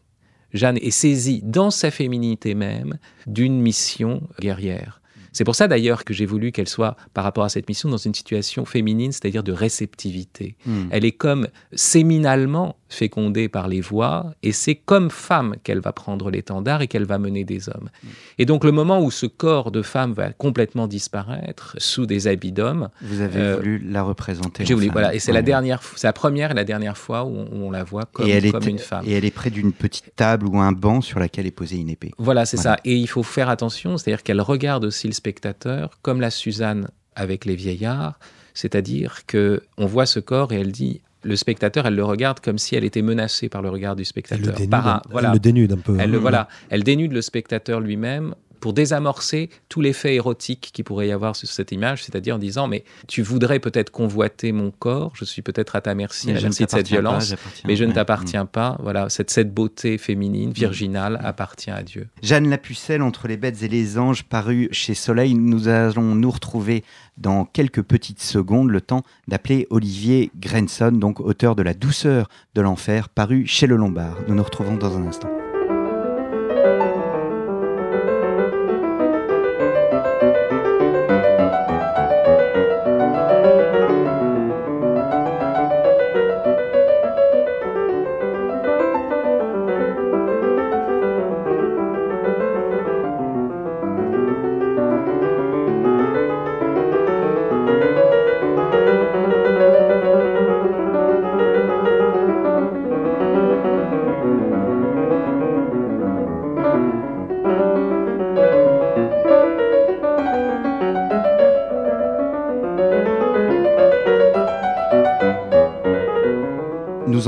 Jeanne 0.53 0.77
est 0.77 0.91
saisie 0.91 1.41
dans 1.43 1.69
sa 1.69 1.91
féminité 1.91 2.55
même 2.55 2.97
d'une 3.27 3.59
mission 3.59 4.21
guerrière. 4.39 5.01
C'est 5.35 5.43
pour 5.43 5.55
ça 5.55 5.67
d'ailleurs 5.67 6.05
que 6.05 6.13
j'ai 6.13 6.25
voulu 6.25 6.53
qu'elle 6.53 6.69
soit, 6.69 6.95
par 7.13 7.25
rapport 7.25 7.43
à 7.43 7.49
cette 7.49 7.67
mission, 7.67 7.89
dans 7.89 7.97
une 7.97 8.15
situation 8.15 8.63
féminine, 8.63 9.11
c'est-à-dire 9.11 9.43
de 9.43 9.51
réceptivité. 9.51 10.55
Hmm. 10.65 10.85
Elle 10.91 11.03
est 11.03 11.11
comme 11.11 11.49
séminalement 11.73 12.77
fécondée 12.95 13.49
par 13.49 13.67
les 13.67 13.81
voix, 13.81 14.33
et 14.43 14.51
c'est 14.51 14.75
comme 14.75 15.09
femme 15.09 15.55
qu'elle 15.63 15.79
va 15.79 15.93
prendre 15.93 16.29
l'étendard 16.31 16.81
et 16.81 16.87
qu'elle 16.87 17.05
va 17.05 17.17
mener 17.17 17.43
des 17.43 17.69
hommes. 17.69 17.89
Hmm. 18.03 18.07
Et 18.39 18.45
donc 18.45 18.63
le 18.63 18.71
moment 18.71 19.01
où 19.01 19.11
ce 19.11 19.25
corps 19.25 19.71
de 19.71 19.81
femme 19.81 20.13
va 20.13 20.31
complètement 20.31 20.87
disparaître 20.87 21.75
sous 21.77 22.05
des 22.05 22.27
habits 22.27 22.51
d'homme, 22.51 22.89
vous 23.01 23.21
avez 23.21 23.39
euh, 23.39 23.55
voulu 23.57 23.79
la 23.79 24.03
représenter. 24.03 24.65
J'ai 24.65 24.73
voulu, 24.73 24.89
voilà, 24.89 25.13
et 25.13 25.19
c'est 25.19 25.31
la 25.31 25.41
dernière, 25.41 25.81
c'est 25.95 26.07
la 26.07 26.13
première 26.13 26.51
et 26.51 26.53
la 26.53 26.63
dernière 26.63 26.97
fois 26.97 27.25
où 27.25 27.35
on, 27.51 27.71
la 27.71 27.83
voit 27.83 28.05
comme, 28.05 28.27
une 28.27 28.79
femme. 28.79 29.03
Et 29.05 29.13
elle 29.13 29.25
est 29.25 29.31
près 29.31 29.49
d'une 29.49 29.73
petite 29.73 30.15
table 30.15 30.47
ou 30.47 30.59
un 30.59 30.71
banc 30.71 31.01
sur 31.01 31.19
laquelle 31.19 31.45
est 31.45 31.51
posée 31.51 31.77
une 31.77 31.89
épée. 31.89 32.11
Voilà, 32.17 32.45
c'est 32.45 32.57
ça. 32.57 32.77
Et 32.85 32.95
il 32.95 33.07
faut 33.07 33.23
faire 33.23 33.49
attention, 33.49 33.97
c'est-à-dire 33.97 34.23
qu'elle 34.23 34.41
regarde 34.41 34.85
aussi 34.85 35.07
le 35.07 35.13
spectateur 35.13 35.99
comme 36.01 36.21
la 36.21 36.29
Suzanne 36.29 36.89
avec 37.15 37.45
les 37.45 37.55
vieillards, 37.55 38.19
c'est-à-dire 38.53 39.25
que 39.25 39.61
on 39.77 39.85
voit 39.85 40.05
ce 40.05 40.19
corps 40.19 40.53
et 40.53 40.59
elle 40.59 40.71
dit 40.71 41.01
le 41.25 41.35
spectateur, 41.35 41.87
elle 41.87 41.95
le 41.95 42.05
regarde 42.05 42.39
comme 42.39 42.57
si 42.57 42.75
elle 42.75 42.83
était 42.83 43.01
menacée 43.01 43.49
par 43.49 43.61
le 43.61 43.69
regard 43.69 43.95
du 43.95 44.05
spectateur. 44.05 44.53
Elle 44.57 44.69
le 44.69 45.09
voilà. 45.09 45.33
le 45.33 45.39
dénude 45.39 45.71
un 45.73 45.77
peu. 45.77 45.97
Elle, 45.99 46.11
le, 46.11 46.17
voilà, 46.17 46.47
elle 46.69 46.83
dénude 46.83 47.11
le 47.11 47.21
spectateur 47.21 47.79
lui-même 47.79 48.35
pour 48.65 48.73
désamorcer 48.73 49.51
tout 49.69 49.79
l'effet 49.79 50.15
érotique 50.15 50.71
qui 50.73 50.81
pourrait 50.81 51.09
y 51.09 51.11
avoir 51.11 51.35
sur 51.35 51.47
cette 51.47 51.71
image, 51.71 52.03
c'est-à-dire 52.03 52.37
en 52.37 52.39
disant 52.39 52.67
mais 52.67 52.83
tu 53.07 53.21
voudrais 53.21 53.59
peut-être 53.59 53.91
convoiter 53.91 54.51
mon 54.51 54.71
corps, 54.71 55.11
je 55.13 55.23
suis 55.23 55.43
peut-être 55.43 55.75
à 55.75 55.81
ta 55.81 55.93
merci, 55.93 56.31
à 56.31 56.33
la 56.33 56.41
merci 56.41 56.65
de 56.65 56.71
cette 56.71 56.87
violence, 56.87 57.35
mais 57.67 57.75
je 57.75 57.83
ne 57.83 57.93
t'appartiens 57.93 58.47
pas. 58.47 58.75
Voilà, 58.81 59.07
cette, 59.09 59.29
cette 59.29 59.53
beauté 59.53 59.99
féminine, 59.99 60.49
mm. 60.49 60.53
virginale, 60.53 61.21
appartient 61.23 61.69
à 61.69 61.83
Dieu. 61.83 62.07
Jeanne 62.23 62.49
Lapucelle, 62.49 63.03
Entre 63.03 63.27
les 63.27 63.37
bêtes 63.37 63.61
et 63.61 63.67
les 63.67 63.99
anges, 63.99 64.23
paru 64.23 64.67
chez 64.71 64.95
Soleil, 64.95 65.35
nous 65.35 65.67
allons 65.67 66.15
nous 66.15 66.31
retrouver 66.31 66.83
dans 67.17 67.45
quelques 67.45 67.83
petites 67.83 68.23
secondes, 68.23 68.71
le 68.71 68.81
temps 68.81 69.03
d'appeler 69.27 69.67
Olivier 69.69 70.31
Grenson, 70.39 70.91
donc 70.91 71.19
auteur 71.19 71.55
de 71.55 71.61
La 71.61 71.75
douceur 71.75 72.29
de 72.55 72.61
l'enfer, 72.61 73.09
paru 73.09 73.45
chez 73.45 73.67
Le 73.67 73.75
Lombard. 73.75 74.17
Nous 74.27 74.33
nous 74.33 74.43
retrouvons 74.43 74.75
dans 74.75 74.97
un 74.97 75.05
instant. 75.05 75.29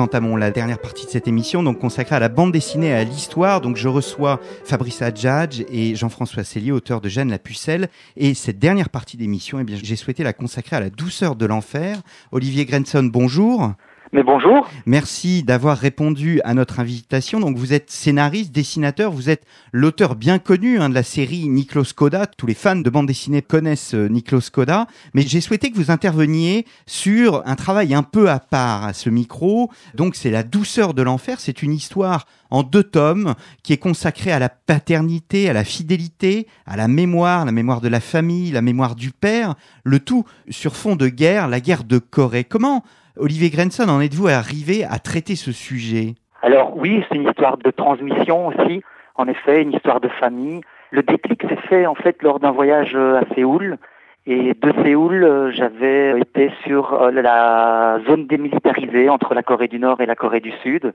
Entamons 0.07 0.37
la 0.37 0.51
dernière 0.51 0.79
partie 0.79 1.05
de 1.05 1.11
cette 1.11 1.27
émission, 1.27 1.63
donc 1.63 1.79
consacrée 1.79 2.15
à 2.15 2.19
la 2.19 2.29
bande 2.29 2.53
dessinée 2.53 2.87
et 2.87 2.93
à 2.93 3.03
l'histoire. 3.03 3.59
Donc 3.59 3.75
je 3.75 3.89
reçois 3.89 4.39
Fabrice 4.63 5.01
Adjadj 5.01 5.65
et 5.69 5.95
Jean-François 5.95 6.45
Cellier, 6.45 6.71
auteur 6.71 7.01
de 7.01 7.09
Jeanne 7.09 7.29
la 7.29 7.39
Pucelle. 7.39 7.89
Et 8.15 8.33
cette 8.33 8.57
dernière 8.57 8.89
partie 8.89 9.17
d'émission, 9.17 9.59
eh 9.59 9.65
bien, 9.65 9.75
j'ai 9.83 9.97
souhaité 9.97 10.23
la 10.23 10.31
consacrer 10.31 10.77
à 10.77 10.79
la 10.79 10.89
douceur 10.89 11.35
de 11.35 11.45
l'enfer. 11.45 11.99
Olivier 12.31 12.63
Grenson, 12.63 13.03
bonjour. 13.03 13.73
Mais 14.13 14.23
bonjour. 14.23 14.69
Merci 14.85 15.43
d'avoir 15.43 15.77
répondu 15.77 16.39
à 16.45 16.53
notre 16.53 16.79
invitation. 16.79 17.41
Donc 17.41 17.57
vous 17.57 17.73
êtes 17.73 17.91
scénariste, 17.91 18.53
dessinateur, 18.53 19.11
vous 19.11 19.29
êtes 19.29 19.43
l'auteur 19.73 20.15
bien 20.15 20.39
connu 20.39 20.79
hein, 20.79 20.89
de 20.89 20.93
la 20.93 21.03
série 21.03 21.49
Niklos 21.49 21.93
Koda. 21.93 22.25
Tous 22.25 22.47
les 22.47 22.53
fans 22.53 22.77
de 22.77 22.89
bande 22.89 23.07
dessinée 23.07 23.41
connaissent 23.41 23.95
euh, 23.95 24.07
Niklos 24.07 24.49
Koda, 24.51 24.87
mais 25.13 25.23
j'ai 25.23 25.41
souhaité 25.41 25.71
que 25.71 25.75
vous 25.75 25.91
interveniez 25.91 26.65
sur 26.85 27.43
un 27.45 27.55
travail 27.55 27.93
un 27.93 28.03
peu 28.03 28.29
à 28.29 28.39
part 28.39 28.85
à 28.85 28.93
ce 28.93 29.09
micro. 29.09 29.69
Donc 29.93 30.15
c'est 30.15 30.31
La 30.31 30.43
douceur 30.43 30.93
de 30.93 31.01
l'enfer, 31.01 31.41
c'est 31.41 31.61
une 31.61 31.73
histoire 31.73 32.25
en 32.49 32.63
deux 32.63 32.83
tomes 32.83 33.35
qui 33.61 33.73
est 33.73 33.77
consacrée 33.77 34.31
à 34.31 34.39
la 34.39 34.47
paternité, 34.47 35.49
à 35.49 35.53
la 35.53 35.65
fidélité, 35.65 36.47
à 36.65 36.77
la 36.77 36.87
mémoire, 36.87 37.43
la 37.43 37.51
mémoire 37.51 37.81
de 37.81 37.89
la 37.89 37.99
famille, 37.99 38.51
la 38.51 38.61
mémoire 38.61 38.95
du 38.95 39.11
père, 39.11 39.55
le 39.83 39.99
tout 39.99 40.23
sur 40.49 40.77
fond 40.77 40.95
de 40.95 41.09
guerre, 41.09 41.49
la 41.49 41.59
guerre 41.59 41.83
de 41.83 41.97
Corée. 41.97 42.45
Comment 42.45 42.85
Olivier 43.19 43.49
Grenson, 43.49 43.89
en 43.89 44.01
êtes-vous 44.01 44.27
arrivé 44.27 44.83
à 44.83 44.99
traiter 44.99 45.35
ce 45.35 45.51
sujet? 45.51 46.15
Alors 46.41 46.77
oui, 46.77 47.03
c'est 47.09 47.15
une 47.15 47.27
histoire 47.27 47.57
de 47.57 47.71
transmission 47.71 48.47
aussi, 48.47 48.83
en 49.15 49.27
effet, 49.27 49.61
une 49.61 49.73
histoire 49.73 49.99
de 49.99 50.07
famille. 50.07 50.61
Le 50.91 51.03
déclic 51.03 51.41
s'est 51.41 51.67
fait 51.67 51.85
en 51.85 51.95
fait 51.95 52.21
lors 52.21 52.39
d'un 52.39 52.51
voyage 52.51 52.93
euh, 52.95 53.19
à 53.19 53.35
Séoul. 53.35 53.77
Et 54.25 54.53
de 54.53 54.83
Séoul, 54.83 55.23
euh, 55.23 55.51
j'avais 55.51 56.19
été 56.19 56.51
sur 56.63 56.93
euh, 56.93 57.11
la 57.11 57.99
zone 58.07 58.27
démilitarisée 58.27 59.09
entre 59.09 59.33
la 59.33 59.41
Corée 59.41 59.67
du 59.67 59.79
Nord 59.79 60.01
et 60.01 60.05
la 60.05 60.15
Corée 60.15 60.39
du 60.39 60.51
Sud. 60.63 60.93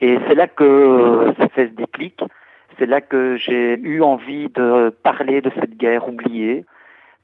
Et 0.00 0.18
c'est 0.26 0.34
là 0.34 0.48
que 0.48 1.32
ça 1.38 1.48
fait 1.48 1.68
ce 1.68 1.74
déclic. 1.74 2.20
C'est 2.78 2.86
là 2.86 3.00
que 3.00 3.36
j'ai 3.36 3.78
eu 3.78 4.00
envie 4.02 4.48
de 4.48 4.94
parler 5.02 5.42
de 5.42 5.50
cette 5.60 5.76
guerre 5.76 6.08
oubliée, 6.08 6.64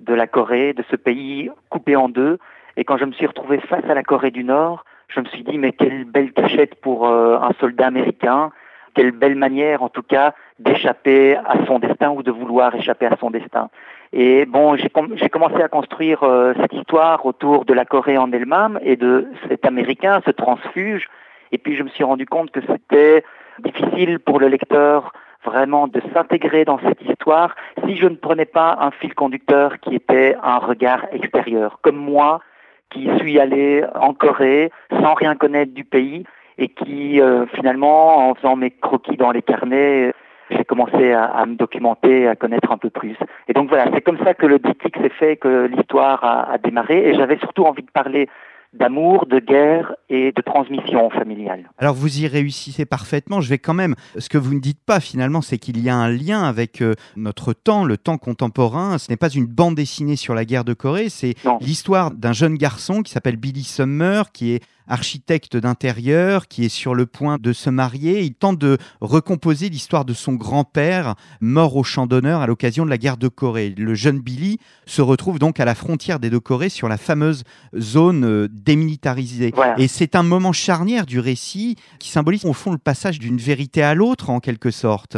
de 0.01 0.13
la 0.13 0.27
Corée, 0.27 0.75
de 0.75 0.85
ce 0.91 0.97
pays 0.97 1.51
coupé 1.71 1.97
en 1.97 2.11
deux, 2.11 2.39
et 2.77 2.85
quand 2.85 2.99
je 2.99 3.05
me 3.05 3.13
suis 3.13 3.27
retrouvé 3.27 3.59
face 3.59 3.85
à 3.89 3.95
la 3.95 4.03
Corée 4.03 4.31
du 4.31 4.45
Nord, 4.45 4.85
je 5.09 5.21
me 5.21 5.27
suis 5.27 5.45
dit, 5.45 5.59
mais 5.59 5.73
quelle 5.73 6.05
belle 6.05 6.33
cachette 6.33 6.75
pour 6.77 7.09
euh, 7.09 7.39
un 7.39 7.53
soldat 7.61 7.87
américain, 7.87 8.51
quelle 8.95 9.13
belle 9.13 9.37
manière 9.37 9.83
en 9.83 9.89
tout 9.89 10.03
cas 10.03 10.35
d'échapper 10.59 11.37
à 11.37 11.65
son 11.67 11.79
destin 11.79 12.11
ou 12.11 12.23
de 12.23 12.31
vouloir 12.31 12.75
échapper 12.75 13.07
à 13.07 13.17
son 13.19 13.31
destin. 13.31 13.71
Et 14.13 14.47
bon, 14.47 14.77
j'ai 14.77 15.29
commencé 15.29 15.63
à 15.63 15.69
construire 15.69 16.23
euh, 16.23 16.55
cette 16.61 16.73
histoire 16.73 17.25
autour 17.27 17.65
de 17.65 17.75
la 17.75 17.85
Corée 17.85 18.19
en 18.19 18.33
elle-même 18.33 18.79
et 18.83 18.97
de 18.97 19.29
cet 19.49 19.67
Américain, 19.67 20.21
ce 20.25 20.31
transfuge. 20.31 21.09
Et 21.53 21.59
puis 21.59 21.77
je 21.77 21.83
me 21.83 21.89
suis 21.89 22.05
rendu 22.05 22.27
compte 22.27 22.51
que 22.51 22.61
c'était 22.61 23.25
difficile 23.63 24.19
pour 24.19 24.39
le 24.39 24.49
lecteur 24.49 25.13
vraiment 25.45 25.87
de 25.87 26.01
s'intégrer 26.13 26.65
dans 26.65 26.79
cette 26.81 27.01
histoire 27.03 27.55
si 27.85 27.97
je 27.97 28.07
ne 28.07 28.17
prenais 28.17 28.47
pas 28.47 28.77
un 28.81 28.91
fil 28.91 29.15
conducteur 29.15 29.79
qui 29.81 29.95
était 29.95 30.37
un 30.43 30.59
regard 30.59 31.07
extérieur. 31.13 31.79
Comme 31.83 31.97
moi, 31.97 32.41
qui 32.91 33.09
suis 33.19 33.39
allé 33.39 33.85
en 33.95 34.15
Corée 34.15 34.71
sans 34.91 35.15
rien 35.15 35.35
connaître 35.35 35.73
du 35.73 35.85
pays 35.85 36.25
et 36.59 36.69
qui 36.69 37.21
euh, 37.21 37.47
finalement, 37.55 38.29
en 38.29 38.35
faisant 38.35 38.57
mes 38.57 38.71
croquis 38.71 39.17
dans 39.17 39.31
les 39.31 39.43
carnets, 39.43 40.13
j'ai 40.51 40.65
commencé 40.65 41.13
à, 41.13 41.45
me 41.45 41.57
documenter, 41.57 42.29
à 42.29 42.37
connaître 42.37 42.71
un 42.71 42.79
peu 42.79 42.89
plus. 42.89 43.17
Et 43.49 43.53
donc 43.53 43.69
voilà, 43.69 43.91
c'est 43.93 44.01
comme 44.01 44.19
ça 44.25 44.33
que 44.33 44.47
le 44.47 44.59
déclic 44.61 44.97
s'est 44.97 45.09
fait, 45.09 45.37
que 45.37 45.67
l'histoire 45.67 46.23
a, 46.23 46.53
a, 46.53 46.59
démarré. 46.59 47.09
Et 47.09 47.15
j'avais 47.15 47.37
surtout 47.39 47.65
envie 47.65 47.83
de 47.83 47.91
parler 47.91 48.29
d'amour, 48.73 49.27
de 49.27 49.39
guerre 49.39 49.95
et 50.09 50.33
de 50.33 50.43
transmission 50.43 51.11
familiale. 51.11 51.71
Alors 51.79 51.95
vous 51.95 52.21
y 52.21 52.27
réussissez 52.27 52.85
parfaitement. 52.85 53.41
Je 53.41 53.49
vais 53.49 53.59
quand 53.59 53.75
même, 53.75 53.95
ce 54.19 54.29
que 54.29 54.39
vous 54.39 54.55
ne 54.55 54.61
dites 54.61 54.83
pas 54.85 55.01
finalement, 55.01 55.41
c'est 55.41 55.59
qu'il 55.59 55.83
y 55.83 55.89
a 55.89 55.97
un 55.97 56.11
lien 56.11 56.43
avec 56.43 56.83
euh, 56.83 56.95
notre 57.17 57.53
temps, 57.53 57.85
le 57.85 57.97
temps 57.97 58.19
contemporain. 58.19 58.99
Ce 58.99 59.11
n'est 59.11 59.17
pas 59.17 59.31
une 59.31 59.47
bande 59.47 59.75
dessinée 59.75 60.17
sur 60.17 60.35
la 60.35 60.45
guerre 60.45 60.65
de 60.65 60.75
Corée, 60.75 61.09
c'est 61.09 61.35
l'histoire 61.61 62.11
d'un 62.11 62.33
jeune 62.33 62.57
garçon 62.57 63.03
qui 63.03 63.13
s'appelle 63.13 63.37
Billy 63.37 63.65
Summer, 63.65 64.33
qui 64.33 64.53
est 64.53 64.63
architecte 64.89 65.57
d'intérieur, 65.57 66.49
qui 66.49 66.65
est 66.65 66.69
sur 66.69 66.95
le 66.95 67.07
point 67.07 67.39
de 67.39 67.53
se 67.53 67.71
marier. 67.71 68.23
Il 68.23 68.35
tente 68.35 68.59
de 68.59 68.79
recomposer 69.01 69.69
l'histoire 69.69 70.05
de 70.05 70.13
son 70.13 70.35
grand-père, 70.35 71.15
mort 71.41 71.77
au 71.77 71.83
champ 71.83 72.07
d'honneur 72.07 72.41
à 72.41 72.47
l'occasion 72.47 72.85
de 72.85 72.91
la 72.91 72.99
guerre 72.99 73.17
de 73.17 73.29
Corée. 73.29 73.75
Le 73.77 73.95
jeune 73.95 74.21
Billy 74.21 74.59
se 74.87 75.03
retrouve 75.03 75.39
donc 75.39 75.61
à 75.61 75.65
la 75.65 75.75
frontière 75.75 76.19
des 76.19 76.31
deux 76.31 76.41
Corées 76.41 76.69
sur 76.69 76.89
la 76.89 76.97
fameuse 76.97 77.45
zone 77.77 78.25
euh, 78.25 78.49
démilitarisée. 78.51 79.53
Et 79.79 79.89
c'est 79.89 80.17
un 80.17 80.23
moment 80.23 80.53
charnière 80.53 81.07
du 81.07 81.21
récit 81.21 81.77
qui 81.99 82.11
symbolise 82.11 82.45
au 82.45 82.53
fond 82.53 82.73
le 82.73 82.79
passage 82.79 83.19
d'une 83.19 83.39
vérité 83.39 83.83
à 83.83 83.95
l'autre 83.95 84.31
en 84.31 84.41
quelque 84.41 84.71
sorte. 84.71 85.17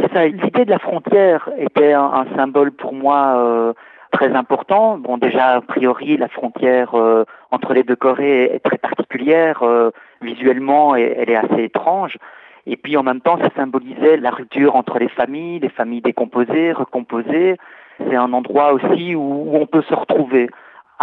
C'est 0.00 0.10
ça, 0.12 0.26
l'idée 0.26 0.64
de 0.64 0.70
la 0.70 0.78
frontière 0.78 1.48
était 1.58 1.92
un, 1.92 2.24
symbole 2.36 2.72
pour 2.72 2.94
moi 2.94 3.34
euh, 3.36 3.72
très 4.12 4.32
important. 4.34 4.98
Bon, 4.98 5.18
déjà, 5.18 5.56
a 5.56 5.60
priori, 5.60 6.16
la 6.16 6.28
frontière 6.28 6.94
euh, 6.94 7.24
entre 7.50 7.74
les 7.74 7.82
deux 7.82 7.96
Corées 7.96 8.44
est 8.44 8.60
très 8.60 8.78
particulière. 8.78 9.62
Euh, 9.62 9.90
visuellement, 10.20 10.94
et, 10.94 11.14
elle 11.18 11.30
est 11.30 11.36
assez 11.36 11.64
étrange. 11.64 12.18
Et 12.66 12.76
puis, 12.76 12.96
en 12.96 13.02
même 13.02 13.20
temps, 13.20 13.38
ça 13.38 13.48
symbolisait 13.56 14.18
la 14.18 14.30
rupture 14.30 14.76
entre 14.76 14.98
les 14.98 15.08
familles, 15.08 15.58
les 15.58 15.68
familles 15.68 16.02
décomposées, 16.02 16.72
recomposées. 16.72 17.56
C'est 17.98 18.16
un 18.16 18.32
endroit 18.32 18.72
aussi 18.72 19.16
où, 19.16 19.50
on 19.52 19.66
peut 19.66 19.82
se 19.82 19.94
retrouver. 19.94 20.48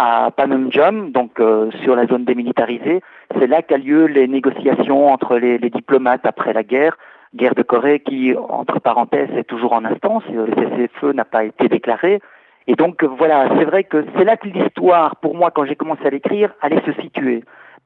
À 0.02 0.30
Panmunjom, 0.34 1.10
donc 1.10 1.40
euh, 1.40 1.70
sur 1.82 1.94
la 1.94 2.06
zone 2.06 2.24
démilitarisée, 2.24 3.02
c'est 3.38 3.46
là 3.46 3.60
qu'a 3.60 3.76
lieu 3.76 4.06
les 4.06 4.28
négociations 4.28 5.12
entre 5.12 5.36
les, 5.36 5.58
les 5.58 5.68
diplomates 5.68 6.24
après 6.24 6.54
la 6.54 6.62
guerre, 6.62 6.96
guerre 7.34 7.54
de 7.54 7.62
Corée 7.62 8.00
qui, 8.00 8.34
entre 8.34 8.80
parenthèses, 8.80 9.28
est 9.36 9.44
toujours 9.44 9.74
en 9.74 9.84
instance. 9.84 10.22
Le 10.32 10.46
cessez-le-feu 10.46 11.12
n'a 11.12 11.26
pas 11.26 11.44
été 11.44 11.68
déclaré. 11.68 12.20
Et 12.70 12.76
donc 12.76 13.02
voilà, 13.02 13.48
c'est 13.58 13.64
vrai 13.64 13.82
que 13.82 14.04
c'est 14.16 14.22
là 14.22 14.36
que 14.36 14.46
l'histoire, 14.46 15.16
pour 15.16 15.34
moi, 15.34 15.50
quand 15.50 15.64
j'ai 15.64 15.74
commencé 15.74 16.06
à 16.06 16.10
l'écrire, 16.10 16.52
allait 16.62 16.80
se 16.86 16.92
situer 17.02 17.42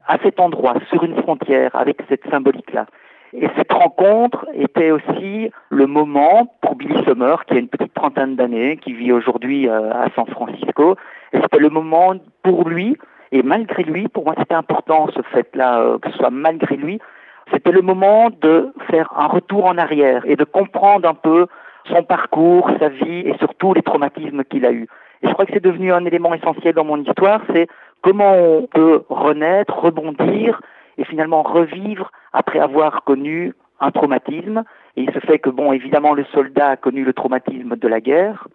à 0.07 0.19
cet 0.23 0.39
endroit, 0.39 0.75
sur 0.91 1.03
une 1.05 1.17
frontière, 1.23 1.71
avec 1.75 2.03
cette 2.11 2.29
symbolique-là. 2.31 2.85
Et 3.33 3.49
cette 3.57 3.73
rencontre 3.73 4.45
était 4.53 4.91
aussi 4.91 5.51
le 5.71 5.87
moment 5.87 6.55
pour 6.61 6.77
Billy 6.77 7.03
Summer, 7.05 7.47
qui 7.47 7.55
a 7.55 7.61
une 7.61 7.69
petite 7.69 7.95
trentaine 7.95 8.37
d'années, 8.37 8.77
qui 8.77 8.93
vit 8.93 9.11
aujourd'hui 9.11 9.71
euh, 9.71 9.91
à 9.91 10.11
San 10.15 10.27
Francisco. 10.27 10.97
Et 11.33 11.41
c'était 11.41 11.61
le 11.61 11.71
moment 11.71 12.17
pour 12.43 12.69
lui, 12.69 12.99
et 13.33 13.43
malgré 13.43 13.85
lui, 13.85 14.09
pour 14.09 14.27
moi 14.27 14.35
c'était 14.37 14.55
important 14.55 15.09
ce 15.17 15.23
fait-là, 15.33 15.81
euh, 15.81 15.99
que 15.99 16.11
ce 16.11 16.19
soit 16.19 16.29
malgré 16.29 16.77
lui, 16.77 17.01
c'était 17.51 17.73
le 17.73 17.81
moment 17.81 18.29
de 18.29 18.75
faire 18.91 19.11
un 19.17 19.29
retour 19.29 19.65
en 19.65 19.79
arrière 19.79 20.25
et 20.27 20.37
de 20.37 20.45
comprendre 20.45 21.09
un 21.09 21.15
peu 21.15 21.47
son 21.87 22.03
parcours, 22.03 22.71
sa 22.79 22.89
vie 22.89 23.21
et 23.21 23.37
surtout 23.39 23.75
les 23.75 23.83
traumatismes 23.83 24.45
qu'il 24.45 24.65
a 24.67 24.73
eus. 24.73 24.89
Et 25.23 25.29
je 25.29 25.33
crois 25.33 25.47
que 25.47 25.53
c'est 25.55 25.65
devenu 25.65 25.93
un 25.93 26.05
élément 26.05 26.35
essentiel 26.35 26.75
dans 26.75 26.85
mon 26.85 27.03
histoire, 27.03 27.41
c'est 27.53 27.67
comment 28.03 28.35
on 28.35 28.67
peut 28.67 29.03
renaître, 29.09 29.79
rebondir 29.79 30.61
et 30.99 31.05
finalement 31.05 31.43
revivre 31.43 32.11
après 32.33 32.59
avoir 32.59 33.05
connu 33.05 33.55
un 33.81 33.91
traumatisme. 33.91 34.65
Et 34.97 35.03
il 35.03 35.13
se 35.13 35.19
fait 35.21 35.39
que, 35.39 35.51
bon, 35.51 35.73
évidemment, 35.73 36.15
le 36.15 36.25
soldat 36.27 36.71
a 36.71 36.77
connu 36.77 37.05
le 37.05 37.13
traumatisme 37.13 37.77
de 37.77 37.89
la 37.89 38.01
guerre. 38.01 38.49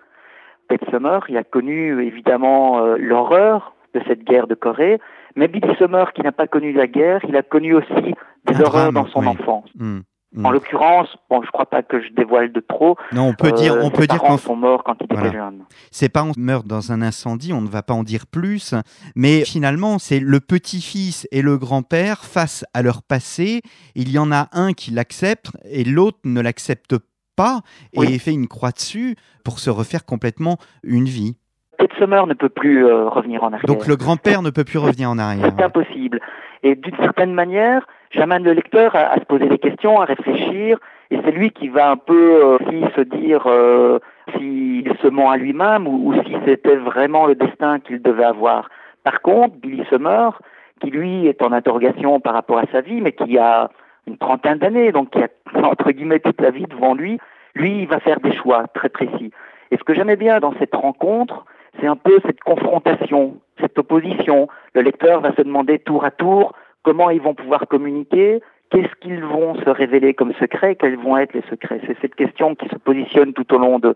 Pet 0.68 0.80
Summer, 0.92 1.26
il 1.30 1.38
a 1.38 1.44
connu 1.44 2.02
évidemment 2.06 2.80
euh, 2.80 2.96
l'horreur 2.98 3.74
de 3.94 4.02
cette 4.08 4.24
guerre 4.24 4.48
de 4.48 4.56
Corée. 4.56 5.00
Mais 5.36 5.48
Billy 5.48 5.76
Summer, 5.78 6.14
qui 6.14 6.22
n'a 6.22 6.32
pas 6.32 6.48
connu 6.48 6.72
la 6.72 6.88
guerre, 6.88 7.22
il 7.28 7.36
a 7.36 7.42
connu 7.42 7.74
aussi 7.74 8.16
des 8.46 8.62
horreurs 8.62 8.94
dans 8.94 9.08
son 9.08 9.26
enfance. 9.26 9.70
Hmm. 9.76 10.00
En 10.38 10.52
l'occurrence, 10.52 11.08
bon, 11.30 11.42
je 11.42 11.50
crois 11.50 11.66
pas 11.66 11.82
que 11.82 12.02
je 12.02 12.10
dévoile 12.10 12.52
de 12.52 12.60
trop. 12.60 12.98
Non, 13.14 13.30
on 13.30 13.34
peut 13.34 13.52
dire, 13.52 13.76
on 13.82 13.90
peut 13.90 14.06
dire 14.06 14.20
qu'on 14.20 14.38
sont 14.38 14.56
morts 14.56 14.84
quand 14.84 14.96
il 15.02 15.06
était 15.06 15.32
jeune. 15.32 15.64
Ses 15.90 16.08
parents 16.08 16.32
meurent 16.38 16.64
dans 16.64 16.92
un 16.92 17.02
incendie, 17.02 17.52
on 17.52 17.62
ne 17.62 17.68
va 17.68 17.82
pas 17.82 17.96
en 17.96 18.04
dire 18.04 18.28
plus, 18.28 18.76
mais 19.16 19.44
finalement, 19.44 19.98
c'est 19.98 20.20
le 20.20 20.40
petit-fils 20.40 21.28
et 21.32 21.42
le 21.42 21.58
grand-père 21.58 22.20
face 22.20 22.64
à 22.76 22.84
leur 22.84 23.02
passé. 23.02 23.62
Il 23.96 24.12
y 24.12 24.20
en 24.20 24.32
a 24.32 24.50
un 24.52 24.74
qui 24.74 24.92
l'accepte 24.92 25.52
et 25.66 25.84
l'autre 25.84 26.20
ne 26.26 26.42
l'accepte 26.42 26.96
pas 27.36 27.62
et 27.94 28.20
fait 28.20 28.34
une 28.34 28.48
croix 28.48 28.72
dessus 28.72 29.16
pour 29.44 29.58
se 29.60 29.72
refaire 29.72 30.06
complètement 30.06 30.58
une 30.84 31.06
vie. 31.06 31.38
Ted 31.80 31.94
Summer 31.98 32.28
ne 32.28 32.34
peut 32.34 32.50
plus 32.50 32.86
euh, 32.86 33.08
revenir 33.08 33.44
en 33.44 33.48
arrière. 33.48 33.66
Donc 33.66 33.88
le 33.88 33.96
grand-père 33.96 34.42
ne 34.42 34.50
peut 34.52 34.66
plus 34.66 34.78
revenir 34.78 35.10
en 35.10 35.18
arrière. 35.18 35.52
C'est 35.58 35.64
impossible. 35.64 36.20
Et 36.62 36.76
d'une 36.76 36.98
certaine 36.98 37.34
manière, 37.34 37.88
j'amène 38.12 38.44
le 38.44 38.54
lecteur 38.54 38.96
à, 38.96 39.16
se 39.16 39.26
poser 39.26 39.48
des 39.48 39.58
questions, 39.58 40.00
à 40.00 40.06
réfléchir, 40.06 40.80
et 41.12 41.20
c'est 41.24 41.32
lui 41.32 41.52
qui 41.52 41.70
va 41.70 41.90
un 41.90 41.98
peu 41.98 42.44
euh, 42.44 42.58
se 42.96 43.02
dire 43.02 43.48
euh, 43.48 44.00
s'il 44.36 44.92
se 45.02 45.08
ment 45.08 45.32
à 45.32 45.38
lui-même 45.38 45.88
ou, 45.88 46.14
si 46.26 46.36
c'était 46.46 46.76
vraiment 46.76 47.26
le 47.26 47.36
destin 47.36 47.80
qu'il 47.80 48.02
devait 48.02 48.24
avoir. 48.24 48.70
Par 49.04 49.22
contre, 49.22 49.56
Billy 49.56 49.84
Summer, 49.90 50.40
qui 50.82 50.92
lui 50.92 51.28
est 51.28 51.42
en 51.42 51.52
interrogation 51.52 52.20
par 52.20 52.34
rapport 52.34 52.60
à 52.60 52.66
sa 52.72 52.82
vie, 52.82 53.02
mais 53.02 53.12
qui 53.12 53.38
a 53.38 53.70
une 54.08 54.18
trentaine 54.18 54.60
d'années, 54.60 54.92
donc 54.92 55.12
qui 55.12 55.20
a 55.20 55.28
entre 55.64 55.92
guillemets 55.92 56.20
toute 56.20 56.42
la 56.42 56.52
vie 56.52 56.66
devant 56.66 56.94
lui, 56.94 57.20
lui, 57.56 57.82
il 57.82 57.88
va 57.88 58.00
faire 58.00 58.20
des 58.20 58.34
choix 58.36 58.68
très 58.74 58.90
précis. 58.90 59.32
Et 59.72 59.78
ce 59.78 59.84
que 59.84 59.94
j'aimais 59.94 60.16
bien 60.16 60.40
dans 60.40 60.54
cette 60.60 60.76
rencontre, 60.76 61.46
c'est 61.80 61.88
un 61.88 61.96
peu 61.96 62.20
cette 62.26 62.40
confrontation, 62.42 63.38
cette 63.60 63.78
opposition. 63.78 64.48
Le 64.74 64.82
lecteur 64.82 65.22
va 65.22 65.34
se 65.36 65.42
demander 65.42 65.80
tour 65.80 66.06
à 66.06 66.12
tour 66.12 66.54
comment 66.84 67.10
ils 67.10 67.22
vont 67.22 67.34
pouvoir 67.34 67.68
communiquer, 67.68 68.42
qu'est-ce 68.70 68.96
qu'ils 69.02 69.24
vont 69.24 69.56
se 69.56 69.70
révéler 69.70 70.14
comme 70.14 70.34
secret, 70.34 70.76
quels 70.76 70.98
vont 70.98 71.18
être 71.18 71.34
les 71.34 71.44
secrets? 71.50 71.82
C'est 71.86 71.98
cette 72.02 72.16
question 72.16 72.56
qui 72.56 72.68
se 72.70 72.76
positionne 72.76 73.34
tout 73.34 73.54
au 73.54 73.58
long 73.58 73.80
de, 73.80 73.96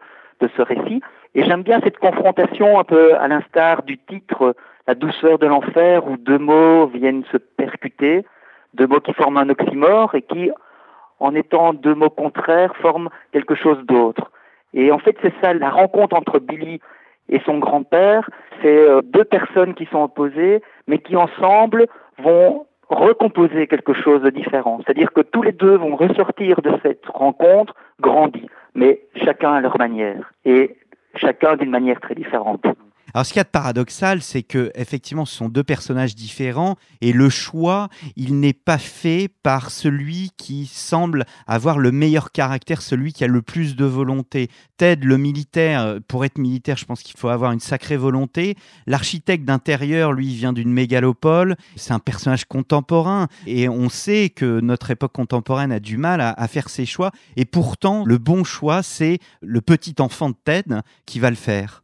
ce 0.57 0.61
récit. 0.61 1.01
Et 1.35 1.45
j'aime 1.45 1.63
bien 1.63 1.79
cette 1.81 1.99
confrontation 1.99 2.77
un 2.77 2.83
peu 2.83 3.15
à 3.15 3.29
l'instar 3.29 3.83
du 3.83 3.97
titre 3.97 4.55
La 4.87 4.93
douceur 4.93 5.39
de 5.39 5.47
l'enfer, 5.47 6.05
où 6.05 6.17
deux 6.17 6.37
mots 6.37 6.87
viennent 6.87 7.23
se 7.31 7.37
percuter, 7.37 8.25
deux 8.73 8.87
mots 8.87 8.99
qui 8.99 9.13
forment 9.13 9.37
un 9.37 9.49
oxymore 9.49 10.15
et 10.15 10.21
qui, 10.21 10.51
en 11.21 11.33
étant 11.33 11.73
deux 11.73 11.95
mots 11.95 12.09
contraires, 12.09 12.75
forment 12.81 13.09
quelque 13.31 13.55
chose 13.55 13.77
d'autre. 13.85 14.31
Et 14.73 14.91
en 14.91 14.99
fait, 14.99 15.15
c'est 15.21 15.33
ça, 15.41 15.53
la 15.53 15.69
rencontre 15.69 16.13
entre 16.17 16.39
Billy 16.39 16.81
et 17.29 17.39
son 17.45 17.59
grand-père, 17.59 18.29
c'est 18.61 18.77
euh, 18.89 19.01
deux 19.01 19.23
personnes 19.23 19.75
qui 19.75 19.85
sont 19.85 20.03
opposées, 20.03 20.61
mais 20.87 20.97
qui 20.97 21.15
ensemble 21.15 21.87
vont 22.21 22.65
recomposer 22.93 23.67
quelque 23.67 23.93
chose 23.93 24.21
de 24.21 24.29
différent. 24.29 24.79
C'est-à-dire 24.83 25.11
que 25.11 25.21
tous 25.21 25.41
les 25.41 25.51
deux 25.51 25.75
vont 25.75 25.95
ressortir 25.95 26.61
de 26.61 26.71
cette 26.81 27.05
rencontre 27.05 27.75
grandis, 27.99 28.47
mais 28.75 29.01
chacun 29.15 29.53
à 29.53 29.61
leur 29.61 29.77
manière, 29.77 30.33
et 30.45 30.75
chacun 31.15 31.55
d'une 31.55 31.69
manière 31.69 31.99
très 31.99 32.15
différente. 32.15 32.65
Alors, 33.13 33.27
ce 33.27 33.31
qu'il 33.31 33.39
y 33.39 33.41
a 33.41 33.43
de 33.43 33.49
paradoxal, 33.49 34.23
c'est 34.23 34.41
que 34.41 34.71
effectivement, 34.73 35.25
ce 35.25 35.35
sont 35.35 35.47
deux 35.47 35.63
personnages 35.63 36.15
différents 36.15 36.77
et 36.99 37.13
le 37.13 37.29
choix, 37.29 37.89
il 38.15 38.39
n'est 38.39 38.53
pas 38.53 38.79
fait 38.79 39.29
par 39.43 39.69
celui 39.69 40.31
qui 40.35 40.65
semble 40.65 41.25
avoir 41.45 41.77
le 41.77 41.91
meilleur 41.91 42.31
caractère, 42.31 42.81
celui 42.81 43.13
qui 43.13 43.23
a 43.23 43.27
le 43.27 43.43
plus 43.43 43.75
de 43.75 43.85
volonté. 43.85 44.49
Ted, 44.77 45.05
le 45.05 45.17
militaire, 45.17 45.99
pour 46.07 46.25
être 46.25 46.39
militaire, 46.39 46.75
je 46.75 46.85
pense 46.85 47.03
qu'il 47.03 47.15
faut 47.15 47.29
avoir 47.29 47.51
une 47.51 47.59
sacrée 47.59 47.97
volonté. 47.97 48.55
L'architecte 48.87 49.45
d'intérieur, 49.45 50.11
lui, 50.11 50.33
vient 50.33 50.53
d'une 50.53 50.73
mégalopole. 50.73 51.55
C'est 51.75 51.93
un 51.93 51.99
personnage 51.99 52.45
contemporain 52.45 53.27
et 53.45 53.69
on 53.69 53.89
sait 53.89 54.31
que 54.31 54.59
notre 54.59 54.89
époque 54.89 55.13
contemporaine 55.13 55.71
a 55.71 55.79
du 55.79 55.97
mal 55.97 56.19
à, 56.19 56.31
à 56.31 56.47
faire 56.47 56.67
ses 56.67 56.87
choix. 56.87 57.11
Et 57.35 57.45
pourtant, 57.45 58.05
le 58.05 58.17
bon 58.17 58.43
choix, 58.43 58.81
c'est 58.81 59.19
le 59.41 59.61
petit 59.61 59.95
enfant 59.99 60.31
de 60.31 60.35
Ted 60.43 60.79
qui 61.05 61.19
va 61.19 61.29
le 61.29 61.35
faire. 61.35 61.82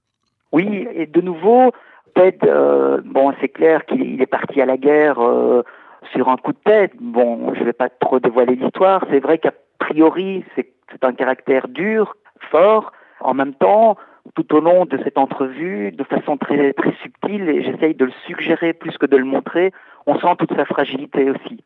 Oui, 0.52 0.88
et 0.94 1.06
de 1.06 1.22
nouveau, 1.22 1.72
Ted, 2.16 2.38
euh, 2.44 3.02
bon, 3.04 3.34
c'est 3.40 3.50
clair 3.50 3.86
qu'il 3.86 4.22
est 4.22 4.26
parti 4.26 4.62
à 4.62 4.66
la 4.66 4.78
guerre 4.78 5.20
euh, 5.20 5.64
sur 6.12 6.30
un 6.30 6.38
coup 6.38 6.54
de 6.54 6.58
tête. 6.64 6.94
Bon, 7.00 7.54
je 7.54 7.60
ne 7.60 7.66
vais 7.66 7.74
pas 7.74 7.90
trop 7.90 8.20
dévoiler 8.20 8.56
l'histoire. 8.56 9.04
C'est 9.10 9.20
vrai 9.20 9.38
qu'a 9.38 9.54
priori, 9.78 10.44
c'est 10.56 10.70
un 11.04 11.14
caractère 11.14 11.68
dur, 11.68 12.16
fort. 12.52 12.92
En 13.20 13.34
même 13.34 13.54
temps, 13.54 13.98
tout 14.36 14.56
au 14.56 14.60
long 14.60 14.86
de 14.86 14.98
cette 15.04 15.18
entrevue, 15.18 15.92
de 15.92 16.04
façon 16.04 16.38
très, 16.38 16.74
très 16.74 16.94
subtile, 17.04 17.50
et 17.50 17.64
j'essaye 17.64 17.96
de 17.96 18.06
le 18.06 18.12
suggérer 18.26 18.74
plus 18.74 18.98
que 18.98 19.06
de 19.06 19.18
le 19.18 19.26
montrer, 19.26 19.72
on 20.06 20.18
sent 20.20 20.36
toute 20.40 20.56
sa 20.56 20.66
fragilité 20.66 21.30
aussi. 21.30 21.64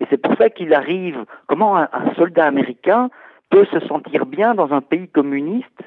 Et 0.00 0.06
c'est 0.10 0.20
pour 0.20 0.34
ça 0.36 0.50
qu'il 0.50 0.74
arrive, 0.74 1.24
comment 1.46 1.76
un 1.76 2.14
soldat 2.16 2.46
américain 2.46 3.10
peut 3.50 3.66
se 3.66 3.80
sentir 3.80 4.26
bien 4.26 4.54
dans 4.54 4.72
un 4.72 4.80
pays 4.80 5.08
communiste 5.08 5.82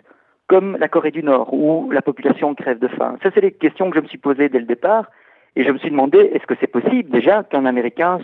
comme 0.47 0.77
la 0.77 0.87
Corée 0.87 1.11
du 1.11 1.23
Nord, 1.23 1.53
où 1.53 1.91
la 1.91 2.01
population 2.01 2.55
crève 2.55 2.79
de 2.79 2.87
faim 2.87 3.17
Ça, 3.21 3.29
c'est 3.33 3.41
les 3.41 3.51
questions 3.51 3.89
que 3.89 3.97
je 3.97 4.01
me 4.01 4.07
suis 4.07 4.17
posées 4.17 4.49
dès 4.49 4.59
le 4.59 4.65
départ. 4.65 5.11
Et 5.55 5.63
je 5.63 5.71
me 5.71 5.77
suis 5.77 5.89
demandé, 5.89 6.19
est-ce 6.19 6.45
que 6.45 6.53
c'est 6.59 6.67
possible 6.67 7.09
déjà 7.09 7.43
qu'un 7.43 7.65
Américain 7.65 8.19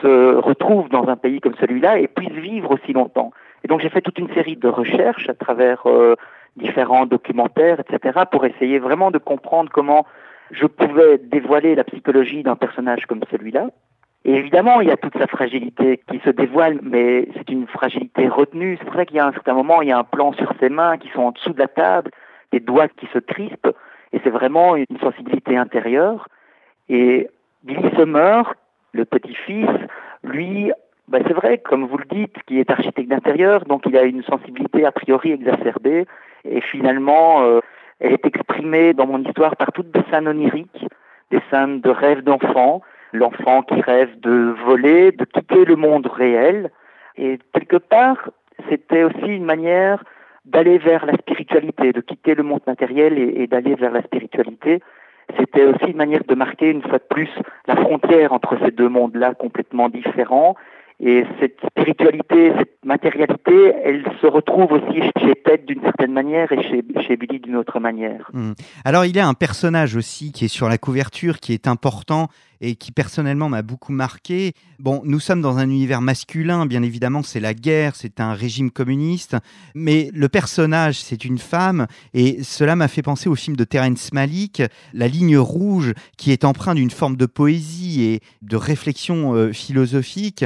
se 0.00 0.36
retrouve 0.36 0.88
dans 0.88 1.08
un 1.08 1.16
pays 1.16 1.40
comme 1.40 1.56
celui-là 1.56 1.98
et 1.98 2.06
puisse 2.06 2.30
vivre 2.30 2.70
aussi 2.70 2.92
longtemps? 2.92 3.32
Et 3.64 3.68
donc 3.68 3.80
j'ai 3.80 3.88
fait 3.88 4.00
toute 4.00 4.18
une 4.18 4.32
série 4.32 4.56
de 4.56 4.68
recherches 4.68 5.28
à 5.28 5.34
travers 5.34 5.82
euh, 5.86 6.14
différents 6.56 7.06
documentaires, 7.06 7.80
etc., 7.80 8.20
pour 8.30 8.44
essayer 8.44 8.78
vraiment 8.78 9.10
de 9.10 9.18
comprendre 9.18 9.70
comment 9.72 10.06
je 10.52 10.66
pouvais 10.66 11.18
dévoiler 11.18 11.74
la 11.74 11.84
psychologie 11.84 12.42
d'un 12.42 12.56
personnage 12.56 13.06
comme 13.06 13.20
celui-là. 13.30 13.68
Et 14.24 14.34
évidemment, 14.34 14.80
il 14.80 14.88
y 14.88 14.90
a 14.90 14.96
toute 14.96 15.16
sa 15.16 15.26
fragilité 15.26 16.00
qui 16.10 16.18
se 16.20 16.30
dévoile, 16.30 16.80
mais 16.82 17.28
c'est 17.34 17.48
une 17.50 17.66
fragilité 17.66 18.28
retenue. 18.28 18.76
C'est 18.78 18.84
pour 18.84 18.94
ça 18.94 19.06
qu'il 19.06 19.16
y 19.16 19.20
a 19.20 19.26
un 19.26 19.32
certain 19.32 19.54
moment, 19.54 19.80
il 19.80 19.88
y 19.88 19.92
a 19.92 19.98
un 19.98 20.04
plan 20.04 20.32
sur 20.32 20.52
ses 20.60 20.68
mains 20.68 20.98
qui 20.98 21.08
sont 21.10 21.22
en 21.22 21.30
dessous 21.30 21.52
de 21.52 21.58
la 21.58 21.68
table, 21.68 22.10
des 22.52 22.60
doigts 22.60 22.88
qui 22.88 23.06
se 23.12 23.18
crispent, 23.18 23.74
et 24.12 24.20
c'est 24.24 24.30
vraiment 24.30 24.76
une 24.76 24.98
sensibilité 25.00 25.56
intérieure. 25.56 26.28
Et 26.88 27.28
Billy 27.62 27.90
Summer, 27.96 28.54
le 28.92 29.04
petit-fils, 29.04 29.68
lui, 30.24 30.72
ben 31.08 31.22
c'est 31.26 31.34
vrai, 31.34 31.58
comme 31.58 31.86
vous 31.86 31.98
le 31.98 32.06
dites, 32.10 32.36
qui 32.46 32.58
est 32.58 32.70
architecte 32.70 33.08
d'intérieur, 33.08 33.64
donc 33.64 33.82
il 33.86 33.96
a 33.96 34.02
une 34.02 34.22
sensibilité 34.24 34.84
a 34.84 34.92
priori 34.92 35.32
exacerbée, 35.32 36.06
et 36.44 36.60
finalement, 36.60 37.42
euh, 37.42 37.60
elle 38.00 38.12
est 38.12 38.26
exprimée 38.26 38.94
dans 38.94 39.06
mon 39.06 39.22
histoire 39.22 39.56
par 39.56 39.72
toutes 39.72 39.90
des 39.90 40.02
scènes 40.10 40.28
oniriques, 40.28 40.86
des 41.30 41.40
scènes 41.50 41.80
de 41.80 41.90
rêves 41.90 42.22
d'enfants, 42.22 42.82
l'enfant 43.12 43.62
qui 43.62 43.80
rêve 43.80 44.18
de 44.20 44.54
voler, 44.64 45.12
de 45.12 45.24
quitter 45.24 45.64
le 45.64 45.76
monde 45.76 46.06
réel, 46.06 46.70
et 47.16 47.38
quelque 47.52 47.76
part, 47.76 48.30
c'était 48.68 49.04
aussi 49.04 49.26
une 49.26 49.44
manière 49.44 50.02
d'aller 50.44 50.78
vers 50.78 51.04
la 51.04 51.14
spiritualité, 51.14 51.92
de 51.92 52.00
quitter 52.00 52.34
le 52.34 52.42
monde 52.42 52.60
matériel 52.66 53.18
et, 53.18 53.46
d'aller 53.46 53.74
vers 53.74 53.92
la 53.92 54.02
spiritualité. 54.02 54.80
C'était 55.38 55.64
aussi 55.64 55.90
une 55.90 55.96
manière 55.96 56.24
de 56.24 56.34
marquer 56.34 56.70
une 56.70 56.82
fois 56.82 56.98
de 56.98 57.06
plus 57.10 57.28
la 57.66 57.76
frontière 57.76 58.32
entre 58.32 58.56
ces 58.64 58.70
deux 58.70 58.88
mondes-là 58.88 59.34
complètement 59.34 59.90
différents 59.90 60.56
et 61.00 61.24
cette 61.38 61.58
spiritualité, 61.64 62.52
cette 62.58 62.84
matérialité, 62.84 63.72
elle 63.84 64.04
se 64.20 64.26
retrouve 64.26 64.72
aussi 64.72 65.00
chez 65.20 65.34
Ted 65.44 65.62
d'une 65.64 65.80
certaine 65.80 66.12
manière 66.12 66.50
et 66.50 66.60
chez, 66.64 66.82
chez 67.06 67.16
Billy 67.16 67.38
d'une 67.38 67.54
autre 67.54 67.78
manière. 67.78 68.28
Hmm. 68.32 68.52
Alors 68.84 69.04
il 69.04 69.14
y 69.14 69.20
a 69.20 69.28
un 69.28 69.34
personnage 69.34 69.94
aussi 69.94 70.32
qui 70.32 70.46
est 70.46 70.48
sur 70.48 70.68
la 70.68 70.76
couverture, 70.76 71.38
qui 71.38 71.52
est 71.52 71.68
important 71.68 72.26
et 72.60 72.76
qui 72.76 72.92
personnellement 72.92 73.48
m'a 73.48 73.62
beaucoup 73.62 73.92
marqué. 73.92 74.52
Bon, 74.78 75.02
nous 75.04 75.20
sommes 75.20 75.40
dans 75.40 75.58
un 75.58 75.68
univers 75.68 76.00
masculin, 76.00 76.66
bien 76.66 76.82
évidemment, 76.82 77.22
c'est 77.22 77.40
la 77.40 77.54
guerre, 77.54 77.96
c'est 77.96 78.20
un 78.20 78.34
régime 78.34 78.70
communiste, 78.70 79.36
mais 79.74 80.10
le 80.14 80.28
personnage, 80.28 81.00
c'est 81.00 81.24
une 81.24 81.38
femme, 81.38 81.86
et 82.14 82.42
cela 82.42 82.76
m'a 82.76 82.88
fait 82.88 83.02
penser 83.02 83.28
au 83.28 83.34
film 83.34 83.56
de 83.56 83.64
Terence 83.64 84.12
Malick, 84.12 84.62
La 84.92 85.08
ligne 85.08 85.38
rouge, 85.38 85.94
qui 86.16 86.32
est 86.32 86.44
empreint 86.44 86.74
d'une 86.74 86.90
forme 86.90 87.16
de 87.16 87.26
poésie 87.26 88.02
et 88.02 88.20
de 88.42 88.56
réflexion 88.56 89.34
euh, 89.34 89.52
philosophique. 89.52 90.44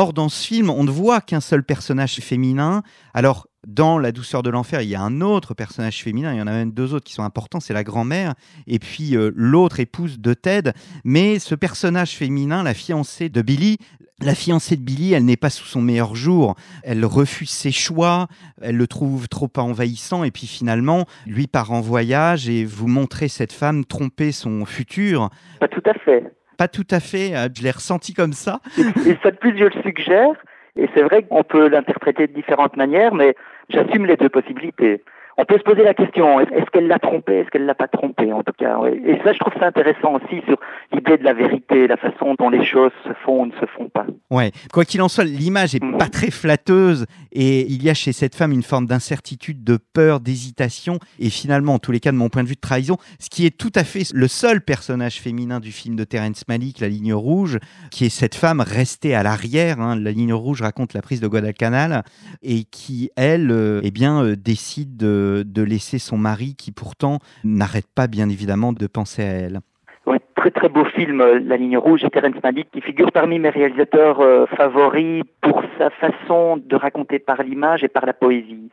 Or, 0.00 0.12
dans 0.12 0.28
ce 0.28 0.46
film, 0.46 0.70
on 0.70 0.84
ne 0.84 0.92
voit 0.92 1.20
qu'un 1.20 1.40
seul 1.40 1.64
personnage 1.64 2.20
féminin. 2.20 2.84
Alors, 3.14 3.48
dans 3.66 3.98
La 3.98 4.12
douceur 4.12 4.44
de 4.44 4.48
l'enfer, 4.48 4.80
il 4.80 4.88
y 4.88 4.94
a 4.94 5.00
un 5.02 5.20
autre 5.20 5.54
personnage 5.54 6.04
féminin, 6.04 6.32
il 6.32 6.38
y 6.38 6.40
en 6.40 6.46
a 6.46 6.52
même 6.52 6.70
deux 6.70 6.94
autres 6.94 7.04
qui 7.04 7.14
sont 7.14 7.24
importants, 7.24 7.58
c'est 7.58 7.74
la 7.74 7.82
grand-mère 7.82 8.34
et 8.68 8.78
puis 8.78 9.16
euh, 9.16 9.32
l'autre 9.34 9.80
épouse 9.80 10.20
de 10.20 10.34
Ted. 10.34 10.70
Mais 11.02 11.40
ce 11.40 11.56
personnage 11.56 12.12
féminin, 12.12 12.62
la 12.62 12.74
fiancée 12.74 13.28
de 13.28 13.42
Billy, 13.42 13.78
la 14.22 14.36
fiancée 14.36 14.76
de 14.76 14.82
Billy, 14.82 15.14
elle 15.14 15.24
n'est 15.24 15.36
pas 15.36 15.50
sous 15.50 15.66
son 15.66 15.82
meilleur 15.82 16.14
jour. 16.14 16.54
Elle 16.84 17.04
refuse 17.04 17.50
ses 17.50 17.72
choix, 17.72 18.28
elle 18.62 18.76
le 18.76 18.86
trouve 18.86 19.28
trop 19.28 19.50
envahissant 19.56 20.22
et 20.22 20.30
puis 20.30 20.46
finalement, 20.46 21.06
lui 21.26 21.48
part 21.48 21.72
en 21.72 21.80
voyage 21.80 22.48
et 22.48 22.64
vous 22.64 22.86
montrez 22.86 23.26
cette 23.26 23.52
femme 23.52 23.84
tromper 23.84 24.30
son 24.30 24.64
futur. 24.64 25.28
Pas 25.58 25.66
tout 25.66 25.82
à 25.86 25.94
fait 25.94 26.37
pas 26.58 26.68
tout 26.68 26.86
à 26.90 27.00
fait, 27.00 27.34
euh, 27.34 27.48
je 27.56 27.62
l'ai 27.62 27.70
ressenti 27.70 28.12
comme 28.12 28.34
ça. 28.34 28.60
Et 28.76 29.16
ça 29.22 29.30
de 29.30 29.36
plus, 29.36 29.56
je 29.56 29.64
le 29.64 29.82
suggère, 29.82 30.34
et 30.76 30.88
c'est 30.94 31.02
vrai 31.02 31.22
qu'on 31.22 31.44
peut 31.44 31.68
l'interpréter 31.68 32.26
de 32.26 32.34
différentes 32.34 32.76
manières, 32.76 33.14
mais 33.14 33.34
j'assume 33.70 34.04
les 34.04 34.16
deux 34.16 34.28
possibilités 34.28 35.02
on 35.40 35.44
peut 35.44 35.56
se 35.56 35.62
poser 35.62 35.84
la 35.84 35.94
question, 35.94 36.40
est-ce 36.40 36.68
qu'elle 36.72 36.88
l'a 36.88 36.98
trompé, 36.98 37.36
est-ce 37.36 37.48
qu'elle 37.50 37.64
l'a 37.64 37.76
pas 37.76 37.86
trompé 37.86 38.32
en 38.32 38.42
tout 38.42 38.52
cas 38.58 38.80
Et 39.06 39.20
ça, 39.24 39.32
je 39.32 39.38
trouve 39.38 39.52
ça 39.60 39.66
intéressant 39.66 40.14
aussi 40.16 40.42
sur 40.46 40.58
l'idée 40.92 41.16
de 41.16 41.22
la 41.22 41.32
vérité, 41.32 41.86
la 41.86 41.96
façon 41.96 42.34
dont 42.36 42.50
les 42.50 42.64
choses 42.64 42.90
se 43.06 43.12
font 43.24 43.42
ou 43.42 43.46
ne 43.46 43.52
se 43.52 43.66
font 43.66 43.88
pas. 43.88 44.04
Ouais, 44.32 44.50
quoi 44.72 44.84
qu'il 44.84 45.00
en 45.00 45.06
soit, 45.06 45.22
l'image 45.22 45.76
est 45.76 45.98
pas 45.98 46.08
très 46.08 46.32
flatteuse 46.32 47.06
et 47.30 47.60
il 47.70 47.84
y 47.84 47.88
a 47.88 47.94
chez 47.94 48.12
cette 48.12 48.34
femme 48.34 48.50
une 48.50 48.64
forme 48.64 48.86
d'incertitude, 48.86 49.62
de 49.62 49.78
peur, 49.94 50.18
d'hésitation 50.18 50.98
et 51.20 51.30
finalement, 51.30 51.74
en 51.74 51.78
tous 51.78 51.92
les 51.92 52.00
cas, 52.00 52.10
de 52.10 52.16
mon 52.16 52.30
point 52.30 52.42
de 52.42 52.48
vue, 52.48 52.56
de 52.56 52.60
trahison, 52.60 52.96
ce 53.20 53.30
qui 53.30 53.46
est 53.46 53.56
tout 53.56 53.72
à 53.76 53.84
fait 53.84 54.02
le 54.12 54.26
seul 54.26 54.60
personnage 54.60 55.20
féminin 55.20 55.60
du 55.60 55.70
film 55.70 55.94
de 55.94 56.02
Terence 56.02 56.48
Malick, 56.48 56.80
La 56.80 56.88
Ligne 56.88 57.14
Rouge, 57.14 57.58
qui 57.92 58.06
est 58.06 58.10
cette 58.10 58.34
femme 58.34 58.60
restée 58.60 59.14
à 59.14 59.22
l'arrière. 59.22 59.80
Hein. 59.80 59.94
La 59.94 60.10
Ligne 60.10 60.34
Rouge 60.34 60.62
raconte 60.62 60.94
la 60.94 61.02
prise 61.02 61.20
de 61.20 61.28
Guadalcanal 61.28 62.02
et 62.42 62.64
qui, 62.64 63.10
elle, 63.16 63.52
euh, 63.52 63.80
eh 63.84 63.92
bien, 63.92 64.24
euh, 64.24 64.34
décide 64.34 64.96
de 64.96 65.27
de, 65.44 65.62
laisser 65.62 65.98
son 65.98 66.16
mari 66.16 66.54
qui 66.56 66.72
pourtant 66.72 67.18
n'arrête 67.44 67.86
pas 67.94 68.06
bien 68.06 68.28
évidemment 68.28 68.72
de 68.72 68.86
penser 68.86 69.22
à 69.22 69.32
elle. 69.32 69.60
Oui, 70.06 70.16
très 70.36 70.50
très 70.50 70.68
beau 70.68 70.84
film, 70.84 71.20
euh, 71.20 71.40
La 71.44 71.56
ligne 71.56 71.76
rouge 71.76 72.04
et 72.04 72.10
Terence 72.10 72.42
Malick, 72.42 72.70
qui 72.70 72.80
figure 72.80 73.12
parmi 73.12 73.38
mes 73.38 73.50
réalisateurs 73.50 74.20
euh, 74.20 74.46
favoris 74.46 75.22
pour 75.40 75.62
sa 75.76 75.90
façon 75.90 76.56
de 76.56 76.76
raconter 76.76 77.18
par 77.18 77.42
l'image 77.42 77.84
et 77.84 77.88
par 77.88 78.06
la 78.06 78.12
poésie. 78.12 78.70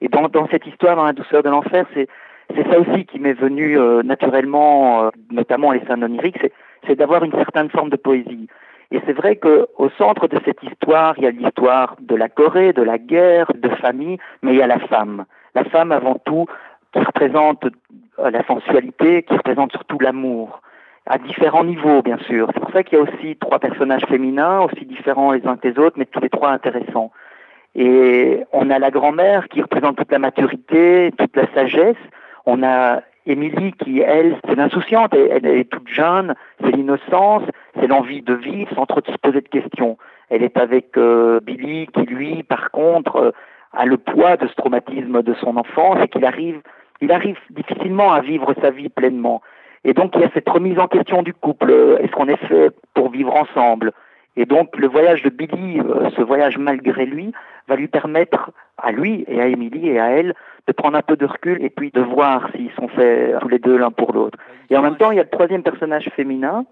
Et 0.00 0.08
dans, 0.08 0.48
cette 0.50 0.66
histoire, 0.66 0.94
dans 0.96 1.04
la 1.04 1.12
douceur 1.12 1.42
de 1.42 1.48
l'enfer, 1.48 1.86
c'est 1.94 2.06
c'est 2.54 2.62
ça 2.70 2.78
aussi 2.78 3.06
qui 3.06 3.18
m'est 3.18 3.32
venu 3.32 3.76
euh, 3.76 4.04
naturellement, 4.04 5.10
notamment 5.32 5.72
les 5.72 5.80
scènes 5.80 6.04
oniriques, 6.04 6.38
c'est 6.86 6.94
d'avoir 6.94 7.24
une 7.24 7.32
certaine 7.32 7.70
forme 7.70 7.90
de 7.90 7.96
poésie. 7.96 8.46
Et 8.92 9.00
c'est 9.04 9.12
vrai 9.12 9.36
qu'au 9.36 9.90
centre 9.98 10.28
de 10.28 10.38
cette 10.44 10.62
histoire, 10.62 11.14
il 11.18 11.24
y 11.24 11.26
a 11.26 11.30
l'histoire 11.30 11.96
de 12.00 12.14
la 12.14 12.28
Corée, 12.28 12.72
de 12.72 12.82
la 12.82 12.98
guerre, 12.98 13.50
de 13.54 13.68
famille, 13.68 14.18
mais 14.42 14.52
il 14.52 14.58
y 14.58 14.62
a 14.62 14.66
la 14.66 14.78
femme 14.78 15.24
la 15.56 15.64
femme 15.64 15.90
avant 15.90 16.20
tout 16.24 16.46
qui 16.92 17.00
représente 17.00 17.64
euh, 17.64 18.30
la 18.30 18.46
sensualité, 18.46 19.22
qui 19.24 19.34
représente 19.34 19.72
surtout 19.72 19.98
l'amour, 19.98 20.62
à 21.06 21.18
différents 21.18 21.64
niveaux 21.64 22.02
bien 22.02 22.18
sûr. 22.18 22.48
C'est 22.52 22.60
pour 22.60 22.72
ça 22.72 22.82
qu'il 22.82 22.98
y 22.98 23.00
a 23.00 23.04
aussi 23.04 23.36
trois 23.36 23.58
personnages 23.58 24.04
féminins, 24.06 24.60
aussi 24.60 24.84
différents 24.84 25.32
les 25.32 25.44
uns 25.46 25.56
que 25.56 25.68
les 25.68 25.78
autres, 25.78 25.96
mais 25.98 26.06
tous 26.06 26.20
les 26.20 26.30
trois 26.30 26.50
intéressants. 26.50 27.10
Et 27.74 28.44
on 28.52 28.70
a 28.70 28.78
la 28.78 28.90
grand-mère 28.90 29.48
qui 29.48 29.60
représente 29.60 29.96
toute 29.96 30.10
la 30.10 30.18
maturité, 30.18 31.12
toute 31.18 31.36
la 31.36 31.46
sagesse. 31.52 32.02
On 32.46 32.62
a 32.62 33.02
Émilie 33.26 33.72
qui, 33.72 34.00
elle, 34.00 34.38
c'est 34.46 34.54
l'insouciante, 34.54 35.12
elle, 35.12 35.46
est 35.46 35.68
toute 35.68 35.88
jeune, 35.88 36.34
c'est 36.62 36.70
l'innocence, 36.70 37.42
c'est 37.74 37.88
l'envie 37.88 38.22
de 38.22 38.34
vivre 38.34 38.70
sans 38.74 38.86
trop 38.86 39.00
se 39.04 39.18
poser 39.18 39.40
de 39.40 39.48
questions. 39.48 39.98
Elle 40.30 40.42
est 40.42 40.56
avec 40.56 40.96
euh, 40.96 41.40
Billy 41.40 41.88
qui, 41.88 42.02
lui, 42.02 42.42
par 42.44 42.70
contre, 42.70 43.16
euh, 43.16 43.30
a 43.76 43.84
le 43.84 43.98
poids 43.98 44.36
de 44.36 44.46
ce 44.48 44.54
traumatisme 44.54 45.22
de 45.22 45.34
son 45.34 45.56
enfance 45.56 45.98
et 46.02 46.08
qu'il 46.08 46.24
arrive, 46.24 46.60
il 47.00 47.12
arrive 47.12 47.38
difficilement 47.50 48.12
à 48.12 48.20
vivre 48.20 48.54
sa 48.60 48.70
vie 48.70 48.88
pleinement. 48.88 49.42
Et 49.84 49.92
donc 49.92 50.12
il 50.14 50.22
y 50.22 50.24
a 50.24 50.30
cette 50.34 50.48
remise 50.48 50.78
en 50.78 50.88
question 50.88 51.22
du 51.22 51.32
couple. 51.32 51.70
Est-ce 52.00 52.12
qu'on 52.12 52.28
est 52.28 52.44
fait 52.48 52.70
pour 52.94 53.10
vivre 53.10 53.34
ensemble? 53.36 53.92
Et 54.36 54.44
donc 54.44 54.76
le 54.76 54.88
voyage 54.88 55.22
de 55.22 55.30
Billy, 55.30 55.80
euh, 55.80 56.10
ce 56.16 56.22
voyage 56.22 56.58
malgré 56.58 57.06
lui, 57.06 57.32
va 57.68 57.76
lui 57.76 57.88
permettre 57.88 58.50
à 58.78 58.92
lui 58.92 59.24
et 59.28 59.40
à 59.40 59.46
Émilie 59.46 59.88
et 59.88 60.00
à 60.00 60.10
elle 60.10 60.34
de 60.66 60.72
prendre 60.72 60.96
un 60.96 61.02
peu 61.02 61.16
de 61.16 61.26
recul 61.26 61.62
et 61.62 61.70
puis 61.70 61.90
de 61.90 62.00
voir 62.00 62.50
s'ils 62.52 62.72
sont 62.72 62.88
faits 62.88 63.38
tous 63.40 63.48
les 63.48 63.58
deux 63.58 63.76
l'un 63.76 63.90
pour 63.90 64.12
l'autre. 64.12 64.38
Et 64.70 64.76
en 64.76 64.82
même 64.82 64.96
temps, 64.96 65.10
il 65.10 65.16
y 65.16 65.20
a 65.20 65.22
le 65.22 65.30
troisième 65.30 65.62
personnage 65.62 66.10
féminin, 66.16 66.64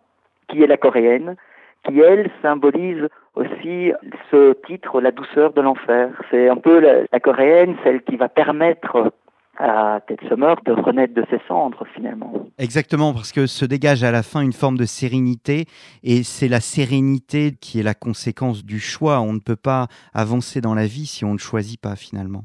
qui 0.48 0.62
est 0.62 0.66
la 0.66 0.76
coréenne, 0.76 1.36
qui 1.84 2.00
elle 2.00 2.30
symbolise 2.42 3.08
aussi 3.34 3.92
ce 4.30 4.54
titre, 4.66 5.00
La 5.00 5.10
douceur 5.10 5.52
de 5.52 5.60
l'enfer. 5.60 6.10
C'est 6.30 6.48
un 6.48 6.56
peu 6.56 6.80
la, 6.80 7.20
coréenne, 7.20 7.76
celle 7.82 8.02
qui 8.02 8.16
va 8.16 8.28
permettre 8.28 9.12
à 9.58 10.00
Ted 10.06 10.26
Summer 10.28 10.56
de 10.64 10.72
renaître 10.72 11.14
de 11.14 11.24
ses 11.30 11.40
cendres 11.46 11.86
finalement. 11.94 12.32
Exactement, 12.58 13.12
parce 13.12 13.32
que 13.32 13.46
se 13.46 13.64
dégage 13.64 14.02
à 14.02 14.10
la 14.10 14.22
fin 14.22 14.40
une 14.40 14.52
forme 14.52 14.76
de 14.76 14.84
sérénité, 14.84 15.66
et 16.02 16.24
c'est 16.24 16.48
la 16.48 16.60
sérénité 16.60 17.52
qui 17.60 17.78
est 17.78 17.84
la 17.84 17.94
conséquence 17.94 18.64
du 18.64 18.80
choix. 18.80 19.20
On 19.20 19.32
ne 19.32 19.40
peut 19.40 19.56
pas 19.56 19.86
avancer 20.12 20.60
dans 20.60 20.74
la 20.74 20.86
vie 20.86 21.06
si 21.06 21.24
on 21.24 21.32
ne 21.34 21.38
choisit 21.38 21.80
pas 21.80 21.94
finalement. 21.94 22.44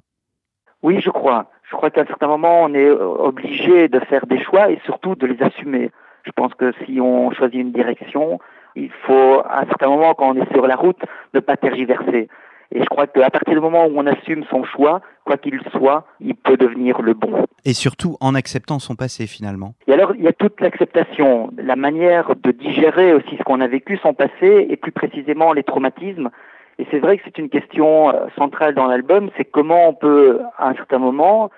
Oui, 0.83 1.01
je 1.01 1.09
crois. 1.09 1.49
Je 1.69 1.75
crois 1.75 1.89
qu'à 1.91 2.01
un 2.01 2.05
certain 2.05 2.27
moment, 2.27 2.63
on 2.63 2.73
est 2.73 2.89
obligé 2.89 3.89
de 3.89 3.99
faire 4.01 4.25
des 4.25 4.41
choix 4.43 4.71
et 4.71 4.79
surtout 4.85 5.15
de 5.15 5.27
les 5.27 5.41
assumer. 5.41 5.91
Je 6.23 6.31
pense 6.31 6.53
que 6.53 6.73
si 6.85 6.99
on 7.01 7.31
choisit 7.31 7.59
une 7.59 7.71
direction, 7.71 8.39
il 8.75 8.91
faut, 9.05 9.41
à 9.45 9.61
un 9.61 9.65
certain 9.65 9.89
moment, 9.89 10.13
quand 10.13 10.35
on 10.35 10.41
est 10.41 10.51
sur 10.53 10.67
la 10.67 10.75
route, 10.75 10.99
ne 11.33 11.39
pas 11.39 11.57
tergiverser. 11.57 12.29
Et 12.71 12.81
je 12.81 12.85
crois 12.85 13.07
qu'à 13.07 13.29
partir 13.31 13.55
du 13.55 13.59
moment 13.59 13.85
où 13.87 13.93
on 13.95 14.05
assume 14.05 14.43
son 14.49 14.63
choix, 14.63 15.01
quoi 15.25 15.37
qu'il 15.37 15.59
soit, 15.71 16.05
il 16.19 16.35
peut 16.35 16.55
devenir 16.55 17.01
le 17.01 17.13
bon. 17.13 17.45
Et 17.65 17.73
surtout 17.73 18.15
en 18.21 18.35
acceptant 18.35 18.77
son 18.77 18.95
passé 18.95 19.25
finalement. 19.25 19.73
Et 19.87 19.93
alors, 19.93 20.13
il 20.15 20.23
y 20.23 20.27
a 20.27 20.33
toute 20.33 20.61
l'acceptation, 20.61 21.49
la 21.57 21.75
manière 21.75 22.35
de 22.35 22.51
digérer 22.51 23.13
aussi 23.13 23.37
ce 23.37 23.43
qu'on 23.43 23.61
a 23.61 23.67
vécu, 23.67 23.97
son 23.97 24.13
passé, 24.13 24.67
et 24.69 24.77
plus 24.77 24.91
précisément 24.91 25.51
les 25.53 25.63
traumatismes. 25.63 26.29
Et 26.77 26.85
c'est 26.91 26.99
vrai 26.99 27.17
que 27.17 27.23
c'est 27.25 27.39
une 27.39 27.49
question 27.49 28.09
euh, 28.09 28.27
centrale 28.37 28.75
dans 28.75 28.85
l'album, 28.85 29.31
c'est 29.35 29.45
comment 29.45 29.89
on 29.89 29.93
peut, 29.93 30.39
à 30.57 30.69
un 30.69 30.75
certain 30.75 30.99
moment, 30.99 31.49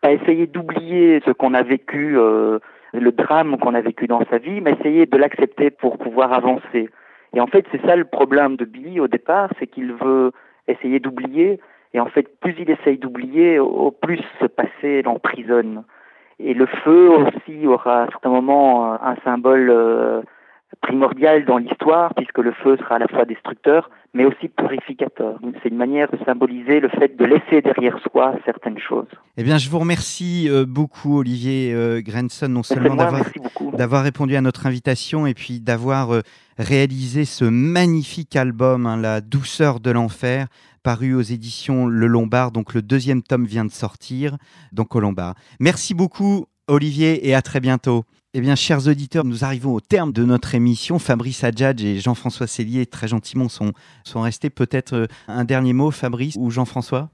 pas 0.00 0.12
essayer 0.12 0.46
d'oublier 0.46 1.22
ce 1.24 1.30
qu'on 1.30 1.54
a 1.54 1.62
vécu. 1.62 2.18
Euh, 2.18 2.58
le 2.92 3.12
drame 3.12 3.58
qu'on 3.58 3.74
a 3.74 3.80
vécu 3.80 4.06
dans 4.06 4.24
sa 4.30 4.38
vie, 4.38 4.60
mais 4.60 4.72
essayer 4.72 5.06
de 5.06 5.16
l'accepter 5.16 5.70
pour 5.70 5.98
pouvoir 5.98 6.32
avancer. 6.32 6.88
Et 7.34 7.40
en 7.40 7.46
fait, 7.46 7.66
c'est 7.70 7.84
ça 7.86 7.96
le 7.96 8.04
problème 8.04 8.56
de 8.56 8.64
Billy 8.64 9.00
au 9.00 9.08
départ, 9.08 9.50
c'est 9.58 9.66
qu'il 9.66 9.92
veut 9.92 10.32
essayer 10.68 11.00
d'oublier, 11.00 11.60
et 11.94 12.00
en 12.00 12.06
fait, 12.06 12.28
plus 12.40 12.54
il 12.58 12.70
essaye 12.70 12.98
d'oublier, 12.98 13.58
au 13.58 13.90
plus 13.90 14.20
ce 14.40 14.46
passé 14.46 15.02
l'emprisonne. 15.02 15.84
Et 16.38 16.54
le 16.54 16.66
feu 16.66 17.08
aussi 17.08 17.66
aura 17.66 18.02
à 18.02 18.06
certains 18.08 18.30
moments 18.30 18.92
un 18.92 19.16
symbole 19.24 20.24
primordial 20.82 21.44
dans 21.44 21.58
l'histoire, 21.58 22.14
puisque 22.14 22.38
le 22.38 22.52
feu 22.52 22.76
sera 22.76 22.96
à 22.96 22.98
la 22.98 23.08
fois 23.08 23.24
destructeur, 23.24 23.90
mais 24.16 24.24
aussi 24.24 24.48
purificateur. 24.48 25.38
C'est 25.62 25.68
une 25.68 25.76
manière 25.76 26.10
de 26.10 26.18
symboliser 26.24 26.80
le 26.80 26.88
fait 26.88 27.16
de 27.16 27.24
laisser 27.24 27.60
derrière 27.60 27.98
soi 28.10 28.34
certaines 28.46 28.78
choses. 28.78 29.06
Eh 29.36 29.44
bien, 29.44 29.58
je 29.58 29.68
vous 29.68 29.78
remercie 29.78 30.48
euh, 30.48 30.64
beaucoup, 30.64 31.18
Olivier 31.18 31.72
euh, 31.74 32.00
Grenson, 32.00 32.48
non 32.48 32.62
seulement 32.62 32.96
d'avoir 33.74 34.02
répondu 34.02 34.34
à 34.34 34.40
notre 34.40 34.66
invitation 34.66 35.26
et 35.26 35.34
puis 35.34 35.60
d'avoir 35.60 36.14
euh, 36.14 36.22
réalisé 36.56 37.26
ce 37.26 37.44
magnifique 37.44 38.34
album, 38.36 38.86
hein, 38.86 38.96
La 38.96 39.20
douceur 39.20 39.80
de 39.80 39.90
l'enfer, 39.90 40.46
paru 40.82 41.14
aux 41.14 41.20
éditions 41.20 41.86
Le 41.86 42.06
Lombard. 42.06 42.52
Donc, 42.52 42.72
le 42.72 42.80
deuxième 42.80 43.22
tome 43.22 43.44
vient 43.44 43.66
de 43.66 43.70
sortir, 43.70 44.38
donc 44.72 44.96
au 44.96 45.00
Lombard. 45.00 45.34
Merci 45.60 45.92
beaucoup, 45.92 46.46
Olivier, 46.68 47.28
et 47.28 47.34
à 47.34 47.42
très 47.42 47.60
bientôt. 47.60 48.04
Eh 48.38 48.42
bien, 48.42 48.54
chers 48.54 48.86
auditeurs, 48.86 49.24
nous 49.24 49.44
arrivons 49.44 49.72
au 49.72 49.80
terme 49.80 50.12
de 50.12 50.22
notre 50.22 50.54
émission. 50.54 50.98
Fabrice 50.98 51.42
Adjadj 51.42 51.82
et 51.82 52.00
Jean-François 52.00 52.46
Cellier, 52.46 52.84
très 52.84 53.08
gentiment, 53.08 53.48
sont, 53.48 53.72
sont 54.04 54.20
restés. 54.20 54.50
Peut-être 54.50 54.92
euh, 54.92 55.06
un 55.26 55.44
dernier 55.44 55.72
mot, 55.72 55.90
Fabrice 55.90 56.34
ou 56.36 56.50
Jean-François? 56.50 57.08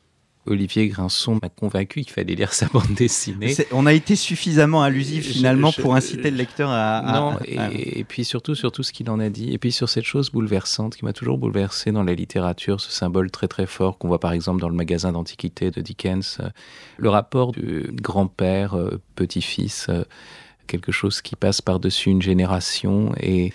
Olivier 0.47 0.89
Grinson 0.89 1.39
m'a 1.41 1.49
convaincu 1.49 2.01
qu'il 2.01 2.13
fallait 2.13 2.35
lire 2.35 2.53
sa 2.53 2.67
bande 2.67 2.93
dessinée. 2.97 3.55
On 3.71 3.87
a 3.87 3.93
été 3.93 4.17
suffisamment 4.17 4.83
allusif 4.83 5.31
finalement 5.31 5.71
pour 5.71 5.95
inciter 5.95 6.33
le 6.33 6.37
lecteur 6.37 6.71
à. 6.71 7.05
non, 7.15 7.39
et, 7.45 8.03
puis 8.03 8.25
surtout 8.25 8.57
sur 8.57 8.73
tout 8.73 8.83
ce 8.83 8.93
qu'il 8.93 9.09
en 9.09 9.21
a 9.21 9.29
dit, 9.29 9.53
et 9.53 9.59
puis 9.59 9.71
sur 9.71 9.89
cette 9.89 10.03
chose 10.03 10.33
bouleversante 10.33 10.97
qui 10.97 11.05
m'a 11.05 11.13
toujours 11.13 11.39
bouleversé 11.39 11.93
dans 11.93 12.03
la 12.03 12.15
littérature, 12.15 12.81
ce 12.81 12.91
symbole 12.91 13.31
très 13.31 13.47
très 13.47 13.67
fort 13.67 13.99
qu'on 13.99 14.09
voit 14.09 14.19
par 14.19 14.33
exemple 14.33 14.61
dans 14.61 14.69
le 14.69 14.75
magasin 14.75 15.13
d'antiquité 15.13 15.71
de 15.71 15.81
Dickens, 15.81 16.39
euh, 16.41 16.49
le 16.97 17.11
rapport 17.11 17.53
du 17.53 17.93
grand-père, 17.93 18.75
euh, 18.75 19.01
petit-fils 19.15 19.89
quelque 20.73 20.93
chose 20.93 21.21
qui 21.21 21.37
passe 21.37 21.61
par-dessus 21.61 22.09
une 22.09 22.23
génération. 22.23 23.13
Et 23.21 23.53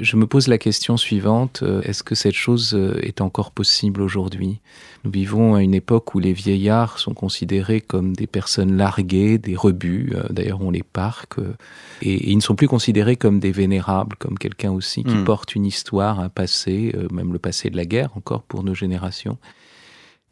je 0.00 0.16
me 0.16 0.26
pose 0.26 0.46
la 0.46 0.58
question 0.58 0.96
suivante, 0.96 1.60
euh, 1.62 1.82
est-ce 1.82 2.02
que 2.02 2.14
cette 2.14 2.34
chose 2.34 2.74
euh, 2.74 2.98
est 3.02 3.20
encore 3.20 3.50
possible 3.50 4.00
aujourd'hui? 4.00 4.60
Nous 5.04 5.10
vivons 5.10 5.56
à 5.56 5.62
une 5.62 5.74
époque 5.74 6.14
où 6.14 6.20
les 6.20 6.32
vieillards 6.32 6.98
sont 6.98 7.14
considérés 7.14 7.80
comme 7.80 8.14
des 8.14 8.28
personnes 8.28 8.76
larguées, 8.76 9.38
des 9.38 9.56
rebuts, 9.56 10.12
euh, 10.14 10.22
d'ailleurs 10.30 10.62
on 10.62 10.70
les 10.70 10.84
parque, 10.84 11.34
et, 12.00 12.30
ils 12.30 12.36
ne 12.36 12.40
sont 12.40 12.54
plus 12.54 12.68
considérés 12.68 13.16
comme 13.16 13.40
des 13.40 13.52
vénérables, 13.52 14.16
comme 14.16 14.38
quelqu'un 14.38 14.70
aussi 14.70 15.02
qui 15.02 15.16
hmm. 15.16 15.24
porte 15.24 15.54
une 15.56 15.66
histoire, 15.66 16.20
un 16.20 16.28
passé, 16.28 16.94
même 17.10 17.32
le 17.32 17.38
passé 17.38 17.68
de 17.68 17.76
la 17.76 17.84
guerre 17.84 18.10
encore 18.16 18.42
pour 18.42 18.62
nos 18.62 18.74
générations. 18.74 19.36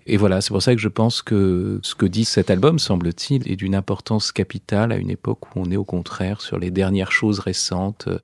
Et 0.07 0.17
voilà, 0.17 0.41
c'est 0.41 0.51
pour 0.51 0.63
ça 0.63 0.75
que 0.75 0.81
je 0.81 0.89
pense 0.89 1.23
que 1.23 1.79
ce 1.83 1.95
que 1.95 2.07
dit 2.07 2.25
cet 2.25 2.51
album, 2.51 2.79
semble-t-il, 2.79 3.51
est 3.51 3.57
d'une 3.57 3.75
importance 3.75 4.33
capitale 4.33 4.93
à 4.93 4.97
une 4.97 5.11
époque 5.11 5.55
où 5.55 5.61
on 5.61 5.71
est 5.71 5.77
au 5.77 5.85
contraire 5.85 6.41
sur 6.41 6.59
les 6.59 6.71
dernières 6.71 7.13
choses 7.13 7.39
récentes 7.39 8.07
euh, 8.09 8.19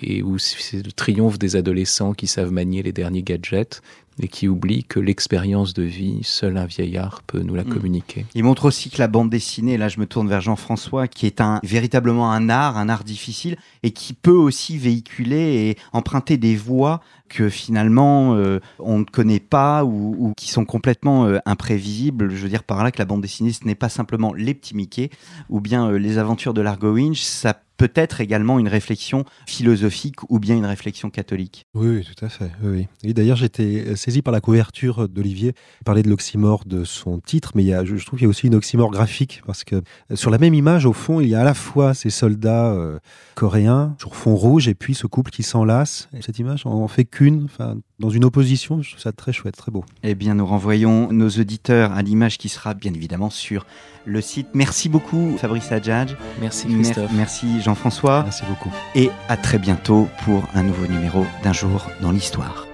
et 0.00 0.22
où 0.22 0.38
c'est 0.38 0.84
le 0.84 0.92
triomphe 0.92 1.38
des 1.38 1.56
adolescents 1.56 2.12
qui 2.12 2.26
savent 2.26 2.52
manier 2.52 2.82
les 2.82 2.92
derniers 2.92 3.22
gadgets 3.22 3.80
et 4.20 4.28
qui 4.28 4.48
oublie 4.48 4.84
que 4.84 4.98
l'expérience 4.98 5.74
de 5.74 5.82
vie, 5.82 6.20
seul 6.22 6.56
un 6.56 6.66
vieillard 6.66 7.22
peut 7.26 7.40
nous 7.40 7.54
la 7.54 7.64
mm. 7.64 7.68
communiquer. 7.68 8.26
Il 8.34 8.44
montre 8.44 8.66
aussi 8.66 8.90
que 8.90 8.98
la 8.98 9.08
bande 9.08 9.30
dessinée, 9.30 9.76
là 9.76 9.88
je 9.88 10.00
me 10.00 10.06
tourne 10.06 10.28
vers 10.28 10.40
Jean-François, 10.40 11.08
qui 11.08 11.26
est 11.26 11.40
un, 11.40 11.60
véritablement 11.62 12.32
un 12.32 12.48
art, 12.48 12.78
un 12.78 12.88
art 12.88 13.04
difficile, 13.04 13.56
et 13.82 13.90
qui 13.90 14.14
peut 14.14 14.30
aussi 14.30 14.78
véhiculer 14.78 15.68
et 15.68 15.78
emprunter 15.92 16.36
des 16.36 16.56
voix 16.56 17.00
que 17.28 17.48
finalement 17.48 18.34
euh, 18.34 18.60
on 18.78 19.00
ne 19.00 19.04
connaît 19.04 19.40
pas 19.40 19.84
ou, 19.84 20.32
qui 20.36 20.48
sont 20.48 20.64
complètement 20.64 21.26
euh, 21.26 21.38
imprévisibles. 21.44 22.30
Je 22.30 22.42
veux 22.42 22.48
dire 22.48 22.62
par 22.62 22.84
là 22.84 22.92
que 22.92 22.98
la 22.98 23.04
bande 23.04 23.20
dessinée, 23.20 23.52
ce 23.52 23.64
n'est 23.64 23.74
pas 23.74 23.88
simplement 23.88 24.32
les 24.32 24.54
petits 24.54 24.76
Mickey 24.76 25.10
ou 25.50 25.60
bien 25.60 25.88
euh, 25.88 25.98
les 25.98 26.18
aventures 26.18 26.54
de 26.54 26.60
Largo 26.60 26.92
Winch, 26.92 27.20
ça 27.20 27.54
peut-être 27.76 28.20
également 28.20 28.58
une 28.58 28.68
réflexion 28.68 29.24
philosophique 29.46 30.16
ou 30.30 30.38
bien 30.38 30.56
une 30.56 30.66
réflexion 30.66 31.10
catholique. 31.10 31.66
Oui, 31.74 32.04
tout 32.04 32.24
à 32.24 32.28
fait. 32.28 32.50
Oui. 32.62 32.86
Et 33.02 33.14
d'ailleurs, 33.14 33.36
j'étais 33.36 33.96
saisi 33.96 34.22
par 34.22 34.32
la 34.32 34.40
couverture 34.40 35.08
d'Olivier. 35.08 35.54
Il 35.80 35.84
parlait 35.84 36.02
de 36.02 36.08
l'oxymore 36.08 36.64
de 36.66 36.84
son 36.84 37.20
titre, 37.20 37.52
mais 37.54 37.62
il 37.62 37.68
y 37.68 37.74
a, 37.74 37.84
je, 37.84 37.94
trouve 38.04 38.18
qu'il 38.18 38.26
y 38.26 38.26
a 38.26 38.30
aussi 38.30 38.46
une 38.46 38.54
oxymore 38.54 38.90
graphique 38.90 39.42
parce 39.46 39.64
que 39.64 39.76
euh, 39.76 40.16
sur 40.16 40.30
la 40.30 40.38
même 40.38 40.54
image, 40.54 40.86
au 40.86 40.92
fond, 40.92 41.20
il 41.20 41.28
y 41.28 41.34
a 41.34 41.40
à 41.40 41.44
la 41.44 41.54
fois 41.54 41.94
ces 41.94 42.10
soldats 42.10 42.72
euh, 42.72 42.98
coréens 43.34 43.94
sur 43.98 44.14
fond 44.14 44.34
rouge 44.34 44.68
et 44.68 44.74
puis 44.74 44.94
ce 44.94 45.06
couple 45.06 45.30
qui 45.30 45.42
s'enlace. 45.42 46.08
Cette 46.20 46.38
image 46.38 46.66
en 46.66 46.88
fait 46.88 47.04
qu'une, 47.04 47.44
enfin, 47.44 47.76
dans 47.98 48.10
une 48.10 48.24
opposition. 48.24 48.82
Je 48.82 48.90
trouve 48.90 49.02
ça 49.02 49.12
très 49.12 49.32
chouette, 49.32 49.56
très 49.56 49.72
beau. 49.72 49.84
Eh 50.02 50.14
bien, 50.14 50.34
nous 50.34 50.46
renvoyons 50.46 51.12
nos 51.12 51.28
auditeurs 51.28 51.92
à 51.92 52.02
l'image 52.02 52.38
qui 52.38 52.48
sera 52.48 52.74
bien 52.74 52.92
évidemment 52.92 53.30
sur 53.30 53.66
le 54.04 54.20
site. 54.20 54.48
Merci 54.54 54.88
beaucoup 54.88 55.36
Fabrice 55.38 55.72
Adjadj. 55.72 56.14
Merci 56.40 56.68
Christophe. 56.68 57.10
merci 57.14 57.60
Jean-François. 57.66 58.22
Merci 58.22 58.44
beaucoup. 58.48 58.72
Et 58.94 59.10
à 59.28 59.36
très 59.36 59.58
bientôt 59.58 60.08
pour 60.24 60.44
un 60.54 60.62
nouveau 60.62 60.86
numéro 60.86 61.26
d'un 61.42 61.52
jour 61.52 61.90
dans 62.00 62.12
l'histoire. 62.12 62.64